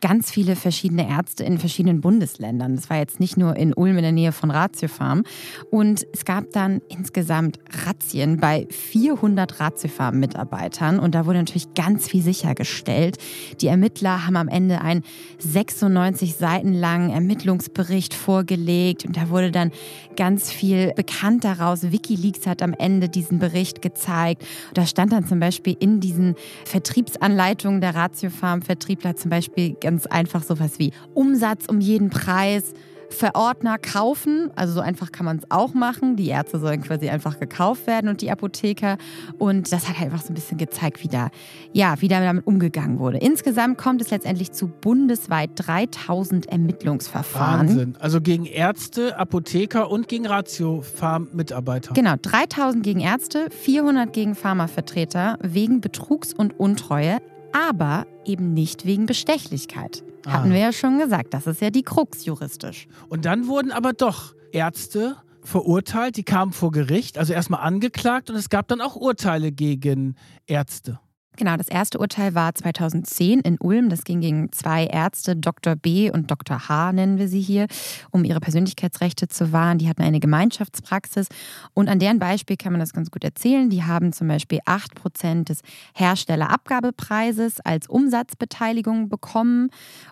ganz 0.00 0.21
viele 0.30 0.56
verschiedene 0.56 1.08
Ärzte 1.08 1.44
in 1.44 1.58
verschiedenen 1.58 2.00
Bundesländern. 2.00 2.76
Das 2.76 2.90
war 2.90 2.98
jetzt 2.98 3.18
nicht 3.18 3.38
nur 3.38 3.56
in 3.56 3.72
Ulm 3.72 3.96
in 3.96 4.02
der 4.02 4.12
Nähe 4.12 4.32
von 4.32 4.50
Ratiofarm. 4.50 5.22
Und 5.70 6.06
es 6.12 6.24
gab 6.24 6.50
dann 6.52 6.82
insgesamt 6.88 7.58
Razzien 7.86 8.38
bei 8.38 8.66
400 8.70 9.60
Ratiofarm-Mitarbeitern. 9.60 10.98
Und 10.98 11.14
da 11.14 11.24
wurde 11.24 11.38
natürlich 11.38 11.72
ganz 11.74 12.08
viel 12.08 12.22
sichergestellt. 12.22 13.16
Die 13.60 13.68
Ermittler 13.68 14.26
haben 14.26 14.36
am 14.36 14.48
Ende 14.48 14.82
einen 14.82 15.02
96 15.38 16.36
Seiten 16.36 16.74
langen 16.74 17.10
Ermittlungsbericht 17.10 18.12
vorgelegt. 18.12 19.06
Und 19.06 19.16
da 19.16 19.30
wurde 19.30 19.50
dann 19.50 19.70
ganz 20.16 20.50
viel 20.50 20.92
bekannt 20.94 21.44
daraus. 21.44 21.90
Wikileaks 21.90 22.46
hat 22.46 22.60
am 22.60 22.74
Ende 22.74 23.08
diesen 23.08 23.38
Bericht 23.38 23.80
gezeigt. 23.80 24.42
Und 24.68 24.78
da 24.78 24.86
stand 24.86 25.12
dann 25.12 25.26
zum 25.26 25.40
Beispiel 25.40 25.76
in 25.78 26.00
diesen 26.00 26.34
Vertriebsanleitungen 26.66 27.80
der 27.80 27.94
Ratiofarm-Vertriebler 27.94 29.16
zum 29.16 29.30
Beispiel 29.30 29.74
ganz 29.80 29.92
ganz 29.92 30.06
einfach 30.12 30.42
sowas 30.42 30.78
wie 30.78 30.92
Umsatz 31.14 31.66
um 31.66 31.80
jeden 31.80 32.10
Preis, 32.10 32.74
Verordner 33.12 33.78
kaufen, 33.78 34.50
also 34.56 34.74
so 34.74 34.80
einfach 34.80 35.12
kann 35.12 35.26
man 35.26 35.36
es 35.38 35.44
auch 35.50 35.74
machen. 35.74 36.16
Die 36.16 36.28
Ärzte 36.28 36.58
sollen 36.58 36.82
quasi 36.82 37.08
einfach 37.08 37.38
gekauft 37.38 37.86
werden 37.86 38.08
und 38.08 38.20
die 38.22 38.30
Apotheker. 38.30 38.96
Und 39.38 39.72
das 39.72 39.88
hat 39.88 39.98
halt 39.98 40.10
einfach 40.10 40.24
so 40.24 40.32
ein 40.32 40.34
bisschen 40.34 40.58
gezeigt, 40.58 41.02
wie 41.04 41.08
da, 41.08 41.28
ja, 41.72 41.94
wie 42.00 42.08
da 42.08 42.20
damit 42.20 42.46
umgegangen 42.46 42.98
wurde. 42.98 43.18
Insgesamt 43.18 43.78
kommt 43.78 44.00
es 44.00 44.10
letztendlich 44.10 44.52
zu 44.52 44.66
bundesweit 44.68 45.50
3000 45.56 46.46
Ermittlungsverfahren. 46.46 47.68
Wahnsinn. 47.68 47.96
Also 48.00 48.20
gegen 48.20 48.46
Ärzte, 48.46 49.18
Apotheker 49.18 49.90
und 49.90 50.08
gegen 50.08 50.26
Ratio-Farm-Mitarbeiter. 50.26 51.94
Genau, 51.94 52.14
3000 52.20 52.82
gegen 52.82 53.00
Ärzte, 53.00 53.48
400 53.50 54.12
gegen 54.12 54.34
Pharmavertreter 54.34 55.38
wegen 55.42 55.80
Betrugs 55.80 56.32
und 56.32 56.58
Untreue 56.58 57.18
aber 57.52 58.06
eben 58.24 58.54
nicht 58.54 58.84
wegen 58.86 59.06
Bestechlichkeit. 59.06 60.04
Hatten 60.26 60.50
ah. 60.50 60.52
wir 60.52 60.60
ja 60.60 60.72
schon 60.72 60.98
gesagt, 60.98 61.34
das 61.34 61.46
ist 61.46 61.60
ja 61.60 61.70
die 61.70 61.82
Krux 61.82 62.24
juristisch. 62.24 62.86
Und 63.08 63.24
dann 63.24 63.46
wurden 63.46 63.72
aber 63.72 63.92
doch 63.92 64.34
Ärzte 64.52 65.16
verurteilt, 65.42 66.16
die 66.16 66.22
kamen 66.22 66.52
vor 66.52 66.70
Gericht, 66.70 67.18
also 67.18 67.32
erstmal 67.32 67.60
angeklagt 67.60 68.30
und 68.30 68.36
es 68.36 68.48
gab 68.48 68.68
dann 68.68 68.80
auch 68.80 68.96
Urteile 68.96 69.50
gegen 69.50 70.14
Ärzte. 70.46 71.00
Genau, 71.36 71.56
das 71.56 71.68
erste 71.68 71.98
Urteil 71.98 72.34
war 72.34 72.54
2010 72.54 73.40
in 73.40 73.56
Ulm. 73.58 73.88
Das 73.88 74.04
ging 74.04 74.20
gegen 74.20 74.52
zwei 74.52 74.84
Ärzte, 74.84 75.34
Dr. 75.34 75.76
B 75.76 76.10
und 76.10 76.30
Dr. 76.30 76.68
H 76.68 76.92
nennen 76.92 77.16
wir 77.18 77.26
sie 77.26 77.40
hier, 77.40 77.68
um 78.10 78.22
ihre 78.24 78.38
Persönlichkeitsrechte 78.38 79.28
zu 79.28 79.50
wahren. 79.50 79.78
Die 79.78 79.88
hatten 79.88 80.02
eine 80.02 80.20
Gemeinschaftspraxis 80.20 81.28
und 81.72 81.88
an 81.88 81.98
deren 81.98 82.18
Beispiel 82.18 82.58
kann 82.58 82.72
man 82.72 82.80
das 82.80 82.92
ganz 82.92 83.10
gut 83.10 83.24
erzählen. 83.24 83.70
Die 83.70 83.82
haben 83.82 84.12
zum 84.12 84.28
Beispiel 84.28 84.58
8% 84.66 85.44
des 85.44 85.62
Herstellerabgabepreises 85.94 87.60
als 87.60 87.88
Umsatzbeteiligung 87.88 89.08
bekommen 89.08 89.70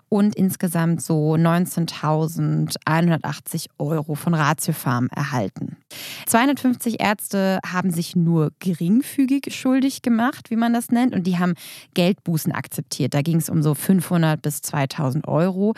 und 0.09 0.33
insgesamt 0.35 1.03
so 1.03 1.35
19.180 1.35 3.67
Euro 3.77 4.15
von 4.15 4.33
Ratiofarm 4.33 5.07
erhalten. 5.15 5.77
250 6.25 6.99
Ärzte 6.99 7.59
haben 7.65 7.91
sich 7.91 8.15
nur 8.15 8.51
geringfügig 8.59 9.55
schuldig 9.55 10.01
gemacht, 10.01 10.49
wie 10.49 10.55
man 10.55 10.73
das 10.73 10.89
nennt, 10.89 11.10
und 11.13 11.27
die 11.27 11.39
haben 11.39 11.55
Geldbußen 11.93 12.51
akzeptiert. 12.51 13.13
Da 13.13 13.21
ging 13.21 13.37
es 13.37 13.49
um 13.49 13.61
so 13.61 13.73
500 13.73 14.41
bis 14.41 14.61
2000 14.61 15.27
Euro 15.27 15.73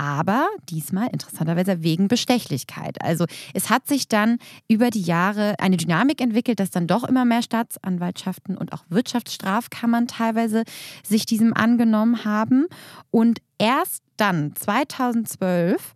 aber 0.00 0.48
diesmal 0.70 1.08
interessanterweise 1.12 1.82
wegen 1.82 2.08
Bestechlichkeit. 2.08 2.96
Also 3.02 3.26
es 3.52 3.68
hat 3.68 3.86
sich 3.86 4.08
dann 4.08 4.38
über 4.66 4.88
die 4.88 5.02
Jahre 5.02 5.56
eine 5.58 5.76
Dynamik 5.76 6.22
entwickelt, 6.22 6.58
dass 6.58 6.70
dann 6.70 6.86
doch 6.86 7.04
immer 7.04 7.26
mehr 7.26 7.42
Staatsanwaltschaften 7.42 8.56
und 8.56 8.72
auch 8.72 8.82
Wirtschaftsstrafkammern 8.88 10.06
teilweise 10.06 10.64
sich 11.06 11.26
diesem 11.26 11.52
angenommen 11.52 12.24
haben. 12.24 12.66
Und 13.10 13.42
erst 13.58 14.02
dann, 14.16 14.54
2012, 14.56 15.94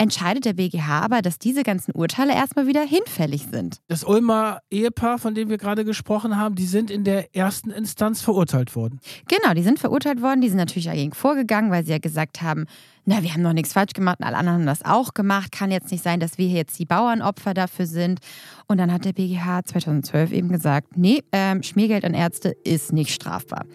entscheidet 0.00 0.46
der 0.46 0.54
BGH 0.54 1.02
aber, 1.02 1.20
dass 1.20 1.38
diese 1.38 1.62
ganzen 1.62 1.92
Urteile 1.92 2.32
erstmal 2.32 2.66
wieder 2.66 2.82
hinfällig 2.82 3.46
sind. 3.50 3.82
Das 3.88 4.02
Ulmer 4.02 4.60
Ehepaar, 4.70 5.18
von 5.18 5.34
dem 5.34 5.50
wir 5.50 5.58
gerade 5.58 5.84
gesprochen 5.84 6.38
haben, 6.38 6.54
die 6.54 6.64
sind 6.64 6.90
in 6.90 7.04
der 7.04 7.36
ersten 7.36 7.70
Instanz 7.70 8.22
verurteilt 8.22 8.74
worden. 8.74 8.98
Genau, 9.28 9.52
die 9.52 9.62
sind 9.62 9.78
verurteilt 9.78 10.22
worden. 10.22 10.40
Die 10.40 10.48
sind 10.48 10.56
natürlich 10.56 10.86
dagegen 10.86 11.12
vorgegangen, 11.12 11.70
weil 11.70 11.84
sie 11.84 11.90
ja 11.90 11.98
gesagt 11.98 12.40
haben, 12.40 12.64
na, 13.04 13.22
wir 13.22 13.34
haben 13.34 13.42
noch 13.42 13.52
nichts 13.52 13.74
falsch 13.74 13.92
gemacht 13.92 14.20
und 14.20 14.26
alle 14.26 14.38
anderen 14.38 14.60
haben 14.60 14.66
das 14.66 14.84
auch 14.86 15.12
gemacht. 15.12 15.52
Kann 15.52 15.70
jetzt 15.70 15.90
nicht 15.90 16.02
sein, 16.02 16.18
dass 16.18 16.38
wir 16.38 16.46
jetzt 16.46 16.78
die 16.78 16.86
Bauernopfer 16.86 17.52
dafür 17.52 17.86
sind. 17.86 18.20
Und 18.68 18.78
dann 18.78 18.90
hat 18.90 19.04
der 19.04 19.12
BGH 19.12 19.64
2012 19.66 20.32
eben 20.32 20.48
gesagt, 20.48 20.96
nee, 20.96 21.22
ähm, 21.32 21.62
Schmiergeld 21.62 22.06
an 22.06 22.14
Ärzte 22.14 22.56
ist 22.64 22.94
nicht 22.94 23.12
strafbar. 23.12 23.66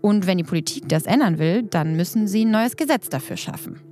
Und 0.00 0.26
wenn 0.26 0.38
die 0.38 0.44
Politik 0.44 0.88
das 0.88 1.04
ändern 1.04 1.38
will, 1.38 1.62
dann 1.62 1.94
müssen 1.94 2.26
sie 2.26 2.44
ein 2.44 2.50
neues 2.50 2.76
Gesetz 2.76 3.08
dafür 3.08 3.36
schaffen. 3.36 3.91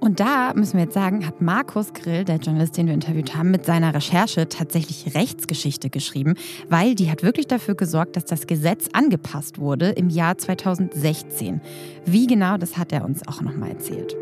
Und 0.00 0.18
da 0.18 0.54
müssen 0.54 0.78
wir 0.78 0.84
jetzt 0.84 0.94
sagen, 0.94 1.26
hat 1.26 1.42
Markus 1.42 1.92
Grill, 1.92 2.24
der 2.24 2.36
Journalist, 2.36 2.74
den 2.78 2.86
wir 2.86 2.94
interviewt 2.94 3.36
haben, 3.36 3.50
mit 3.50 3.66
seiner 3.66 3.94
Recherche 3.94 4.48
tatsächlich 4.48 5.14
Rechtsgeschichte 5.14 5.90
geschrieben, 5.90 6.36
weil 6.70 6.94
die 6.94 7.10
hat 7.10 7.22
wirklich 7.22 7.46
dafür 7.46 7.74
gesorgt, 7.74 8.16
dass 8.16 8.24
das 8.24 8.46
Gesetz 8.46 8.88
angepasst 8.94 9.58
wurde 9.58 9.90
im 9.90 10.08
Jahr 10.08 10.38
2016. 10.38 11.60
Wie 12.06 12.26
genau, 12.26 12.56
das 12.56 12.78
hat 12.78 12.92
er 12.92 13.04
uns 13.04 13.28
auch 13.28 13.42
nochmal 13.42 13.72
erzählt. 13.72 14.16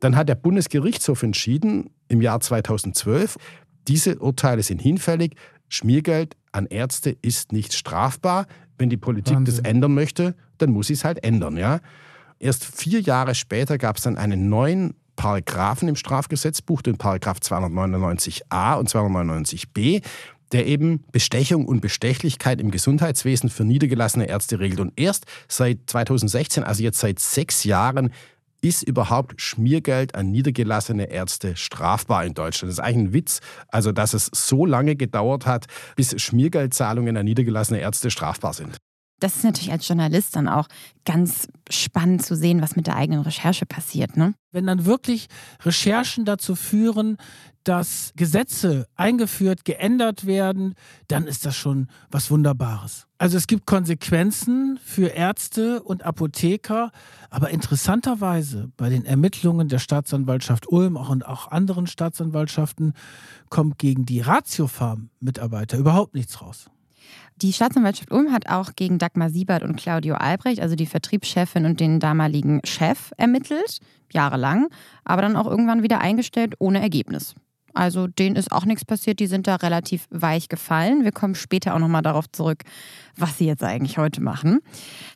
Dann 0.00 0.14
hat 0.14 0.28
der 0.28 0.34
Bundesgerichtshof 0.34 1.22
entschieden 1.22 1.88
im 2.08 2.20
Jahr 2.20 2.40
2012, 2.40 3.38
diese 3.88 4.18
Urteile 4.18 4.62
sind 4.62 4.80
hinfällig. 4.82 5.34
Schmiergeld 5.68 6.36
an 6.52 6.66
Ärzte 6.66 7.16
ist 7.22 7.50
nicht 7.50 7.72
strafbar. 7.72 8.46
Wenn 8.82 8.90
die 8.90 8.96
Politik 8.96 9.36
Wahnsinn. 9.36 9.54
das 9.54 9.64
ändern 9.64 9.94
möchte, 9.94 10.34
dann 10.58 10.72
muss 10.72 10.88
sie 10.88 10.94
es 10.94 11.04
halt 11.04 11.22
ändern. 11.22 11.56
Ja? 11.56 11.78
Erst 12.40 12.64
vier 12.64 13.00
Jahre 13.00 13.36
später 13.36 13.78
gab 13.78 13.96
es 13.96 14.02
dann 14.02 14.16
einen 14.16 14.48
neuen 14.48 14.94
Paragraphen 15.14 15.86
im 15.86 15.94
Strafgesetzbuch, 15.94 16.82
den 16.82 16.96
Paragraph 16.96 17.38
299a 17.38 18.74
und 18.74 18.90
299b, 18.90 20.02
der 20.50 20.66
eben 20.66 21.04
Bestechung 21.12 21.66
und 21.66 21.80
Bestechlichkeit 21.80 22.60
im 22.60 22.72
Gesundheitswesen 22.72 23.50
für 23.50 23.62
niedergelassene 23.62 24.28
Ärzte 24.28 24.58
regelt. 24.58 24.80
Und 24.80 24.94
erst 24.96 25.26
seit 25.46 25.78
2016, 25.86 26.64
also 26.64 26.82
jetzt 26.82 26.98
seit 26.98 27.20
sechs 27.20 27.62
Jahren, 27.62 28.10
ist 28.62 28.82
überhaupt 28.82 29.40
Schmiergeld 29.40 30.14
an 30.14 30.30
niedergelassene 30.30 31.10
Ärzte 31.10 31.56
strafbar 31.56 32.24
in 32.24 32.32
Deutschland? 32.32 32.70
Das 32.70 32.78
ist 32.78 32.84
eigentlich 32.84 33.08
ein 33.08 33.12
Witz, 33.12 33.40
also 33.68 33.92
dass 33.92 34.14
es 34.14 34.30
so 34.32 34.64
lange 34.64 34.96
gedauert 34.96 35.46
hat, 35.46 35.66
bis 35.96 36.20
Schmiergeldzahlungen 36.20 37.16
an 37.16 37.24
niedergelassene 37.24 37.80
Ärzte 37.80 38.10
strafbar 38.10 38.54
sind. 38.54 38.78
Das 39.22 39.36
ist 39.36 39.44
natürlich 39.44 39.70
als 39.70 39.86
Journalist 39.86 40.34
dann 40.34 40.48
auch 40.48 40.66
ganz 41.04 41.46
spannend 41.70 42.24
zu 42.24 42.34
sehen, 42.34 42.60
was 42.60 42.74
mit 42.74 42.88
der 42.88 42.96
eigenen 42.96 43.22
Recherche 43.22 43.66
passiert. 43.66 44.16
Ne? 44.16 44.34
Wenn 44.50 44.66
dann 44.66 44.84
wirklich 44.84 45.28
Recherchen 45.64 46.24
dazu 46.24 46.56
führen, 46.56 47.18
dass 47.62 48.12
Gesetze 48.16 48.88
eingeführt, 48.96 49.64
geändert 49.64 50.26
werden, 50.26 50.74
dann 51.06 51.28
ist 51.28 51.46
das 51.46 51.54
schon 51.54 51.88
was 52.10 52.32
Wunderbares. 52.32 53.06
Also 53.18 53.36
es 53.36 53.46
gibt 53.46 53.64
Konsequenzen 53.66 54.80
für 54.84 55.06
Ärzte 55.06 55.84
und 55.84 56.04
Apotheker, 56.04 56.90
aber 57.30 57.50
interessanterweise 57.50 58.72
bei 58.76 58.88
den 58.88 59.04
Ermittlungen 59.04 59.68
der 59.68 59.78
Staatsanwaltschaft 59.78 60.66
Ulm 60.66 60.96
und 60.96 61.24
auch 61.24 61.48
anderen 61.52 61.86
Staatsanwaltschaften 61.86 62.94
kommt 63.48 63.78
gegen 63.78 64.04
die 64.04 64.20
Ratiofarm-Mitarbeiter 64.20 65.78
überhaupt 65.78 66.14
nichts 66.14 66.42
raus. 66.42 66.68
Die 67.36 67.52
Staatsanwaltschaft 67.52 68.12
Ulm 68.12 68.32
hat 68.32 68.48
auch 68.48 68.72
gegen 68.76 68.98
Dagmar 68.98 69.30
Siebert 69.30 69.62
und 69.62 69.76
Claudio 69.76 70.14
Albrecht, 70.14 70.60
also 70.60 70.76
die 70.76 70.86
Vertriebschefin 70.86 71.64
und 71.64 71.80
den 71.80 71.98
damaligen 71.98 72.60
Chef, 72.64 73.12
ermittelt, 73.16 73.78
jahrelang, 74.12 74.68
aber 75.04 75.22
dann 75.22 75.36
auch 75.36 75.46
irgendwann 75.46 75.82
wieder 75.82 76.00
eingestellt 76.00 76.54
ohne 76.58 76.80
Ergebnis. 76.80 77.34
Also 77.74 78.06
denen 78.06 78.36
ist 78.36 78.52
auch 78.52 78.64
nichts 78.64 78.84
passiert, 78.84 79.18
die 79.18 79.26
sind 79.26 79.46
da 79.46 79.56
relativ 79.56 80.06
weich 80.10 80.48
gefallen. 80.48 81.04
Wir 81.04 81.12
kommen 81.12 81.34
später 81.34 81.74
auch 81.74 81.78
nochmal 81.78 82.02
darauf 82.02 82.30
zurück, 82.30 82.64
was 83.16 83.38
sie 83.38 83.46
jetzt 83.46 83.64
eigentlich 83.64 83.98
heute 83.98 84.20
machen. 84.20 84.60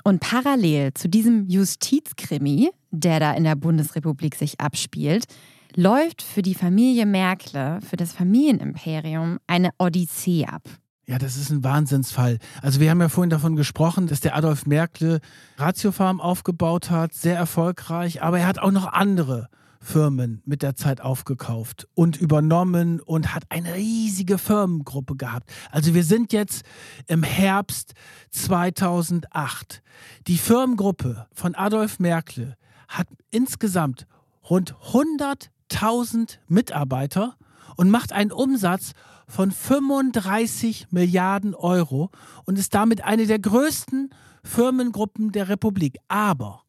Und 0.04 0.20
parallel 0.20 0.94
zu 0.94 1.08
diesem 1.08 1.46
Justizkrimi, 1.48 2.70
der 2.90 3.20
da 3.20 3.32
in 3.32 3.44
der 3.44 3.56
Bundesrepublik 3.56 4.34
sich 4.34 4.60
abspielt, 4.60 5.26
läuft 5.74 6.22
für 6.22 6.42
die 6.42 6.54
Familie 6.54 7.04
Merkle, 7.04 7.80
für 7.82 7.96
das 7.96 8.12
Familienimperium, 8.12 9.38
eine 9.46 9.70
Odyssee 9.78 10.46
ab. 10.46 10.62
Ja, 11.08 11.18
das 11.18 11.36
ist 11.36 11.50
ein 11.50 11.62
Wahnsinnsfall. 11.62 12.38
Also 12.62 12.80
wir 12.80 12.90
haben 12.90 13.00
ja 13.00 13.08
vorhin 13.08 13.30
davon 13.30 13.54
gesprochen, 13.54 14.08
dass 14.08 14.20
der 14.20 14.34
Adolf 14.34 14.66
Merkle 14.66 15.20
Ratiofarm 15.56 16.20
aufgebaut 16.20 16.90
hat, 16.90 17.14
sehr 17.14 17.36
erfolgreich, 17.36 18.22
aber 18.22 18.40
er 18.40 18.48
hat 18.48 18.58
auch 18.58 18.72
noch 18.72 18.92
andere 18.92 19.48
Firmen 19.80 20.42
mit 20.44 20.62
der 20.62 20.74
Zeit 20.74 21.00
aufgekauft 21.00 21.86
und 21.94 22.16
übernommen 22.16 22.98
und 23.00 23.34
hat 23.34 23.44
eine 23.50 23.74
riesige 23.74 24.36
Firmengruppe 24.36 25.14
gehabt. 25.14 25.52
Also 25.70 25.94
wir 25.94 26.02
sind 26.02 26.32
jetzt 26.32 26.64
im 27.06 27.22
Herbst 27.22 27.92
2008. 28.30 29.82
Die 30.26 30.38
Firmengruppe 30.38 31.28
von 31.32 31.54
Adolf 31.54 32.00
Merkle 32.00 32.56
hat 32.88 33.06
insgesamt 33.30 34.08
rund 34.50 34.74
100.000 34.92 36.38
Mitarbeiter 36.48 37.36
und 37.76 37.90
macht 37.90 38.12
einen 38.12 38.32
Umsatz 38.32 38.92
von 39.26 39.50
35 39.50 40.88
Milliarden 40.90 41.54
Euro 41.54 42.10
und 42.44 42.58
ist 42.58 42.74
damit 42.74 43.02
eine 43.02 43.26
der 43.26 43.38
größten 43.38 44.10
Firmengruppen 44.44 45.32
der 45.32 45.48
Republik. 45.48 45.98
Aber 46.08 46.62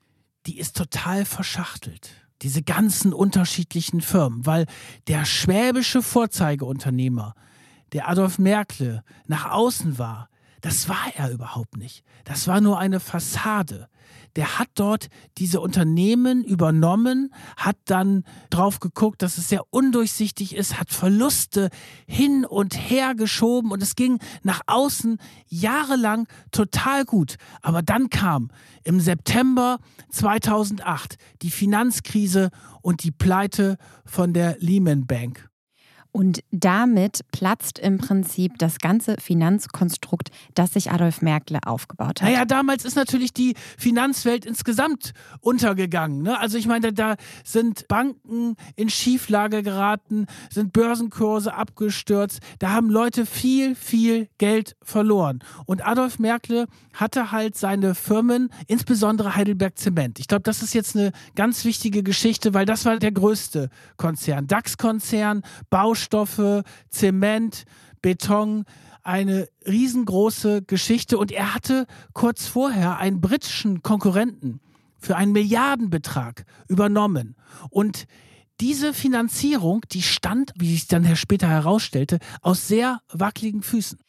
die 0.45 0.57
ist 0.57 0.75
total 0.75 1.25
verschachtelt. 1.25 2.09
Diese 2.41 2.61
ganzen 2.61 3.13
unterschiedlichen 3.13 4.01
Firmen, 4.01 4.45
weil 4.45 4.65
der 5.07 5.25
schwäbische 5.25 6.01
Vorzeigeunternehmer, 6.01 7.33
der 7.93 8.09
Adolf 8.09 8.37
Merkle, 8.37 9.03
nach 9.25 9.51
außen 9.51 9.97
war, 9.97 10.29
das 10.61 10.89
war 10.89 11.13
er 11.15 11.31
überhaupt 11.31 11.77
nicht. 11.77 12.03
Das 12.25 12.47
war 12.47 12.61
nur 12.61 12.79
eine 12.79 12.99
Fassade 12.99 13.89
der 14.37 14.59
hat 14.59 14.69
dort 14.75 15.09
diese 15.39 15.59
Unternehmen 15.59 16.43
übernommen, 16.43 17.33
hat 17.57 17.75
dann 17.85 18.23
drauf 18.51 18.79
geguckt, 18.79 19.23
dass 19.23 19.39
es 19.39 19.49
sehr 19.49 19.63
undurchsichtig 19.71 20.55
ist, 20.55 20.79
hat 20.79 20.91
Verluste 20.91 21.69
hin 22.05 22.45
und 22.45 22.75
her 22.75 23.15
geschoben 23.15 23.71
und 23.71 23.81
es 23.81 23.95
ging 23.95 24.19
nach 24.43 24.61
außen 24.67 25.17
jahrelang 25.47 26.27
total 26.51 27.03
gut. 27.03 27.37
Aber 27.63 27.81
dann 27.81 28.11
kam 28.11 28.51
im 28.83 28.99
September 28.99 29.79
2008 30.11 31.17
die 31.41 31.51
Finanzkrise 31.51 32.51
und 32.81 33.03
die 33.03 33.11
Pleite 33.11 33.77
von 34.05 34.33
der 34.33 34.57
Lehman 34.59 35.07
Bank. 35.07 35.46
Und 36.11 36.39
damit 36.51 37.21
platzt 37.31 37.77
im 37.77 37.99
Prinzip 37.99 38.57
das 38.57 38.79
ganze 38.79 39.17
Finanzkonstrukt, 39.19 40.29
das 40.55 40.73
sich 40.73 40.91
Adolf 40.91 41.21
Merkle 41.21 41.59
aufgebaut 41.65 42.21
hat. 42.21 42.23
Naja, 42.23 42.45
damals 42.45 42.85
ist 42.85 42.95
natürlich 42.95 43.33
die 43.33 43.55
Finanzwelt 43.77 44.45
insgesamt 44.45 45.13
untergegangen. 45.41 46.23
Ne? 46.23 46.39
Also 46.39 46.57
ich 46.57 46.65
meine, 46.65 46.91
da 46.91 47.15
sind 47.43 47.87
Banken 47.87 48.55
in 48.75 48.89
Schieflage 48.89 49.61
geraten, 49.61 50.25
sind 50.49 50.73
Börsenkurse 50.73 51.53
abgestürzt, 51.53 52.39
da 52.59 52.71
haben 52.71 52.89
Leute 52.89 53.25
viel, 53.25 53.75
viel 53.75 54.27
Geld 54.37 54.75
verloren. 54.81 55.39
Und 55.65 55.85
Adolf 55.85 56.17
Merkle 56.17 56.67
hatte 56.93 57.31
halt 57.31 57.55
seine 57.55 57.93
Firmen, 57.93 58.49
insbesondere 58.65 59.35
Heidelberg 59.35 59.77
Zement. 59.77 60.19
Ich 60.19 60.27
glaube, 60.27 60.43
das 60.43 60.63
ist 60.63 60.73
jetzt 60.73 60.95
eine 60.95 61.11
ganz 61.35 61.63
wichtige 61.63 62.01
Geschichte, 62.01 62.55
weil 62.55 62.65
das 62.65 62.85
war 62.85 62.97
der 62.97 63.11
größte 63.11 63.69
Konzern. 63.97 64.47
DAX-Konzern, 64.47 65.43
Baustellen. 65.69 66.06
Baustoffe, 66.07 66.63
Zement, 66.89 67.65
Beton, 68.01 68.63
eine 69.03 69.47
riesengroße 69.65 70.61
Geschichte. 70.63 71.17
Und 71.17 71.31
er 71.31 71.53
hatte 71.53 71.85
kurz 72.13 72.47
vorher 72.47 72.97
einen 72.97 73.21
britischen 73.21 73.83
Konkurrenten 73.83 74.59
für 74.99 75.15
einen 75.15 75.31
Milliardenbetrag 75.31 76.45
übernommen. 76.67 77.35
Und 77.69 78.05
diese 78.59 78.93
Finanzierung, 78.93 79.81
die 79.91 80.01
stand, 80.01 80.51
wie 80.57 80.71
sich 80.71 80.87
dann 80.87 81.15
später 81.15 81.47
herausstellte, 81.47 82.19
aus 82.41 82.67
sehr 82.67 83.01
wackeligen 83.11 83.61
Füßen 83.61 83.99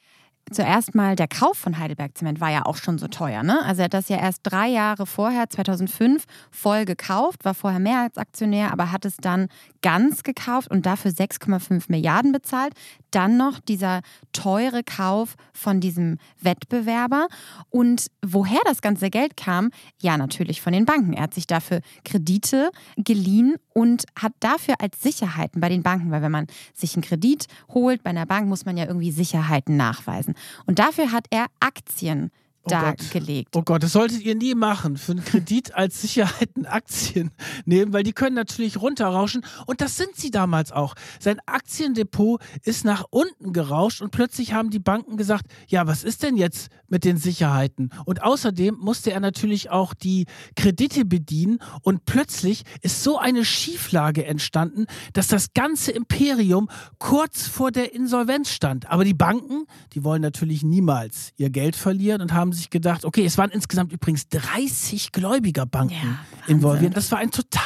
zuerst 0.52 0.94
mal 0.94 1.16
der 1.16 1.28
Kauf 1.28 1.58
von 1.58 1.78
Heidelberg 1.78 2.16
Zement 2.16 2.40
war 2.40 2.50
ja 2.50 2.64
auch 2.64 2.76
schon 2.76 2.98
so 2.98 3.08
teuer. 3.08 3.42
Ne? 3.42 3.64
Also 3.64 3.82
er 3.82 3.84
hat 3.86 3.94
das 3.94 4.08
ja 4.08 4.18
erst 4.18 4.40
drei 4.42 4.68
Jahre 4.68 5.06
vorher, 5.06 5.48
2005, 5.48 6.24
voll 6.50 6.84
gekauft, 6.84 7.44
war 7.44 7.54
vorher 7.54 7.80
Mehrheitsaktionär, 7.80 8.72
aber 8.72 8.92
hat 8.92 9.04
es 9.04 9.16
dann 9.16 9.48
ganz 9.82 10.22
gekauft 10.22 10.70
und 10.70 10.86
dafür 10.86 11.10
6,5 11.10 11.84
Milliarden 11.88 12.32
bezahlt. 12.32 12.74
Dann 13.10 13.36
noch 13.36 13.60
dieser 13.60 14.00
teure 14.32 14.82
Kauf 14.82 15.34
von 15.52 15.80
diesem 15.80 16.18
Wettbewerber. 16.40 17.28
Und 17.70 18.08
woher 18.24 18.60
das 18.64 18.82
ganze 18.82 19.10
Geld 19.10 19.36
kam? 19.36 19.70
Ja, 20.00 20.16
natürlich 20.16 20.60
von 20.60 20.72
den 20.72 20.84
Banken. 20.84 21.12
Er 21.12 21.24
hat 21.24 21.34
sich 21.34 21.46
dafür 21.46 21.80
Kredite 22.04 22.70
geliehen 22.96 23.56
und 23.72 24.04
hat 24.18 24.32
dafür 24.40 24.74
als 24.80 25.00
Sicherheiten 25.00 25.60
bei 25.60 25.68
den 25.68 25.82
Banken, 25.82 26.10
weil 26.10 26.22
wenn 26.22 26.32
man 26.32 26.46
sich 26.74 26.94
einen 26.94 27.02
Kredit 27.02 27.46
holt 27.68 28.02
bei 28.02 28.10
einer 28.10 28.26
Bank, 28.26 28.48
muss 28.48 28.64
man 28.64 28.76
ja 28.76 28.86
irgendwie 28.86 29.12
Sicherheiten 29.12 29.76
nachweisen. 29.76 30.34
Und 30.66 30.78
dafür 30.78 31.12
hat 31.12 31.26
er 31.30 31.46
Aktien 31.60 32.30
oh 32.68 32.80
dargelegt. 32.80 33.56
Oh 33.56 33.62
Gott, 33.62 33.82
das 33.82 33.92
solltet 33.92 34.22
ihr 34.22 34.34
nie 34.34 34.54
machen. 34.54 34.96
Für 34.96 35.12
einen 35.12 35.24
Kredit 35.24 35.74
als 35.74 36.00
Sicherheiten 36.02 36.66
Aktien 36.66 37.30
nehmen, 37.64 37.92
weil 37.92 38.02
die 38.02 38.12
können 38.12 38.34
natürlich 38.34 38.80
runterrauschen. 38.80 39.44
Und 39.66 39.80
das 39.80 39.96
sind 39.96 40.16
sie 40.16 40.30
damals 40.30 40.72
auch. 40.72 40.94
Sein 41.20 41.38
Aktiendepot 41.46 42.40
ist 42.62 42.84
nach 42.84 43.04
unten 43.10 43.52
gerauscht 43.52 44.02
und 44.02 44.10
plötzlich 44.10 44.52
haben 44.52 44.70
die 44.70 44.78
Banken 44.78 45.16
gesagt, 45.16 45.46
ja, 45.68 45.86
was 45.86 46.04
ist 46.04 46.22
denn 46.22 46.36
jetzt 46.36 46.68
mit 46.88 47.04
den 47.04 47.16
Sicherheiten? 47.16 47.90
Und 48.04 48.22
außerdem 48.22 48.76
musste 48.78 49.12
er 49.12 49.20
natürlich 49.20 49.70
auch 49.70 49.94
die 49.94 50.26
Kredite 50.56 51.04
bedienen 51.04 51.58
und 51.82 52.04
plötzlich 52.04 52.64
ist 52.82 53.02
so 53.02 53.18
eine 53.18 53.44
Schieflage 53.44 54.24
entstanden, 54.24 54.86
dass 55.12 55.28
das 55.28 55.52
ganze 55.54 55.92
Imperium 55.92 56.68
kurz 56.98 57.46
vor 57.46 57.70
der 57.70 57.94
Insolvenz 57.94 58.50
stand. 58.50 58.90
Aber 58.90 59.04
die 59.04 59.14
Banken, 59.14 59.64
die 59.92 60.04
wollen 60.04 60.22
natürlich 60.22 60.62
niemals 60.62 61.32
ihr 61.36 61.50
Geld 61.50 61.76
verlieren 61.76 62.20
und 62.20 62.32
haben 62.32 62.52
sich 62.58 62.70
gedacht, 62.70 63.04
okay, 63.04 63.24
es 63.24 63.38
waren 63.38 63.50
insgesamt 63.50 63.92
übrigens 63.92 64.28
30 64.28 65.12
Gläubigerbanken 65.12 65.96
ja, 65.96 66.18
involviert. 66.46 66.96
Das 66.96 67.10
war 67.10 67.18
ein 67.18 67.30
total 67.30 67.62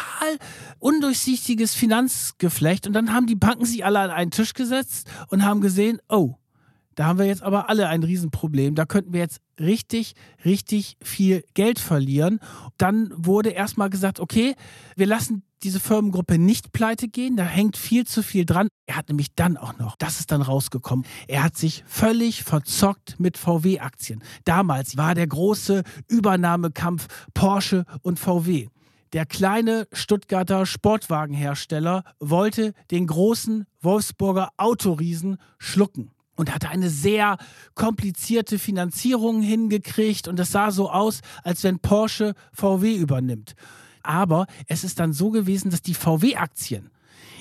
undurchsichtiges 0.78 1.74
Finanzgeflecht. 1.74 2.86
Und 2.86 2.92
dann 2.92 3.12
haben 3.12 3.26
die 3.26 3.34
Banken 3.34 3.64
sich 3.64 3.84
alle 3.84 3.98
an 4.00 4.10
einen 4.10 4.30
Tisch 4.30 4.54
gesetzt 4.54 5.08
und 5.28 5.44
haben 5.44 5.60
gesehen, 5.60 5.98
oh, 6.08 6.36
da 6.94 7.06
haben 7.06 7.18
wir 7.18 7.26
jetzt 7.26 7.42
aber 7.42 7.68
alle 7.68 7.88
ein 7.88 8.02
Riesenproblem. 8.02 8.74
Da 8.74 8.84
könnten 8.84 9.12
wir 9.12 9.20
jetzt 9.20 9.40
richtig, 9.58 10.14
richtig 10.44 10.96
viel 11.02 11.44
Geld 11.54 11.78
verlieren. 11.78 12.38
Dann 12.76 13.12
wurde 13.16 13.50
erstmal 13.50 13.90
gesagt, 13.90 14.20
okay, 14.20 14.54
wir 14.96 15.06
lassen 15.06 15.42
diese 15.62 15.80
Firmengruppe 15.80 16.38
nicht 16.38 16.72
pleite 16.72 17.08
gehen, 17.08 17.36
da 17.36 17.44
hängt 17.44 17.76
viel 17.76 18.06
zu 18.06 18.22
viel 18.22 18.44
dran. 18.44 18.68
Er 18.86 18.96
hat 18.96 19.08
nämlich 19.08 19.34
dann 19.34 19.56
auch 19.56 19.78
noch, 19.78 19.96
das 19.96 20.20
ist 20.20 20.32
dann 20.32 20.42
rausgekommen, 20.42 21.06
er 21.28 21.42
hat 21.42 21.56
sich 21.56 21.84
völlig 21.86 22.42
verzockt 22.42 23.18
mit 23.18 23.38
VW-Aktien. 23.38 24.22
Damals 24.44 24.96
war 24.96 25.14
der 25.14 25.26
große 25.26 25.82
Übernahmekampf 26.08 27.06
Porsche 27.34 27.84
und 28.02 28.18
VW. 28.18 28.68
Der 29.12 29.26
kleine 29.26 29.86
Stuttgarter 29.92 30.64
Sportwagenhersteller 30.64 32.02
wollte 32.18 32.72
den 32.90 33.06
großen 33.06 33.66
Wolfsburger 33.82 34.50
Autoriesen 34.56 35.36
schlucken 35.58 36.10
und 36.34 36.54
hatte 36.54 36.70
eine 36.70 36.88
sehr 36.88 37.36
komplizierte 37.74 38.58
Finanzierung 38.58 39.42
hingekriegt 39.42 40.28
und 40.28 40.40
es 40.40 40.52
sah 40.52 40.70
so 40.70 40.90
aus, 40.90 41.20
als 41.44 41.62
wenn 41.62 41.78
Porsche 41.78 42.34
VW 42.52 42.94
übernimmt. 42.94 43.54
Aber 44.02 44.46
es 44.66 44.84
ist 44.84 44.98
dann 45.00 45.12
so 45.12 45.30
gewesen, 45.30 45.70
dass 45.70 45.82
die 45.82 45.94
VW-Aktien 45.94 46.90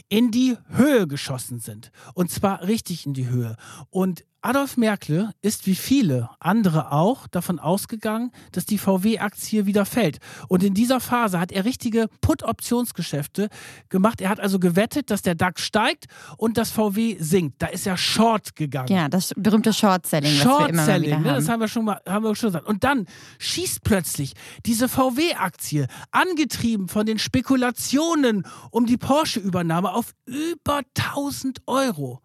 in 0.09 0.31
die 0.31 0.57
Höhe 0.69 1.07
geschossen 1.07 1.59
sind. 1.59 1.91
Und 2.13 2.29
zwar 2.29 2.63
richtig 2.63 3.05
in 3.05 3.13
die 3.13 3.29
Höhe. 3.29 3.55
Und 3.89 4.25
Adolf 4.43 4.75
Merkel 4.75 5.29
ist 5.41 5.67
wie 5.67 5.75
viele 5.75 6.31
andere 6.39 6.91
auch 6.91 7.27
davon 7.27 7.59
ausgegangen, 7.59 8.31
dass 8.51 8.65
die 8.65 8.79
VW-Aktie 8.79 9.67
wieder 9.67 9.85
fällt. 9.85 10.17
Und 10.47 10.63
in 10.63 10.73
dieser 10.73 10.99
Phase 10.99 11.39
hat 11.39 11.51
er 11.51 11.63
richtige 11.63 12.07
Put-Optionsgeschäfte 12.21 13.49
gemacht. 13.89 14.19
Er 14.19 14.29
hat 14.29 14.39
also 14.39 14.57
gewettet, 14.57 15.11
dass 15.11 15.21
der 15.21 15.35
DAX 15.35 15.61
steigt 15.61 16.05
und 16.37 16.57
das 16.57 16.71
VW 16.71 17.17
sinkt. 17.19 17.61
Da 17.61 17.67
ist 17.67 17.85
er 17.85 17.97
Short 17.97 18.55
gegangen. 18.55 18.87
Ja, 18.91 19.09
das 19.09 19.31
berühmte 19.37 19.73
Short-Selling, 19.73 20.33
Short 20.33 20.53
was 20.53 20.59
wir 20.59 20.69
immer 20.69 20.85
Selling, 20.85 21.19
wieder 21.19 21.31
ne, 21.31 21.37
Das 21.37 21.47
haben 21.47 21.59
wir 21.59 21.67
schon 21.67 21.85
mal, 21.85 22.01
haben 22.07 22.25
wir 22.25 22.35
schon 22.35 22.49
gesagt. 22.49 22.67
Und 22.67 22.83
dann 22.83 23.05
schießt 23.37 23.83
plötzlich 23.83 24.33
diese 24.65 24.89
VW-Aktie, 24.89 25.87
angetrieben 26.09 26.87
von 26.87 27.05
den 27.05 27.19
Spekulationen 27.19 28.47
um 28.71 28.87
die 28.87 28.97
Porsche-Übernahme, 28.97 29.93
auf 29.93 30.13
über 30.25 30.81
1000 30.97 31.61
Euro. 31.67 32.21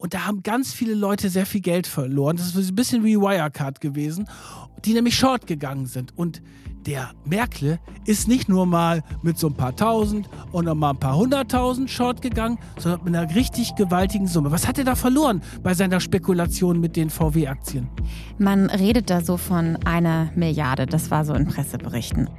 Und 0.00 0.14
da 0.14 0.26
haben 0.26 0.42
ganz 0.42 0.72
viele 0.72 0.94
Leute 0.94 1.28
sehr 1.28 1.44
viel 1.44 1.60
Geld 1.60 1.86
verloren. 1.86 2.38
Das 2.38 2.54
ist 2.54 2.70
ein 2.70 2.74
bisschen 2.74 3.04
wie 3.04 3.18
Wirecard 3.18 3.82
gewesen, 3.82 4.26
die 4.86 4.94
nämlich 4.94 5.14
short 5.14 5.46
gegangen 5.46 5.84
sind. 5.84 6.16
Und 6.16 6.40
der 6.86 7.10
Merkle 7.26 7.78
ist 8.06 8.26
nicht 8.26 8.48
nur 8.48 8.64
mal 8.64 9.02
mit 9.20 9.38
so 9.38 9.48
ein 9.48 9.54
paar 9.54 9.76
tausend 9.76 10.26
und 10.52 10.64
noch 10.64 10.74
mal 10.74 10.92
ein 10.92 10.98
paar 10.98 11.16
hunderttausend 11.16 11.90
short 11.90 12.22
gegangen, 12.22 12.58
sondern 12.78 13.04
mit 13.04 13.14
einer 13.14 13.34
richtig 13.34 13.74
gewaltigen 13.74 14.26
Summe. 14.26 14.50
Was 14.50 14.66
hat 14.66 14.78
er 14.78 14.84
da 14.84 14.94
verloren 14.94 15.42
bei 15.62 15.74
seiner 15.74 16.00
Spekulation 16.00 16.80
mit 16.80 16.96
den 16.96 17.10
VW-Aktien? 17.10 17.86
Man 18.38 18.70
redet 18.70 19.10
da 19.10 19.20
so 19.20 19.36
von 19.36 19.76
einer 19.84 20.30
Milliarde. 20.34 20.86
Das 20.86 21.10
war 21.10 21.26
so 21.26 21.34
in 21.34 21.46
Presseberichten. 21.46 22.30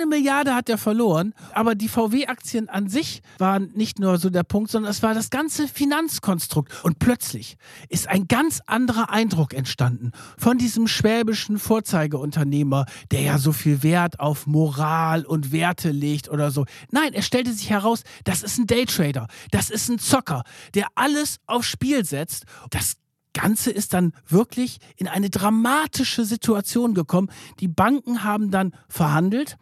Eine 0.00 0.08
Milliarde 0.08 0.54
hat 0.54 0.68
er 0.68 0.78
verloren, 0.78 1.34
aber 1.52 1.74
die 1.74 1.88
VW-Aktien 1.88 2.68
an 2.68 2.88
sich 2.88 3.22
waren 3.38 3.70
nicht 3.74 3.98
nur 3.98 4.18
so 4.18 4.30
der 4.30 4.42
Punkt, 4.42 4.70
sondern 4.70 4.90
es 4.90 5.02
war 5.02 5.14
das 5.14 5.30
ganze 5.30 5.68
Finanzkonstrukt. 5.68 6.72
Und 6.82 6.98
plötzlich 6.98 7.56
ist 7.88 8.08
ein 8.08 8.26
ganz 8.26 8.60
anderer 8.66 9.10
Eindruck 9.10 9.52
entstanden 9.52 10.12
von 10.38 10.58
diesem 10.58 10.86
schwäbischen 10.86 11.58
Vorzeigeunternehmer, 11.58 12.86
der 13.10 13.20
ja 13.20 13.38
so 13.38 13.52
viel 13.52 13.82
Wert 13.82 14.20
auf 14.20 14.46
Moral 14.46 15.26
und 15.26 15.52
Werte 15.52 15.90
legt 15.90 16.30
oder 16.30 16.50
so. 16.50 16.64
Nein, 16.90 17.12
er 17.12 17.22
stellte 17.22 17.52
sich 17.52 17.68
heraus, 17.68 18.02
das 18.24 18.42
ist 18.42 18.58
ein 18.58 18.66
Daytrader, 18.66 19.26
das 19.50 19.68
ist 19.70 19.88
ein 19.88 19.98
Zocker, 19.98 20.44
der 20.74 20.86
alles 20.94 21.36
aufs 21.46 21.68
Spiel 21.68 22.04
setzt. 22.04 22.44
Das 22.70 22.96
Ganze 23.32 23.70
ist 23.70 23.92
dann 23.92 24.12
wirklich 24.26 24.78
in 24.96 25.06
eine 25.06 25.30
dramatische 25.30 26.24
Situation 26.24 26.94
gekommen. 26.94 27.30
Die 27.60 27.68
Banken 27.68 28.24
haben 28.24 28.50
dann 28.50 28.74
verhandelt. 28.88 29.56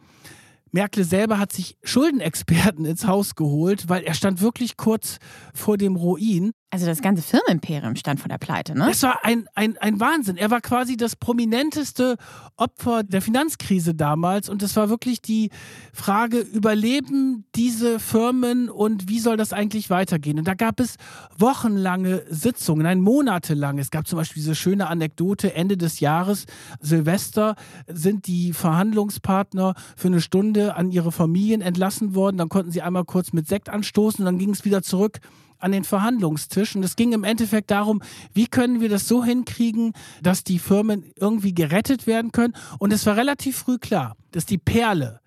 Merkel 0.71 1.03
selber 1.03 1.39
hat 1.39 1.51
sich 1.51 1.77
Schuldenexperten 1.83 2.85
ins 2.85 3.07
Haus 3.07 3.35
geholt, 3.35 3.89
weil 3.89 4.03
er 4.03 4.13
stand 4.13 4.41
wirklich 4.41 4.77
kurz 4.77 5.17
vor 5.53 5.77
dem 5.77 5.95
Ruin. 5.95 6.51
Also 6.71 6.85
das 6.85 7.01
ganze 7.01 7.23
Firmenimperium 7.23 7.95
stand 7.95 8.19
vor 8.19 8.29
der 8.29 8.37
Pleite, 8.37 8.77
ne? 8.77 8.89
Es 8.91 9.01
war 9.01 9.25
ein, 9.25 9.47
ein, 9.55 9.75
ein 9.79 9.99
Wahnsinn. 9.99 10.37
Er 10.37 10.51
war 10.51 10.61
quasi 10.61 10.97
das 10.97 11.15
prominenteste 11.15 12.15
Opfer 12.57 13.01
der 13.01 13.23
Finanzkrise 13.23 13.95
damals 13.95 14.49
und 14.49 14.61
es 14.61 14.75
war 14.75 14.87
wirklich 14.87 15.19
die 15.19 15.49
Frage, 15.93 16.37
überleben 16.37 17.45
diese 17.55 17.99
Firmen 17.99 18.69
und 18.69 19.09
wie 19.09 19.17
soll 19.17 19.35
das 19.35 19.51
eigentlich 19.51 19.89
weitergehen? 19.89 20.37
Und 20.37 20.47
da 20.47 20.53
gab 20.53 20.79
es 20.79 20.97
wochenlange 21.35 22.23
Sitzungen, 22.29 22.83
nein, 22.83 23.01
monatelang. 23.01 23.79
Es 23.79 23.89
gab 23.89 24.07
zum 24.07 24.17
Beispiel 24.17 24.41
diese 24.41 24.53
schöne 24.53 24.89
Anekdote, 24.89 25.55
Ende 25.55 25.75
des 25.75 25.99
Jahres, 25.99 26.45
Silvester, 26.79 27.55
sind 27.87 28.27
die 28.27 28.53
Verhandlungspartner 28.53 29.73
für 29.97 30.09
eine 30.09 30.21
Stunde 30.21 30.75
an 30.75 30.91
ihre 30.91 31.11
Familien 31.11 31.61
entlassen 31.61 32.13
worden. 32.13 32.37
Dann 32.37 32.49
konnten 32.49 32.71
sie 32.71 32.83
einmal 32.83 33.05
kurz 33.05 33.33
mit 33.33 33.47
Sekt 33.47 33.69
anstoßen 33.69 34.19
und 34.19 34.25
dann 34.25 34.37
ging 34.37 34.51
es 34.51 34.65
wieder 34.65 34.83
zurück 34.83 35.19
an 35.59 35.71
den 35.71 35.83
Verhandlungstisch. 35.83 36.75
Und 36.75 36.83
es 36.83 36.95
ging 36.95 37.13
im 37.13 37.23
Endeffekt 37.23 37.71
darum, 37.71 38.01
wie 38.33 38.47
können 38.47 38.81
wir 38.81 38.89
das 38.89 39.07
so 39.07 39.23
hinkriegen, 39.23 39.93
dass 40.21 40.43
die 40.43 40.59
Firmen 40.59 41.11
irgendwie 41.15 41.53
gerettet 41.53 42.07
werden 42.07 42.31
können. 42.31 42.55
Und 42.79 42.91
es 42.91 43.05
war 43.05 43.15
relativ 43.15 43.57
früh 43.57 43.77
klar, 43.77 44.15
dass 44.31 44.45
die 44.45 44.57
Perle 44.57 45.19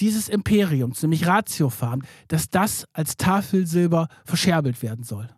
dieses 0.00 0.28
Imperiums, 0.28 1.02
nämlich 1.02 1.26
Ratiofarm, 1.26 2.02
dass 2.28 2.48
das 2.48 2.86
als 2.92 3.16
Tafelsilber 3.16 4.08
verscherbelt 4.24 4.82
werden 4.82 5.04
soll. 5.04 5.28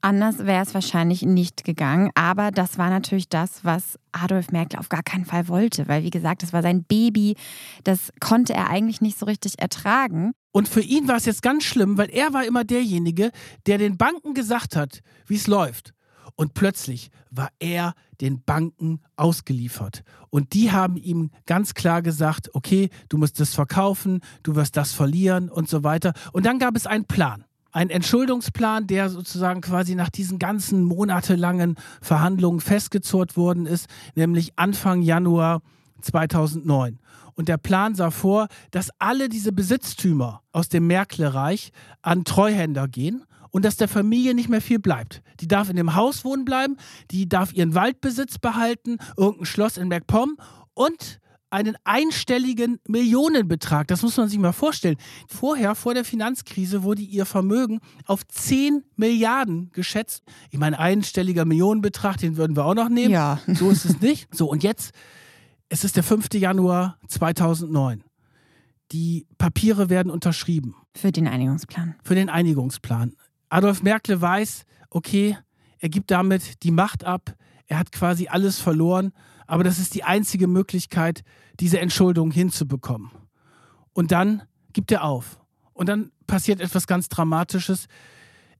Anders 0.00 0.38
wäre 0.38 0.62
es 0.62 0.72
wahrscheinlich 0.72 1.22
nicht 1.22 1.64
gegangen, 1.64 2.10
aber 2.14 2.52
das 2.52 2.78
war 2.78 2.90
natürlich 2.90 3.28
das, 3.28 3.64
was 3.64 3.98
Adolf 4.12 4.52
Merkel 4.52 4.78
auf 4.78 4.88
gar 4.88 5.02
keinen 5.02 5.24
Fall 5.24 5.48
wollte, 5.48 5.88
weil 5.88 6.04
wie 6.04 6.10
gesagt, 6.10 6.44
das 6.44 6.52
war 6.52 6.62
sein 6.62 6.84
Baby, 6.84 7.34
das 7.82 8.12
konnte 8.20 8.54
er 8.54 8.70
eigentlich 8.70 9.00
nicht 9.00 9.18
so 9.18 9.26
richtig 9.26 9.58
ertragen. 9.58 10.32
Und 10.56 10.70
für 10.70 10.80
ihn 10.80 11.06
war 11.06 11.16
es 11.16 11.26
jetzt 11.26 11.42
ganz 11.42 11.64
schlimm, 11.64 11.98
weil 11.98 12.08
er 12.08 12.32
war 12.32 12.46
immer 12.46 12.64
derjenige, 12.64 13.30
der 13.66 13.76
den 13.76 13.98
Banken 13.98 14.32
gesagt 14.32 14.74
hat, 14.74 15.02
wie 15.26 15.34
es 15.34 15.48
läuft. 15.48 15.92
Und 16.34 16.54
plötzlich 16.54 17.10
war 17.30 17.50
er 17.58 17.92
den 18.22 18.42
Banken 18.42 19.02
ausgeliefert. 19.16 20.02
Und 20.30 20.54
die 20.54 20.72
haben 20.72 20.96
ihm 20.96 21.30
ganz 21.44 21.74
klar 21.74 22.00
gesagt, 22.00 22.54
okay, 22.54 22.88
du 23.10 23.18
musst 23.18 23.38
das 23.38 23.52
verkaufen, 23.52 24.22
du 24.44 24.54
wirst 24.54 24.78
das 24.78 24.94
verlieren 24.94 25.50
und 25.50 25.68
so 25.68 25.84
weiter. 25.84 26.14
Und 26.32 26.46
dann 26.46 26.58
gab 26.58 26.74
es 26.74 26.86
einen 26.86 27.04
Plan 27.04 27.44
ein 27.72 27.90
Entschuldungsplan, 27.90 28.86
der 28.86 29.10
sozusagen 29.10 29.60
quasi 29.60 29.94
nach 29.94 30.08
diesen 30.08 30.38
ganzen 30.38 30.84
monatelangen 30.84 31.76
Verhandlungen 32.00 32.60
festgezurrt 32.60 33.36
worden 33.36 33.66
ist, 33.66 33.90
nämlich 34.14 34.54
Anfang 34.56 35.02
Januar 35.02 35.60
2009. 36.00 36.98
Und 37.36 37.48
der 37.48 37.58
Plan 37.58 37.94
sah 37.94 38.10
vor, 38.10 38.48
dass 38.70 38.90
alle 38.98 39.28
diese 39.28 39.52
Besitztümer 39.52 40.42
aus 40.52 40.68
dem 40.68 40.86
Märklereich 40.86 41.70
an 42.02 42.24
Treuhänder 42.24 42.88
gehen 42.88 43.24
und 43.50 43.64
dass 43.64 43.76
der 43.76 43.88
Familie 43.88 44.34
nicht 44.34 44.48
mehr 44.48 44.60
viel 44.60 44.78
bleibt. 44.78 45.22
Die 45.40 45.48
darf 45.48 45.70
in 45.70 45.76
dem 45.76 45.94
Haus 45.94 46.24
wohnen 46.24 46.44
bleiben, 46.44 46.76
die 47.10 47.28
darf 47.28 47.52
ihren 47.52 47.74
Waldbesitz 47.74 48.38
behalten, 48.38 48.96
irgendein 49.16 49.46
Schloss 49.46 49.76
in 49.76 49.88
MacPom 49.88 50.36
und 50.74 51.20
einen 51.50 51.76
einstelligen 51.84 52.80
Millionenbetrag. 52.88 53.86
Das 53.86 54.02
muss 54.02 54.16
man 54.16 54.28
sich 54.28 54.38
mal 54.38 54.52
vorstellen. 54.52 54.96
Vorher, 55.28 55.74
vor 55.74 55.94
der 55.94 56.04
Finanzkrise, 56.04 56.82
wurde 56.82 57.02
ihr 57.02 57.24
Vermögen 57.24 57.80
auf 58.04 58.26
10 58.26 58.82
Milliarden 58.96 59.70
geschätzt. 59.72 60.22
Ich 60.50 60.58
meine, 60.58 60.78
einstelliger 60.78 61.44
Millionenbetrag, 61.44 62.18
den 62.18 62.36
würden 62.36 62.56
wir 62.56 62.64
auch 62.64 62.74
noch 62.74 62.88
nehmen. 62.88 63.12
Ja. 63.12 63.40
So 63.46 63.70
ist 63.70 63.84
es 63.84 64.00
nicht. 64.00 64.34
So, 64.34 64.50
und 64.50 64.64
jetzt, 64.64 64.92
es 65.68 65.84
ist 65.84 65.96
der 65.96 66.02
5. 66.02 66.34
Januar 66.34 66.98
2009. 67.08 68.04
Die 68.92 69.26
Papiere 69.36 69.90
werden 69.90 70.10
unterschrieben. 70.12 70.76
Für 70.94 71.10
den 71.10 71.26
Einigungsplan. 71.26 71.96
Für 72.04 72.14
den 72.14 72.28
Einigungsplan. 72.28 73.14
Adolf 73.48 73.82
Merkel 73.82 74.20
weiß, 74.20 74.64
okay, 74.90 75.36
er 75.78 75.88
gibt 75.88 76.10
damit 76.10 76.62
die 76.62 76.70
Macht 76.70 77.04
ab. 77.04 77.34
Er 77.66 77.78
hat 77.78 77.90
quasi 77.90 78.28
alles 78.28 78.60
verloren. 78.60 79.12
Aber 79.46 79.64
das 79.64 79.78
ist 79.78 79.94
die 79.94 80.04
einzige 80.04 80.46
Möglichkeit, 80.46 81.22
diese 81.58 81.80
Entschuldung 81.80 82.30
hinzubekommen. 82.30 83.10
Und 83.92 84.12
dann 84.12 84.42
gibt 84.72 84.92
er 84.92 85.04
auf. 85.04 85.40
Und 85.72 85.88
dann 85.88 86.12
passiert 86.26 86.60
etwas 86.60 86.86
ganz 86.86 87.08
Dramatisches. 87.08 87.86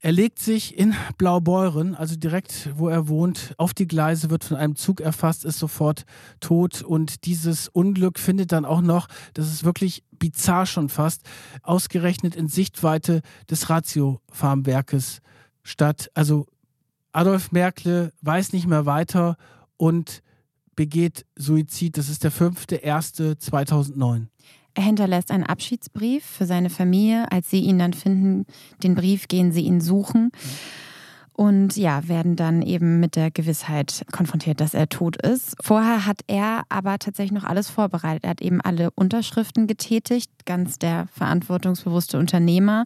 Er 0.01 0.13
legt 0.13 0.39
sich 0.39 0.79
in 0.79 0.95
Blaubeuren, 1.17 1.95
also 1.95 2.17
direkt 2.17 2.71
wo 2.75 2.89
er 2.89 3.09
wohnt, 3.09 3.55
auf 3.57 3.73
die 3.73 3.89
Gleise, 3.89 4.31
wird 4.31 4.45
von 4.45 4.57
einem 4.57 4.77
Zug 4.77 5.01
erfasst, 5.01 5.45
ist 5.45 5.59
sofort 5.59 6.05
tot. 6.41 6.83
Und 6.83 7.25
dieses 7.25 7.69
Unglück 7.69 8.19
findet 8.19 8.53
dann 8.53 8.65
auch 8.65 8.83
noch, 8.83 9.09
das 9.35 9.51
ist 9.51 9.65
wirklich 9.65 10.05
bizarr 10.13 10.67
schon 10.67 10.89
fast, 10.89 11.23
ausgerechnet 11.63 12.37
in 12.37 12.49
Sichtweite 12.49 13.23
des 13.51 13.71
Ratio-Farmwerkes 13.71 15.21
statt. 15.63 16.11
Also 16.15 16.47
Adolf 17.13 17.51
Merkle 17.51 18.13
weiß 18.21 18.53
nicht 18.53 18.67
mehr 18.67 18.85
weiter 18.85 19.37
und 19.79 20.23
begeht 20.77 21.25
Suizid. 21.37 21.97
Das 21.97 22.11
ist 22.11 22.23
der 22.23 22.33
5.1.2009. 22.33 24.27
Er 24.77 24.83
hinterlässt 24.83 25.31
einen 25.31 25.45
Abschiedsbrief 25.45 26.23
für 26.23 26.45
seine 26.45 26.69
Familie. 26.69 27.33
Als 27.33 27.49
sie 27.49 27.61
ihn 27.61 27.79
dann 27.79 27.95
finden, 27.95 28.45
den 28.83 28.95
Brief, 28.95 29.27
gehen 29.27 29.51
sie 29.51 29.63
ihn 29.63 29.81
suchen. 29.81 30.31
Und 31.33 31.77
ja, 31.77 32.07
werden 32.09 32.37
dann 32.37 32.61
eben 32.61 33.01
mit 33.01 33.17
der 33.17 33.31
Gewissheit 33.31 34.05
konfrontiert, 34.13 34.61
dass 34.61 34.75
er 34.75 34.91
tot 34.91 35.17
ist. 35.17 35.57
Vorher 35.63 36.05
hat 36.05 36.21
er 36.27 36.65
aber 36.69 36.99
tatsächlich 36.99 37.33
noch 37.33 37.49
alles 37.49 37.71
vorbereitet. 37.71 38.25
Er 38.25 38.31
hat 38.31 38.43
eben 38.43 38.61
alle 38.61 38.91
Unterschriften 38.91 39.67
getätigt, 39.67 40.31
ganz 40.45 40.79
der 40.79 41.07
verantwortungsbewusste 41.11 42.19
Unternehmer. 42.19 42.85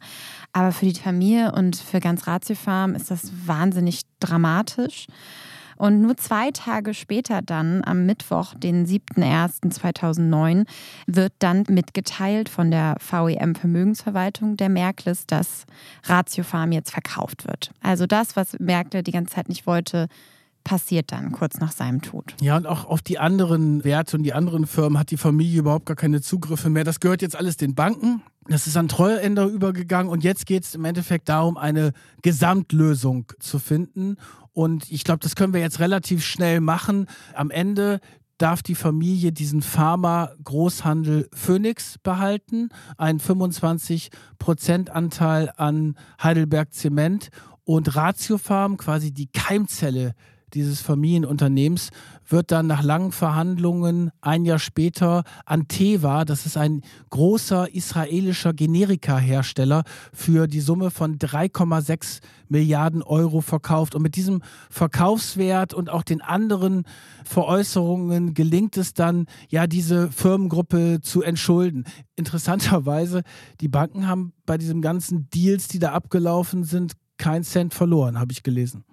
Aber 0.53 0.71
für 0.71 0.87
die 0.87 0.95
Familie 0.95 1.51
und 1.53 1.75
für 1.75 1.99
ganz 1.99 2.29
Ratio 2.29 2.55
Farm 2.55 2.95
ist 2.95 3.11
das 3.11 3.33
wahnsinnig 3.47 4.03
dramatisch. 4.21 5.07
Und 5.81 6.03
nur 6.03 6.15
zwei 6.19 6.51
Tage 6.51 6.93
später 6.93 7.41
dann, 7.41 7.83
am 7.87 8.05
Mittwoch, 8.05 8.53
den 8.53 8.85
7.01.2009, 8.85 10.67
wird 11.07 11.33
dann 11.39 11.65
mitgeteilt 11.71 12.51
von 12.51 12.71
der 12.71 12.97
VEM 13.01 13.55
Vermögensverwaltung 13.55 14.59
der 14.59 14.69
Merkles, 14.69 15.27
dass 15.27 15.65
Ratio 16.05 16.45
Farm 16.45 16.73
jetzt 16.73 16.91
verkauft 16.91 17.47
wird. 17.47 17.71
Also 17.81 18.07
das, 18.07 18.37
was 18.37 18.59
Merkel 18.59 19.03
die 19.03 19.11
ganze 19.11 19.37
Zeit 19.37 19.49
nicht 19.49 19.67
wollte, 19.67 20.09
passiert 20.65 21.13
dann 21.13 21.33
kurz 21.33 21.61
nach 21.61 21.73
seinem 21.73 22.03
Tod. 22.03 22.35
Ja, 22.43 22.59
und 22.59 22.67
auch 22.67 22.85
auf 22.85 23.01
die 23.01 23.19
anderen 23.19 23.83
Werte 23.83 24.19
und 24.19 24.25
die 24.25 24.35
anderen 24.35 24.67
Firmen 24.67 24.99
hat 24.99 25.11
die 25.11 25.17
Familie 25.17 25.61
überhaupt 25.61 25.87
gar 25.87 25.97
keine 25.97 26.21
Zugriffe 26.21 26.69
mehr. 26.69 26.85
Das 26.85 27.01
gehört 27.01 27.23
jetzt 27.23 27.37
alles 27.37 27.57
den 27.57 27.75
Banken. 27.75 28.23
Das 28.49 28.67
ist 28.67 28.77
an 28.77 28.89
Treuhänder 28.89 29.47
übergegangen 29.47 30.11
und 30.11 30.25
jetzt 30.25 30.45
geht 30.45 30.65
es 30.65 30.75
im 30.75 30.85
Endeffekt 30.85 31.29
darum, 31.29 31.57
eine 31.57 31.93
Gesamtlösung 32.23 33.33
zu 33.39 33.59
finden. 33.59 34.17
Und 34.53 34.91
ich 34.91 35.05
glaube, 35.05 35.21
das 35.21 35.37
können 35.37 35.55
wir 35.55 35.61
jetzt 35.61 35.79
relativ 35.81 36.25
schnell 36.25 36.61
machen. 36.61 37.07
Am 37.35 37.51
Ende 37.51 38.01
darf 38.39 38.63
die 38.63 38.75
Familie 38.75 39.33
diesen 39.33 39.61
Pharma-Großhandel 39.63 41.29
Phoenix 41.33 41.99
behalten, 41.99 42.71
einen 42.97 43.21
25%-Anteil 43.21 45.53
an 45.57 45.95
Heidelberg 46.23 46.73
Zement 46.73 47.29
und 47.65 47.95
Ratiofarm, 47.95 48.79
quasi 48.79 49.13
die 49.13 49.29
Keimzelle 49.29 50.15
dieses 50.55 50.81
Familienunternehmens, 50.81 51.91
wird 52.29 52.51
dann 52.51 52.67
nach 52.67 52.83
langen 52.83 53.13
Verhandlungen 53.13 54.11
ein 54.21 54.45
Jahr 54.45 54.59
später 54.59 55.25
an 55.45 55.69
Teva, 55.69 56.25
das 56.25 56.47
ist 56.47 56.57
ein 56.57 56.83
großer 57.11 57.75
israelischer 57.75 58.53
Generika-Hersteller, 58.53 59.85
für 60.13 60.47
die 60.47 60.61
Summe 60.61 60.91
von 60.91 61.19
3,6 61.19 62.21
Milliarden 62.49 63.03
Euro 63.03 63.41
verkauft. 63.41 63.95
Und 63.95 64.03
mit 64.03 64.17
diesem 64.17 64.43
Verkaufswert 64.71 65.75
und 65.75 65.91
auch 65.91 66.03
den 66.03 66.21
anderen 66.21 66.85
Veräußerungen 67.25 68.35
gelingt 68.35 68.77
es 68.77 68.93
dann, 68.93 69.27
ja, 69.49 69.67
diese 69.67 70.11
Firmengruppe 70.11 71.01
zu 71.01 71.23
entschulden. 71.23 71.85
Interessanterweise, 72.17 73.23
die 73.61 73.69
Banken 73.69 74.07
haben 74.07 74.33
bei 74.47 74.59
diesen 74.59 74.83
ganzen 74.83 75.29
Deals, 75.31 75.69
die 75.69 75.79
da 75.79 75.93
abgelaufen 75.93 76.65
sind, 76.65 76.95
keinen 77.19 77.45
Cent 77.45 77.75
verloren, 77.75 78.19
habe 78.19 78.33
ich 78.33 78.43
gelesen. 78.43 78.85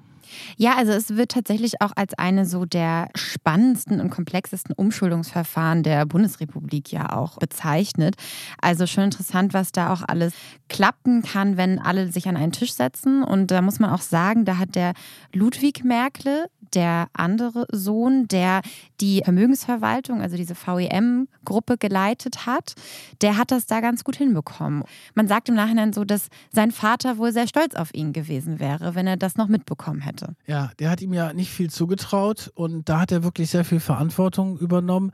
Ja, 0.58 0.76
also 0.76 0.92
es 0.92 1.16
wird 1.16 1.32
tatsächlich 1.32 1.82
auch 1.82 1.92
als 1.96 2.14
eine 2.16 2.46
so 2.46 2.66
der 2.66 3.10
spannendsten 3.16 4.00
und 4.00 4.10
komplexesten 4.10 4.74
Umschuldungsverfahren 4.74 5.84
der 5.84 6.06
Bundesrepublik 6.06 6.92
ja 6.92 7.12
auch 7.12 7.38
bezeichnet. 7.38 8.16
Also 8.62 8.88
schon 8.88 9.06
interessant, 9.06 9.54
was 9.54 9.72
da 9.72 9.94
auch 9.94 10.02
alles 10.08 10.34
klappen 10.70 11.22
kann, 11.22 11.58
wenn 11.58 11.80
alle 11.80 12.12
sich 12.12 12.28
an 12.28 12.38
einen 12.38 12.52
Tisch 12.52 12.74
setzen. 12.74 13.24
Und 13.24 13.52
da 13.52 13.62
muss 13.62 13.80
man 13.80 13.90
auch 13.90 14.02
sagen, 14.02 14.46
da 14.46 14.58
hat 14.58 14.76
der 14.76 14.94
Ludwig 15.34 15.84
Merkle, 15.84 16.50
der 16.74 17.08
andere 17.14 17.66
Sohn, 17.72 18.28
der 18.28 18.62
die 19.00 19.22
Vermögensverwaltung, 19.24 20.22
also 20.22 20.36
diese 20.38 20.56
VEM-Gruppe 20.56 21.78
geleitet 21.78 22.46
hat, 22.46 22.74
der 23.22 23.38
hat 23.38 23.52
das 23.52 23.66
da 23.66 23.80
ganz 23.80 24.04
gut 24.04 24.16
hinbekommen. 24.16 24.84
Man 25.16 25.28
sagt 25.28 25.50
im 25.50 25.56
Nachhinein 25.56 25.94
so, 25.94 26.04
dass 26.04 26.28
sein 26.52 26.72
Vater 26.72 27.18
wohl 27.18 27.32
sehr 27.32 27.48
stolz 27.48 27.76
auf 27.76 27.94
ihn 27.94 28.14
gewesen 28.14 28.60
wäre, 28.60 28.96
wenn 28.96 29.08
er 29.08 29.18
das 29.18 29.38
noch 29.38 29.48
mitbekommen 29.48 30.02
hätte. 30.02 30.17
Ja, 30.46 30.72
der 30.80 30.90
hat 30.90 31.02
ihm 31.02 31.14
ja 31.14 31.34
nicht 31.34 31.52
viel 31.52 31.70
zugetraut 31.70 32.52
und 32.56 32.90
da 32.90 33.02
hat 33.02 33.12
er 33.12 33.24
wirklich 33.24 33.50
sehr 33.50 33.66
viel 33.66 33.80
Verantwortung 33.80 34.58
übernommen. 34.58 35.12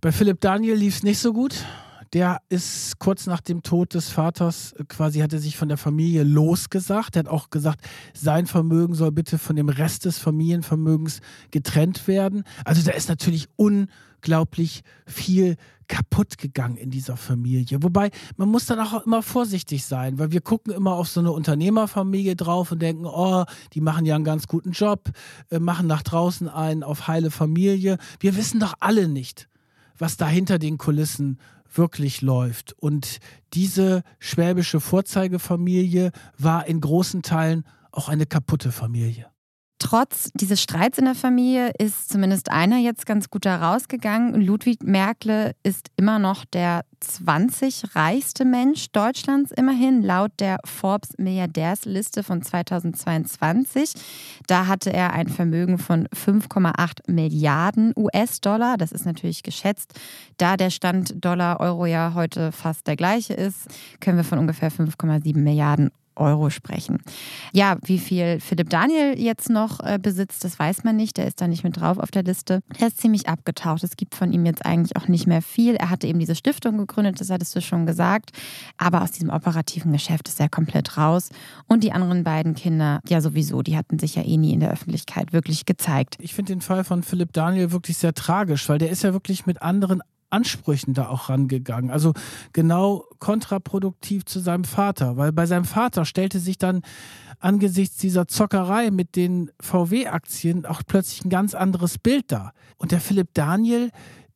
Bei 0.00 0.12
Philipp 0.12 0.40
Daniel 0.40 0.76
lief 0.76 0.96
es 0.96 1.02
nicht 1.02 1.18
so 1.18 1.32
gut. 1.32 1.64
Der 2.12 2.40
ist 2.48 2.98
kurz 2.98 3.26
nach 3.26 3.40
dem 3.40 3.62
Tod 3.62 3.94
des 3.94 4.08
Vaters 4.08 4.72
äh, 4.72 4.84
quasi, 4.88 5.20
hat 5.20 5.32
er 5.32 5.38
sich 5.38 5.56
von 5.56 5.68
der 5.68 5.78
Familie 5.78 6.24
losgesagt. 6.24 7.14
Er 7.14 7.20
hat 7.20 7.28
auch 7.28 7.50
gesagt, 7.50 7.84
sein 8.14 8.46
Vermögen 8.46 8.94
soll 8.94 9.12
bitte 9.12 9.38
von 9.38 9.54
dem 9.54 9.68
Rest 9.68 10.06
des 10.06 10.18
Familienvermögens 10.18 11.20
getrennt 11.52 12.08
werden. 12.08 12.42
Also 12.64 12.82
da 12.82 12.92
ist 12.92 13.08
natürlich 13.08 13.48
unglaublich 13.54 14.82
viel 15.06 15.56
kaputt 15.90 16.38
gegangen 16.38 16.76
in 16.76 16.90
dieser 16.90 17.16
Familie. 17.16 17.82
Wobei, 17.82 18.10
man 18.36 18.48
muss 18.48 18.64
dann 18.64 18.78
auch 18.78 19.04
immer 19.04 19.22
vorsichtig 19.22 19.84
sein, 19.84 20.20
weil 20.20 20.30
wir 20.30 20.40
gucken 20.40 20.72
immer 20.72 20.92
auf 20.92 21.08
so 21.08 21.18
eine 21.18 21.32
Unternehmerfamilie 21.32 22.36
drauf 22.36 22.70
und 22.70 22.80
denken, 22.80 23.06
oh, 23.06 23.44
die 23.74 23.80
machen 23.80 24.06
ja 24.06 24.14
einen 24.14 24.24
ganz 24.24 24.46
guten 24.46 24.70
Job, 24.70 25.10
äh, 25.50 25.58
machen 25.58 25.88
nach 25.88 26.02
draußen 26.02 26.48
einen 26.48 26.84
auf 26.84 27.08
heile 27.08 27.32
Familie. 27.32 27.98
Wir 28.20 28.36
wissen 28.36 28.60
doch 28.60 28.74
alle 28.78 29.08
nicht, 29.08 29.48
was 29.98 30.16
da 30.16 30.28
hinter 30.28 30.60
den 30.60 30.78
Kulissen 30.78 31.40
wirklich 31.74 32.22
läuft. 32.22 32.72
Und 32.78 33.18
diese 33.52 34.04
schwäbische 34.20 34.78
Vorzeigefamilie 34.78 36.12
war 36.38 36.66
in 36.66 36.80
großen 36.80 37.22
Teilen 37.22 37.64
auch 37.90 38.08
eine 38.08 38.26
kaputte 38.26 38.70
Familie. 38.70 39.26
Trotz 39.80 40.30
dieses 40.34 40.60
Streits 40.60 40.98
in 40.98 41.06
der 41.06 41.14
Familie 41.14 41.72
ist 41.78 42.10
zumindest 42.10 42.50
einer 42.50 42.76
jetzt 42.76 43.06
ganz 43.06 43.30
gut 43.30 43.46
da 43.46 43.56
rausgegangen. 43.56 44.38
Ludwig 44.38 44.82
Merkle 44.82 45.56
ist 45.62 45.88
immer 45.96 46.18
noch 46.18 46.44
der 46.44 46.84
20 47.00 47.96
reichste 47.96 48.44
Mensch 48.44 48.92
Deutschlands 48.92 49.50
immerhin, 49.52 50.02
laut 50.02 50.32
der 50.38 50.58
Forbes 50.66 51.16
Milliardärsliste 51.16 52.22
von 52.22 52.42
2022. 52.42 53.94
Da 54.46 54.66
hatte 54.66 54.92
er 54.92 55.14
ein 55.14 55.28
Vermögen 55.28 55.78
von 55.78 56.06
5,8 56.08 57.10
Milliarden 57.10 57.94
US-Dollar. 57.96 58.76
Das 58.76 58.92
ist 58.92 59.06
natürlich 59.06 59.42
geschätzt. 59.42 59.98
Da 60.36 60.58
der 60.58 60.68
Stand 60.68 61.24
Dollar-Euro 61.24 61.86
ja 61.86 62.12
heute 62.14 62.52
fast 62.52 62.86
der 62.86 62.96
gleiche 62.96 63.32
ist, 63.32 63.68
können 64.00 64.18
wir 64.18 64.24
von 64.24 64.38
ungefähr 64.38 64.70
5,7 64.70 65.38
Milliarden 65.38 65.90
Euro 66.16 66.50
sprechen. 66.50 66.98
Ja, 67.52 67.76
wie 67.84 67.98
viel 67.98 68.40
Philipp 68.40 68.70
Daniel 68.70 69.18
jetzt 69.18 69.50
noch 69.50 69.80
äh, 69.80 69.98
besitzt, 70.00 70.44
das 70.44 70.58
weiß 70.58 70.84
man 70.84 70.96
nicht. 70.96 71.16
Der 71.16 71.26
ist 71.26 71.40
da 71.40 71.48
nicht 71.48 71.64
mit 71.64 71.80
drauf 71.80 71.98
auf 71.98 72.10
der 72.10 72.22
Liste. 72.22 72.60
Er 72.78 72.88
ist 72.88 73.00
ziemlich 73.00 73.28
abgetaucht. 73.28 73.82
Es 73.82 73.96
gibt 73.96 74.14
von 74.14 74.32
ihm 74.32 74.46
jetzt 74.46 74.64
eigentlich 74.64 74.96
auch 74.96 75.08
nicht 75.08 75.26
mehr 75.26 75.42
viel. 75.42 75.76
Er 75.76 75.90
hatte 75.90 76.06
eben 76.06 76.18
diese 76.18 76.34
Stiftung 76.34 76.78
gegründet, 76.78 77.20
das 77.20 77.30
hattest 77.30 77.54
du 77.56 77.60
schon 77.60 77.86
gesagt. 77.86 78.30
Aber 78.76 79.02
aus 79.02 79.12
diesem 79.12 79.30
operativen 79.30 79.92
Geschäft 79.92 80.28
ist 80.28 80.40
er 80.40 80.48
komplett 80.48 80.96
raus. 80.96 81.30
Und 81.66 81.84
die 81.84 81.92
anderen 81.92 82.24
beiden 82.24 82.54
Kinder, 82.54 83.00
ja 83.08 83.20
sowieso, 83.20 83.62
die 83.62 83.76
hatten 83.76 83.98
sich 83.98 84.14
ja 84.16 84.22
eh 84.22 84.36
nie 84.36 84.52
in 84.52 84.60
der 84.60 84.70
Öffentlichkeit 84.70 85.32
wirklich 85.32 85.64
gezeigt. 85.66 86.16
Ich 86.20 86.34
finde 86.34 86.52
den 86.52 86.60
Fall 86.60 86.84
von 86.84 87.02
Philipp 87.02 87.32
Daniel 87.32 87.72
wirklich 87.72 87.96
sehr 87.96 88.14
tragisch, 88.14 88.68
weil 88.68 88.78
der 88.78 88.90
ist 88.90 89.02
ja 89.02 89.12
wirklich 89.12 89.46
mit 89.46 89.62
anderen 89.62 90.02
Ansprüchen 90.30 90.94
da 90.94 91.08
auch 91.08 91.28
rangegangen. 91.28 91.90
Also 91.90 92.12
genau 92.52 93.04
kontraproduktiv 93.18 94.24
zu 94.24 94.40
seinem 94.40 94.64
Vater, 94.64 95.16
weil 95.16 95.32
bei 95.32 95.46
seinem 95.46 95.64
Vater 95.64 96.04
stellte 96.04 96.38
sich 96.38 96.58
dann 96.58 96.82
angesichts 97.40 97.96
dieser 97.96 98.28
Zockerei 98.28 98.90
mit 98.90 99.16
den 99.16 99.50
VW-Aktien 99.60 100.66
auch 100.66 100.82
plötzlich 100.86 101.24
ein 101.24 101.30
ganz 101.30 101.54
anderes 101.54 101.98
Bild 101.98 102.30
dar. 102.30 102.52
Und 102.76 102.92
der 102.92 103.00
Philipp 103.00 103.28
Daniel, 103.34 103.90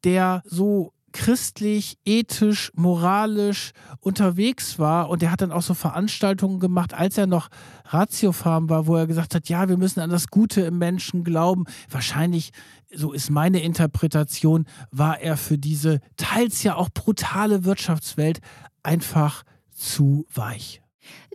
der 0.05 0.43
so 0.47 0.94
christlich, 1.15 1.97
ethisch, 2.05 2.71
moralisch 2.75 3.73
unterwegs 4.01 4.79
war 4.79 5.09
und 5.09 5.23
er 5.23 5.31
hat 5.31 5.41
dann 5.41 5.53
auch 5.53 5.63
so 5.63 5.73
Veranstaltungen 5.73 6.59
gemacht, 6.61 6.93
als 6.93 7.17
er 7.17 7.27
noch 7.27 7.49
Ratiofarm 7.87 8.69
war, 8.69 8.87
wo 8.87 8.97
er 8.97 9.07
gesagt 9.07 9.35
hat, 9.35 9.49
ja, 9.49 9.69
wir 9.69 9.79
müssen 9.79 10.01
an 10.01 10.11
das 10.11 10.27
Gute 10.27 10.63
im 10.63 10.77
Menschen 10.77 11.25
glauben. 11.25 11.65
Wahrscheinlich, 11.89 12.51
so 12.93 13.13
ist 13.13 13.31
meine 13.31 13.63
Interpretation, 13.63 14.67
war 14.91 15.21
er 15.21 15.37
für 15.37 15.57
diese 15.57 16.01
teils 16.17 16.63
ja 16.65 16.75
auch 16.75 16.91
brutale 16.91 17.65
Wirtschaftswelt 17.65 18.41
einfach 18.83 19.45
zu 19.71 20.27
weich. 20.35 20.84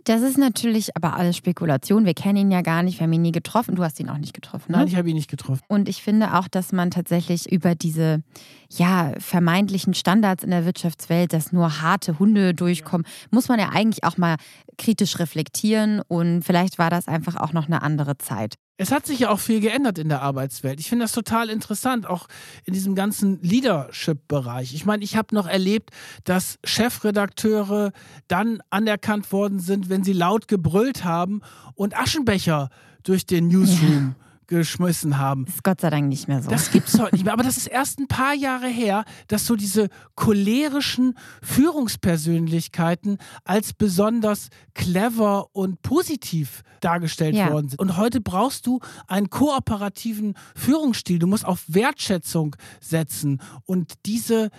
Das 0.04 0.22
ist 0.22 0.38
natürlich 0.38 0.96
aber 0.96 1.14
alles 1.16 1.36
Spekulation. 1.36 2.04
Wir 2.04 2.14
kennen 2.14 2.36
ihn 2.36 2.50
ja 2.50 2.62
gar 2.62 2.82
nicht, 2.82 2.98
wir 2.98 3.04
haben 3.04 3.12
ihn 3.12 3.22
nie 3.22 3.32
getroffen. 3.32 3.74
Du 3.74 3.84
hast 3.84 4.00
ihn 4.00 4.08
auch 4.08 4.18
nicht 4.18 4.34
getroffen. 4.34 4.72
Ne? 4.72 4.78
Nein, 4.78 4.88
ich 4.88 4.96
habe 4.96 5.08
ihn 5.08 5.16
nicht 5.16 5.30
getroffen. 5.30 5.62
Und 5.68 5.88
ich 5.88 6.02
finde 6.02 6.38
auch, 6.38 6.48
dass 6.48 6.72
man 6.72 6.90
tatsächlich 6.90 7.50
über 7.50 7.74
diese 7.74 8.22
ja, 8.70 9.12
vermeintlichen 9.18 9.94
Standards 9.94 10.44
in 10.44 10.50
der 10.50 10.64
Wirtschaftswelt, 10.64 11.32
dass 11.32 11.52
nur 11.52 11.82
harte 11.82 12.18
Hunde 12.18 12.54
durchkommen, 12.54 13.06
muss 13.30 13.48
man 13.48 13.58
ja 13.58 13.70
eigentlich 13.70 14.04
auch 14.04 14.16
mal 14.16 14.36
kritisch 14.80 15.18
reflektieren. 15.18 16.00
Und 16.08 16.42
vielleicht 16.42 16.78
war 16.78 16.90
das 16.90 17.06
einfach 17.06 17.36
auch 17.36 17.52
noch 17.52 17.66
eine 17.66 17.82
andere 17.82 18.18
Zeit. 18.18 18.54
Es 18.78 18.90
hat 18.90 19.06
sich 19.06 19.20
ja 19.20 19.30
auch 19.30 19.38
viel 19.38 19.60
geändert 19.60 19.98
in 19.98 20.08
der 20.08 20.22
Arbeitswelt. 20.22 20.80
Ich 20.80 20.88
finde 20.88 21.04
das 21.04 21.12
total 21.12 21.50
interessant, 21.50 22.06
auch 22.06 22.28
in 22.64 22.72
diesem 22.72 22.94
ganzen 22.94 23.38
Leadership-Bereich. 23.42 24.72
Ich 24.74 24.86
meine, 24.86 25.04
ich 25.04 25.16
habe 25.16 25.34
noch 25.34 25.46
erlebt, 25.46 25.90
dass 26.24 26.58
Chefredakteure 26.64 27.92
dann 28.26 28.62
anerkannt 28.70 29.30
worden 29.32 29.60
sind, 29.60 29.90
wenn 29.90 30.02
sie 30.02 30.14
laut 30.14 30.48
gebrüllt 30.48 31.04
haben 31.04 31.42
und 31.74 31.94
Aschenbecher 31.94 32.70
durch 33.02 33.26
den 33.26 33.48
Newsroom. 33.48 34.14
Ja 34.18 34.29
geschmissen 34.50 35.16
haben. 35.16 35.46
Das 35.46 35.54
ist 35.54 35.64
Gott 35.64 35.80
sei 35.80 35.88
Dank 35.88 36.08
nicht 36.08 36.28
mehr 36.28 36.42
so. 36.42 36.50
Das 36.50 36.70
gibt 36.70 36.88
es 36.88 36.98
heute 36.98 37.14
nicht 37.14 37.24
mehr. 37.24 37.32
Aber 37.32 37.44
das 37.44 37.56
ist 37.56 37.68
erst 37.68 37.98
ein 37.98 38.08
paar 38.08 38.34
Jahre 38.34 38.66
her, 38.66 39.04
dass 39.28 39.46
so 39.46 39.56
diese 39.56 39.88
cholerischen 40.16 41.14
Führungspersönlichkeiten 41.42 43.16
als 43.44 43.72
besonders 43.72 44.48
clever 44.74 45.46
und 45.54 45.80
positiv 45.82 46.62
dargestellt 46.80 47.36
ja. 47.36 47.50
worden 47.50 47.68
sind. 47.70 47.78
Und 47.78 47.96
heute 47.96 48.20
brauchst 48.20 48.66
du 48.66 48.80
einen 49.06 49.30
kooperativen 49.30 50.34
Führungsstil. 50.54 51.18
Du 51.18 51.26
musst 51.26 51.46
auf 51.46 51.62
Wertschätzung 51.68 52.56
setzen. 52.80 53.40
Und 53.64 53.94
diese 54.04 54.50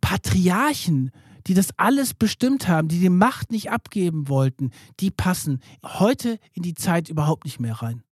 Patriarchen, 0.00 1.12
die 1.46 1.54
das 1.54 1.68
alles 1.76 2.14
bestimmt 2.14 2.66
haben, 2.66 2.88
die 2.88 2.98
die 2.98 3.10
Macht 3.10 3.52
nicht 3.52 3.70
abgeben 3.70 4.28
wollten, 4.28 4.72
die 4.98 5.12
passen 5.12 5.60
heute 5.84 6.40
in 6.52 6.64
die 6.64 6.74
Zeit 6.74 7.08
überhaupt 7.08 7.44
nicht 7.44 7.60
mehr 7.60 7.74
rein. 7.74 8.02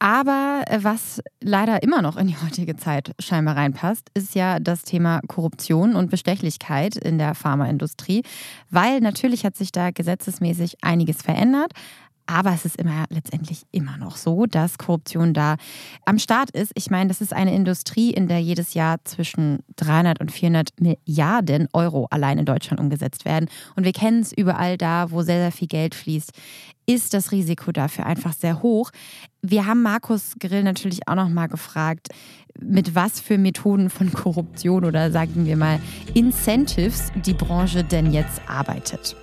Aber 0.00 0.64
äh, 0.66 0.78
was 0.82 1.20
leider 1.42 1.82
immer 1.82 2.00
noch 2.00 2.16
in 2.16 2.26
die 2.26 2.36
heutige 2.36 2.74
Zeit 2.74 3.12
scheinbar 3.18 3.56
reinpasst, 3.56 4.08
ist 4.14 4.34
ja 4.34 4.58
das 4.58 4.82
Thema 4.82 5.20
Korruption 5.28 5.94
und 5.94 6.10
Bestechlichkeit 6.10 6.96
in 6.96 7.18
der 7.18 7.34
Pharmaindustrie, 7.34 8.22
weil 8.70 9.00
natürlich 9.00 9.44
hat 9.44 9.56
sich 9.56 9.72
da 9.72 9.90
gesetzesmäßig 9.90 10.78
einiges 10.80 11.22
verändert. 11.22 11.72
Aber 12.30 12.52
es 12.52 12.64
ist 12.64 12.76
immer 12.76 13.06
letztendlich 13.08 13.62
immer 13.72 13.96
noch 13.96 14.16
so, 14.16 14.46
dass 14.46 14.78
Korruption 14.78 15.34
da 15.34 15.56
am 16.04 16.20
Start 16.20 16.50
ist. 16.52 16.70
Ich 16.76 16.88
meine, 16.88 17.08
das 17.08 17.20
ist 17.20 17.32
eine 17.32 17.52
Industrie, 17.52 18.12
in 18.12 18.28
der 18.28 18.38
jedes 18.38 18.74
Jahr 18.74 19.04
zwischen 19.04 19.64
300 19.76 20.20
und 20.20 20.30
400 20.30 20.68
Milliarden 20.78 21.66
Euro 21.72 22.06
allein 22.10 22.38
in 22.38 22.44
Deutschland 22.44 22.78
umgesetzt 22.78 23.24
werden. 23.24 23.48
Und 23.74 23.84
wir 23.84 23.92
kennen 23.92 24.20
es 24.20 24.32
überall 24.32 24.78
da, 24.78 25.10
wo 25.10 25.22
sehr, 25.22 25.40
sehr 25.40 25.50
viel 25.50 25.66
Geld 25.66 25.96
fließt, 25.96 26.30
ist 26.86 27.14
das 27.14 27.32
Risiko 27.32 27.72
dafür 27.72 28.06
einfach 28.06 28.32
sehr 28.32 28.62
hoch. 28.62 28.92
Wir 29.42 29.66
haben 29.66 29.82
Markus 29.82 30.34
Grill 30.38 30.62
natürlich 30.62 31.08
auch 31.08 31.16
noch 31.16 31.28
mal 31.28 31.48
gefragt, 31.48 32.10
mit 32.60 32.94
was 32.94 33.18
für 33.18 33.38
Methoden 33.38 33.90
von 33.90 34.12
Korruption 34.12 34.84
oder 34.84 35.10
sagen 35.10 35.46
wir 35.46 35.56
mal 35.56 35.80
Incentives 36.14 37.10
die 37.26 37.34
Branche 37.34 37.82
denn 37.82 38.12
jetzt 38.12 38.40
arbeitet. 38.46 39.16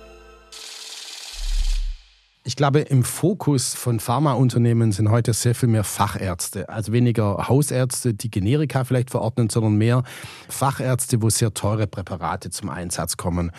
Ich 2.48 2.56
glaube, 2.56 2.80
im 2.80 3.04
Fokus 3.04 3.74
von 3.74 4.00
Pharmaunternehmen 4.00 4.90
sind 4.90 5.10
heute 5.10 5.34
sehr 5.34 5.54
viel 5.54 5.68
mehr 5.68 5.84
Fachärzte. 5.84 6.70
Also 6.70 6.92
weniger 6.92 7.46
Hausärzte, 7.46 8.14
die 8.14 8.30
Generika 8.30 8.84
vielleicht 8.84 9.10
verordnen, 9.10 9.50
sondern 9.50 9.76
mehr 9.76 10.02
Fachärzte, 10.48 11.20
wo 11.20 11.28
sehr 11.28 11.52
teure 11.52 11.86
Präparate 11.86 12.48
zum 12.48 12.70
Einsatz 12.70 13.18
kommen. 13.18 13.50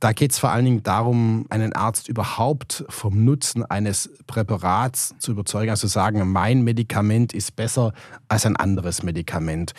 Da 0.00 0.14
geht 0.14 0.32
es 0.32 0.38
vor 0.38 0.48
allen 0.48 0.64
Dingen 0.64 0.82
darum, 0.82 1.44
einen 1.50 1.74
Arzt 1.74 2.08
überhaupt 2.08 2.86
vom 2.88 3.22
Nutzen 3.22 3.66
eines 3.66 4.08
Präparats 4.26 5.14
zu 5.18 5.32
überzeugen, 5.32 5.68
also 5.68 5.86
sagen, 5.86 6.32
mein 6.32 6.62
Medikament 6.62 7.34
ist 7.34 7.54
besser 7.54 7.92
als 8.28 8.46
ein 8.46 8.56
anderes 8.56 9.02
Medikament. 9.02 9.74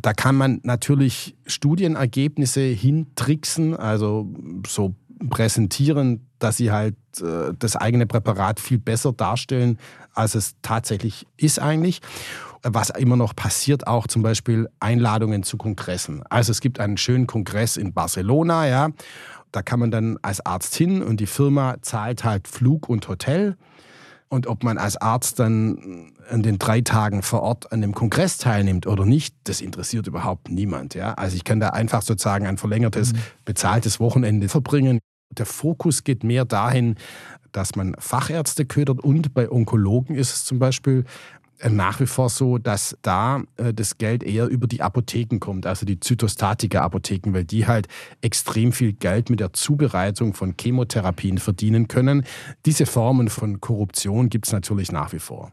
Da 0.00 0.12
kann 0.12 0.36
man 0.36 0.60
natürlich 0.62 1.34
Studienergebnisse 1.46 2.60
hintricksen, 2.60 3.74
also 3.74 4.28
so 4.68 4.94
präsentieren, 5.30 6.26
dass 6.38 6.56
sie 6.56 6.70
halt 6.70 6.96
äh, 7.20 7.52
das 7.58 7.76
eigene 7.76 8.06
Präparat 8.06 8.60
viel 8.60 8.78
besser 8.78 9.12
darstellen, 9.12 9.78
als 10.14 10.34
es 10.34 10.56
tatsächlich 10.62 11.26
ist 11.36 11.60
eigentlich. 11.60 12.00
Was 12.62 12.90
immer 12.90 13.16
noch 13.16 13.36
passiert, 13.36 13.86
auch 13.86 14.08
zum 14.08 14.22
Beispiel 14.22 14.68
Einladungen 14.80 15.44
zu 15.44 15.56
Kongressen. 15.56 16.24
Also 16.28 16.50
es 16.50 16.60
gibt 16.60 16.80
einen 16.80 16.96
schönen 16.96 17.26
Kongress 17.26 17.76
in 17.76 17.92
Barcelona, 17.92 18.66
ja. 18.66 18.88
Da 19.52 19.62
kann 19.62 19.80
man 19.80 19.90
dann 19.90 20.18
als 20.22 20.44
Arzt 20.44 20.74
hin 20.74 21.02
und 21.02 21.20
die 21.20 21.26
Firma 21.26 21.76
zahlt 21.80 22.24
halt 22.24 22.48
Flug 22.48 22.88
und 22.88 23.08
Hotel. 23.08 23.56
Und 24.28 24.46
ob 24.46 24.62
man 24.62 24.76
als 24.76 24.96
Arzt 24.96 25.38
dann 25.38 26.12
an 26.28 26.42
den 26.42 26.58
drei 26.58 26.82
Tagen 26.82 27.22
vor 27.22 27.42
Ort 27.42 27.72
an 27.72 27.80
dem 27.80 27.94
Kongress 27.94 28.36
teilnimmt 28.36 28.86
oder 28.86 29.06
nicht, 29.06 29.34
das 29.44 29.62
interessiert 29.62 30.06
überhaupt 30.06 30.50
niemand. 30.50 30.94
Ja? 30.94 31.14
Also 31.14 31.36
ich 31.36 31.44
kann 31.44 31.60
da 31.60 31.70
einfach 31.70 32.02
sozusagen 32.02 32.46
ein 32.46 32.58
verlängertes, 32.58 33.14
mhm. 33.14 33.18
bezahltes 33.46 34.00
Wochenende 34.00 34.48
verbringen. 34.48 34.98
Der 35.30 35.46
Fokus 35.46 36.04
geht 36.04 36.24
mehr 36.24 36.44
dahin, 36.44 36.96
dass 37.52 37.76
man 37.76 37.94
Fachärzte 37.98 38.66
ködert 38.66 39.00
und 39.00 39.34
bei 39.34 39.50
Onkologen 39.50 40.16
ist 40.16 40.34
es 40.34 40.44
zum 40.44 40.58
Beispiel 40.58 41.04
äh, 41.58 41.70
nach 41.70 42.00
wie 42.00 42.06
vor 42.06 42.28
so, 42.28 42.58
dass 42.58 42.96
da 43.02 43.42
äh, 43.56 43.74
das 43.74 43.98
Geld 43.98 44.22
eher 44.22 44.46
über 44.46 44.66
die 44.66 44.82
Apotheken 44.82 45.38
kommt, 45.40 45.66
also 45.66 45.86
die 45.86 46.00
Zytostatika-Apotheken, 46.00 47.32
weil 47.32 47.44
die 47.44 47.66
halt 47.66 47.88
extrem 48.20 48.72
viel 48.72 48.92
Geld 48.92 49.30
mit 49.30 49.40
der 49.40 49.52
Zubereitung 49.52 50.34
von 50.34 50.54
Chemotherapien 50.60 51.38
verdienen 51.38 51.88
können. 51.88 52.24
Diese 52.66 52.86
Formen 52.86 53.28
von 53.28 53.60
Korruption 53.60 54.28
gibt 54.28 54.46
es 54.46 54.52
natürlich 54.52 54.92
nach 54.92 55.12
wie 55.12 55.18
vor. 55.18 55.52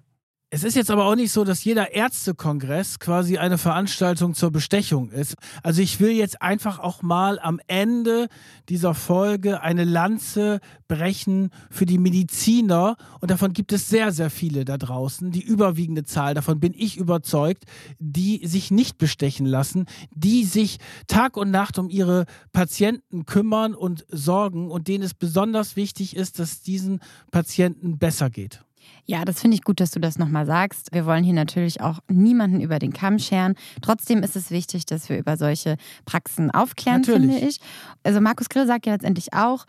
Es 0.51 0.63
ist 0.63 0.75
jetzt 0.75 0.91
aber 0.91 1.05
auch 1.05 1.15
nicht 1.15 1.31
so, 1.31 1.43
dass 1.43 1.63
jeder 1.63 1.93
Ärztekongress 1.93 2.99
quasi 2.99 3.39
eine 3.39 3.57
Veranstaltung 3.57 4.35
zur 4.35 4.51
Bestechung 4.51 5.09
ist. 5.09 5.35
Also 5.63 5.81
ich 5.81 5.99
will 5.99 6.11
jetzt 6.11 6.41
einfach 6.41 6.77
auch 6.77 7.01
mal 7.01 7.39
am 7.39 7.59
Ende 7.65 8.27
dieser 8.69 8.93
Folge 8.93 9.61
eine 9.61 9.83
Lanze 9.83 10.59
brechen 10.87 11.49
für 11.71 11.87
die 11.87 11.97
Mediziner. 11.97 12.95
Und 13.21 13.31
davon 13.31 13.53
gibt 13.53 13.73
es 13.73 13.89
sehr, 13.89 14.11
sehr 14.11 14.29
viele 14.29 14.65
da 14.65 14.77
draußen. 14.77 15.31
Die 15.31 15.43
überwiegende 15.43 16.03
Zahl, 16.03 16.35
davon 16.35 16.59
bin 16.59 16.75
ich 16.77 16.95
überzeugt, 16.95 17.63
die 17.97 18.45
sich 18.45 18.69
nicht 18.69 18.99
bestechen 18.99 19.47
lassen, 19.47 19.87
die 20.13 20.45
sich 20.45 20.77
Tag 21.07 21.37
und 21.37 21.49
Nacht 21.49 21.79
um 21.79 21.89
ihre 21.89 22.25
Patienten 22.53 23.25
kümmern 23.25 23.73
und 23.73 24.05
sorgen 24.09 24.69
und 24.69 24.87
denen 24.87 25.03
es 25.03 25.15
besonders 25.15 25.75
wichtig 25.75 26.15
ist, 26.15 26.37
dass 26.37 26.61
diesen 26.61 26.99
Patienten 27.31 27.97
besser 27.97 28.29
geht. 28.29 28.61
Ja, 29.07 29.23
das 29.23 29.39
finde 29.39 29.55
ich 29.55 29.63
gut, 29.63 29.79
dass 29.79 29.91
du 29.91 29.99
das 29.99 30.17
nochmal 30.17 30.45
sagst. 30.45 30.89
Wir 30.91 31.05
wollen 31.05 31.23
hier 31.23 31.33
natürlich 31.33 31.81
auch 31.81 31.99
niemanden 32.09 32.59
über 32.59 32.79
den 32.79 32.91
Kamm 32.91 33.19
scheren. 33.19 33.53
Trotzdem 33.81 34.23
ist 34.23 34.35
es 34.35 34.49
wichtig, 34.49 34.85
dass 34.87 35.09
wir 35.09 35.19
über 35.19 35.37
solche 35.37 35.77
Praxen 36.05 36.49
aufklären, 36.49 37.01
natürlich. 37.01 37.31
finde 37.31 37.47
ich. 37.47 37.59
Also 38.03 38.19
Markus 38.19 38.49
Grill 38.49 38.65
sagt 38.65 38.87
ja 38.87 38.93
letztendlich 38.93 39.33
auch, 39.33 39.65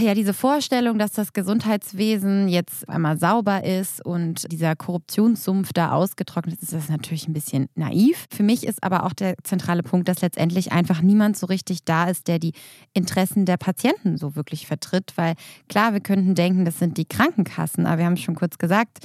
ja, 0.00 0.14
diese 0.14 0.32
Vorstellung, 0.32 0.98
dass 0.98 1.12
das 1.12 1.32
Gesundheitswesen 1.32 2.48
jetzt 2.48 2.88
einmal 2.88 3.18
sauber 3.18 3.64
ist 3.64 4.04
und 4.04 4.50
dieser 4.50 4.76
Korruptionssumpf 4.76 5.72
da 5.72 5.92
ausgetrocknet 5.92 6.62
ist, 6.62 6.72
ist 6.72 6.72
das 6.72 6.88
natürlich 6.88 7.28
ein 7.28 7.32
bisschen 7.32 7.68
naiv. 7.74 8.26
Für 8.30 8.42
mich 8.42 8.66
ist 8.66 8.82
aber 8.82 9.04
auch 9.04 9.12
der 9.12 9.34
zentrale 9.42 9.82
Punkt, 9.82 10.08
dass 10.08 10.22
letztendlich 10.22 10.72
einfach 10.72 11.02
niemand 11.02 11.36
so 11.36 11.46
richtig 11.46 11.84
da 11.84 12.04
ist, 12.04 12.28
der 12.28 12.38
die 12.38 12.52
Interessen 12.92 13.46
der 13.46 13.56
Patienten 13.56 14.16
so 14.16 14.36
wirklich 14.36 14.66
vertritt. 14.66 15.12
Weil 15.16 15.34
klar, 15.68 15.92
wir 15.92 16.00
könnten 16.00 16.34
denken, 16.34 16.64
das 16.64 16.78
sind 16.78 16.98
die 16.98 17.04
Krankenkassen, 17.04 17.86
aber 17.86 17.98
wir 17.98 18.06
haben 18.06 18.16
schon 18.16 18.34
kurz 18.34 18.55
gesagt, 18.58 18.98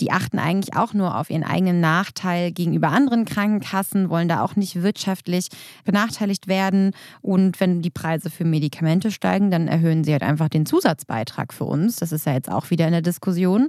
die 0.00 0.10
achten 0.10 0.38
eigentlich 0.38 0.76
auch 0.76 0.92
nur 0.92 1.16
auf 1.16 1.30
ihren 1.30 1.44
eigenen 1.44 1.80
Nachteil 1.80 2.52
gegenüber 2.52 2.88
anderen 2.88 3.24
Krankenkassen, 3.24 4.10
wollen 4.10 4.28
da 4.28 4.42
auch 4.42 4.56
nicht 4.56 4.82
wirtschaftlich 4.82 5.48
benachteiligt 5.84 6.48
werden. 6.48 6.92
Und 7.22 7.60
wenn 7.60 7.82
die 7.82 7.90
Preise 7.90 8.30
für 8.30 8.44
Medikamente 8.44 9.10
steigen, 9.10 9.50
dann 9.50 9.68
erhöhen 9.68 10.04
sie 10.04 10.12
halt 10.12 10.22
einfach 10.22 10.48
den 10.48 10.66
Zusatzbeitrag 10.66 11.52
für 11.52 11.64
uns. 11.64 11.96
Das 11.96 12.12
ist 12.12 12.26
ja 12.26 12.34
jetzt 12.34 12.50
auch 12.50 12.70
wieder 12.70 12.86
in 12.86 12.92
der 12.92 13.02
Diskussion. 13.02 13.68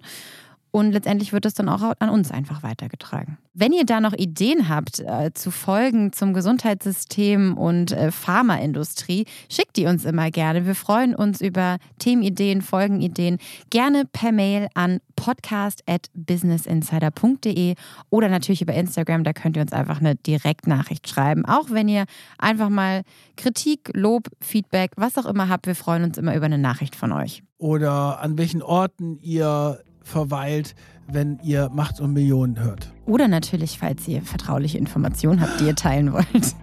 Und 0.76 0.92
letztendlich 0.92 1.32
wird 1.32 1.46
es 1.46 1.54
dann 1.54 1.70
auch 1.70 1.94
an 2.00 2.10
uns 2.10 2.32
einfach 2.32 2.62
weitergetragen. 2.62 3.38
Wenn 3.54 3.72
ihr 3.72 3.86
da 3.86 4.02
noch 4.02 4.12
Ideen 4.12 4.68
habt 4.68 5.00
äh, 5.00 5.32
zu 5.34 5.50
Folgen 5.50 6.12
zum 6.12 6.34
Gesundheitssystem 6.34 7.58
und 7.58 7.94
äh, 7.94 8.12
Pharmaindustrie, 8.12 9.26
schickt 9.50 9.78
die 9.78 9.86
uns 9.86 10.04
immer 10.04 10.32
gerne. 10.32 10.66
Wir 10.66 10.76
freuen 10.76 11.16
uns 11.16 11.40
über 11.40 11.78
Themenideen, 12.00 12.62
Folgenideen. 12.62 13.38
Gerne 13.70 14.04
per 14.04 14.34
Mail 14.34 14.68
an 14.74 15.00
podcast.businessinsider.de 15.16 17.76
oder 18.10 18.30
natürlich 18.30 18.62
über 18.62 18.74
Instagram. 18.74 19.24
Da 19.24 19.34
könnt 19.34 19.58
ihr 19.58 19.62
uns 19.62 19.74
einfach 19.74 20.00
eine 20.00 20.16
Direktnachricht 20.16 21.08
schreiben. 21.08 21.46
Auch 21.46 21.70
wenn 21.70 21.88
ihr 21.88 22.06
einfach 22.38 22.70
mal 22.70 23.04
Kritik, 23.38 23.92
Lob, 23.94 24.30
Feedback, 24.42 24.92
was 24.96 25.18
auch 25.18 25.26
immer 25.26 25.50
habt. 25.50 25.68
Wir 25.68 25.76
freuen 25.76 26.04
uns 26.04 26.18
immer 26.18 26.36
über 26.36 26.46
eine 26.46 26.58
Nachricht 26.58 26.96
von 26.96 27.12
euch. 27.12 27.44
Oder 27.58 28.22
an 28.22 28.38
welchen 28.38 28.62
Orten 28.62 29.18
ihr 29.22 29.80
verweilt, 30.02 30.76
wenn 31.08 31.40
ihr 31.44 31.70
Macht 31.70 32.00
und 32.00 32.14
Millionen 32.14 32.60
hört. 32.60 32.94
Oder 33.06 33.28
natürlich, 33.28 33.80
falls 33.80 34.08
ihr 34.08 34.22
vertrauliche 34.22 34.78
Informationen 34.78 35.42
habt, 35.42 35.60
die 35.60 35.66
ihr 35.66 35.76
teilen 35.76 36.14
wollt. 36.14 36.56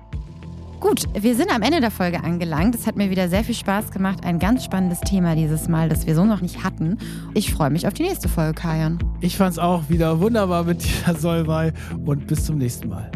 Gut, 0.83 1.05
wir 1.15 1.37
sind 1.37 1.55
am 1.55 1.63
Ende 1.63 1.81
der 1.81 1.93
Folge 1.93 2.25
angelangt. 2.25 2.75
Es 2.75 2.89
hat 2.89 2.97
mir 2.97 3.09
wieder 3.09 3.29
sehr 3.29 3.45
viel 3.45 3.55
Spaß 3.55 3.93
gemacht. 3.93 4.25
Ein 4.25 4.41
ganz 4.41 4.65
spannendes 4.65 4.99
Thema 4.99 5.37
dieses 5.37 5.69
Mal, 5.69 5.89
das 5.89 6.09
wir 6.09 6.17
so 6.17 6.25
noch 6.25 6.41
nicht 6.41 6.65
hatten. 6.65 6.99
Ich 7.35 7.53
freue 7.53 7.71
mich 7.71 7.87
auf 7.87 7.95
die 7.95 8.03
nächste 8.03 8.29
Folge, 8.29 8.55
Kajan. 8.55 8.99
Ich 9.21 9.37
fand 9.37 9.53
es 9.53 9.59
auch 9.61 9.89
wieder 9.89 10.19
wunderbar 10.19 10.65
mit 10.65 10.83
dir, 10.83 11.15
Solvay. 11.15 11.71
Und 12.05 12.27
bis 12.27 12.47
zum 12.47 12.59
nächsten 12.59 12.89
Mal. 12.89 13.13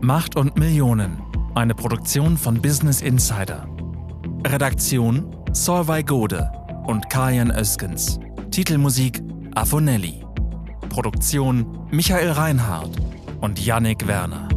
Macht 0.00 0.34
und 0.36 0.56
Millionen. 0.58 1.18
Eine 1.54 1.74
Produktion 1.74 2.38
von 2.38 2.62
Business 2.62 3.02
Insider. 3.02 3.68
Redaktion 4.46 5.36
Solvay 5.52 6.02
Gode 6.02 6.50
und 6.86 7.10
Kajan 7.10 7.50
Öskens. 7.50 8.18
Titelmusik 8.50 9.22
Afonelli. 9.54 10.24
Produktion 10.88 11.86
Michael 11.90 12.30
Reinhardt 12.30 12.96
und 13.40 13.58
Yannick 13.64 14.06
Werner. 14.06 14.55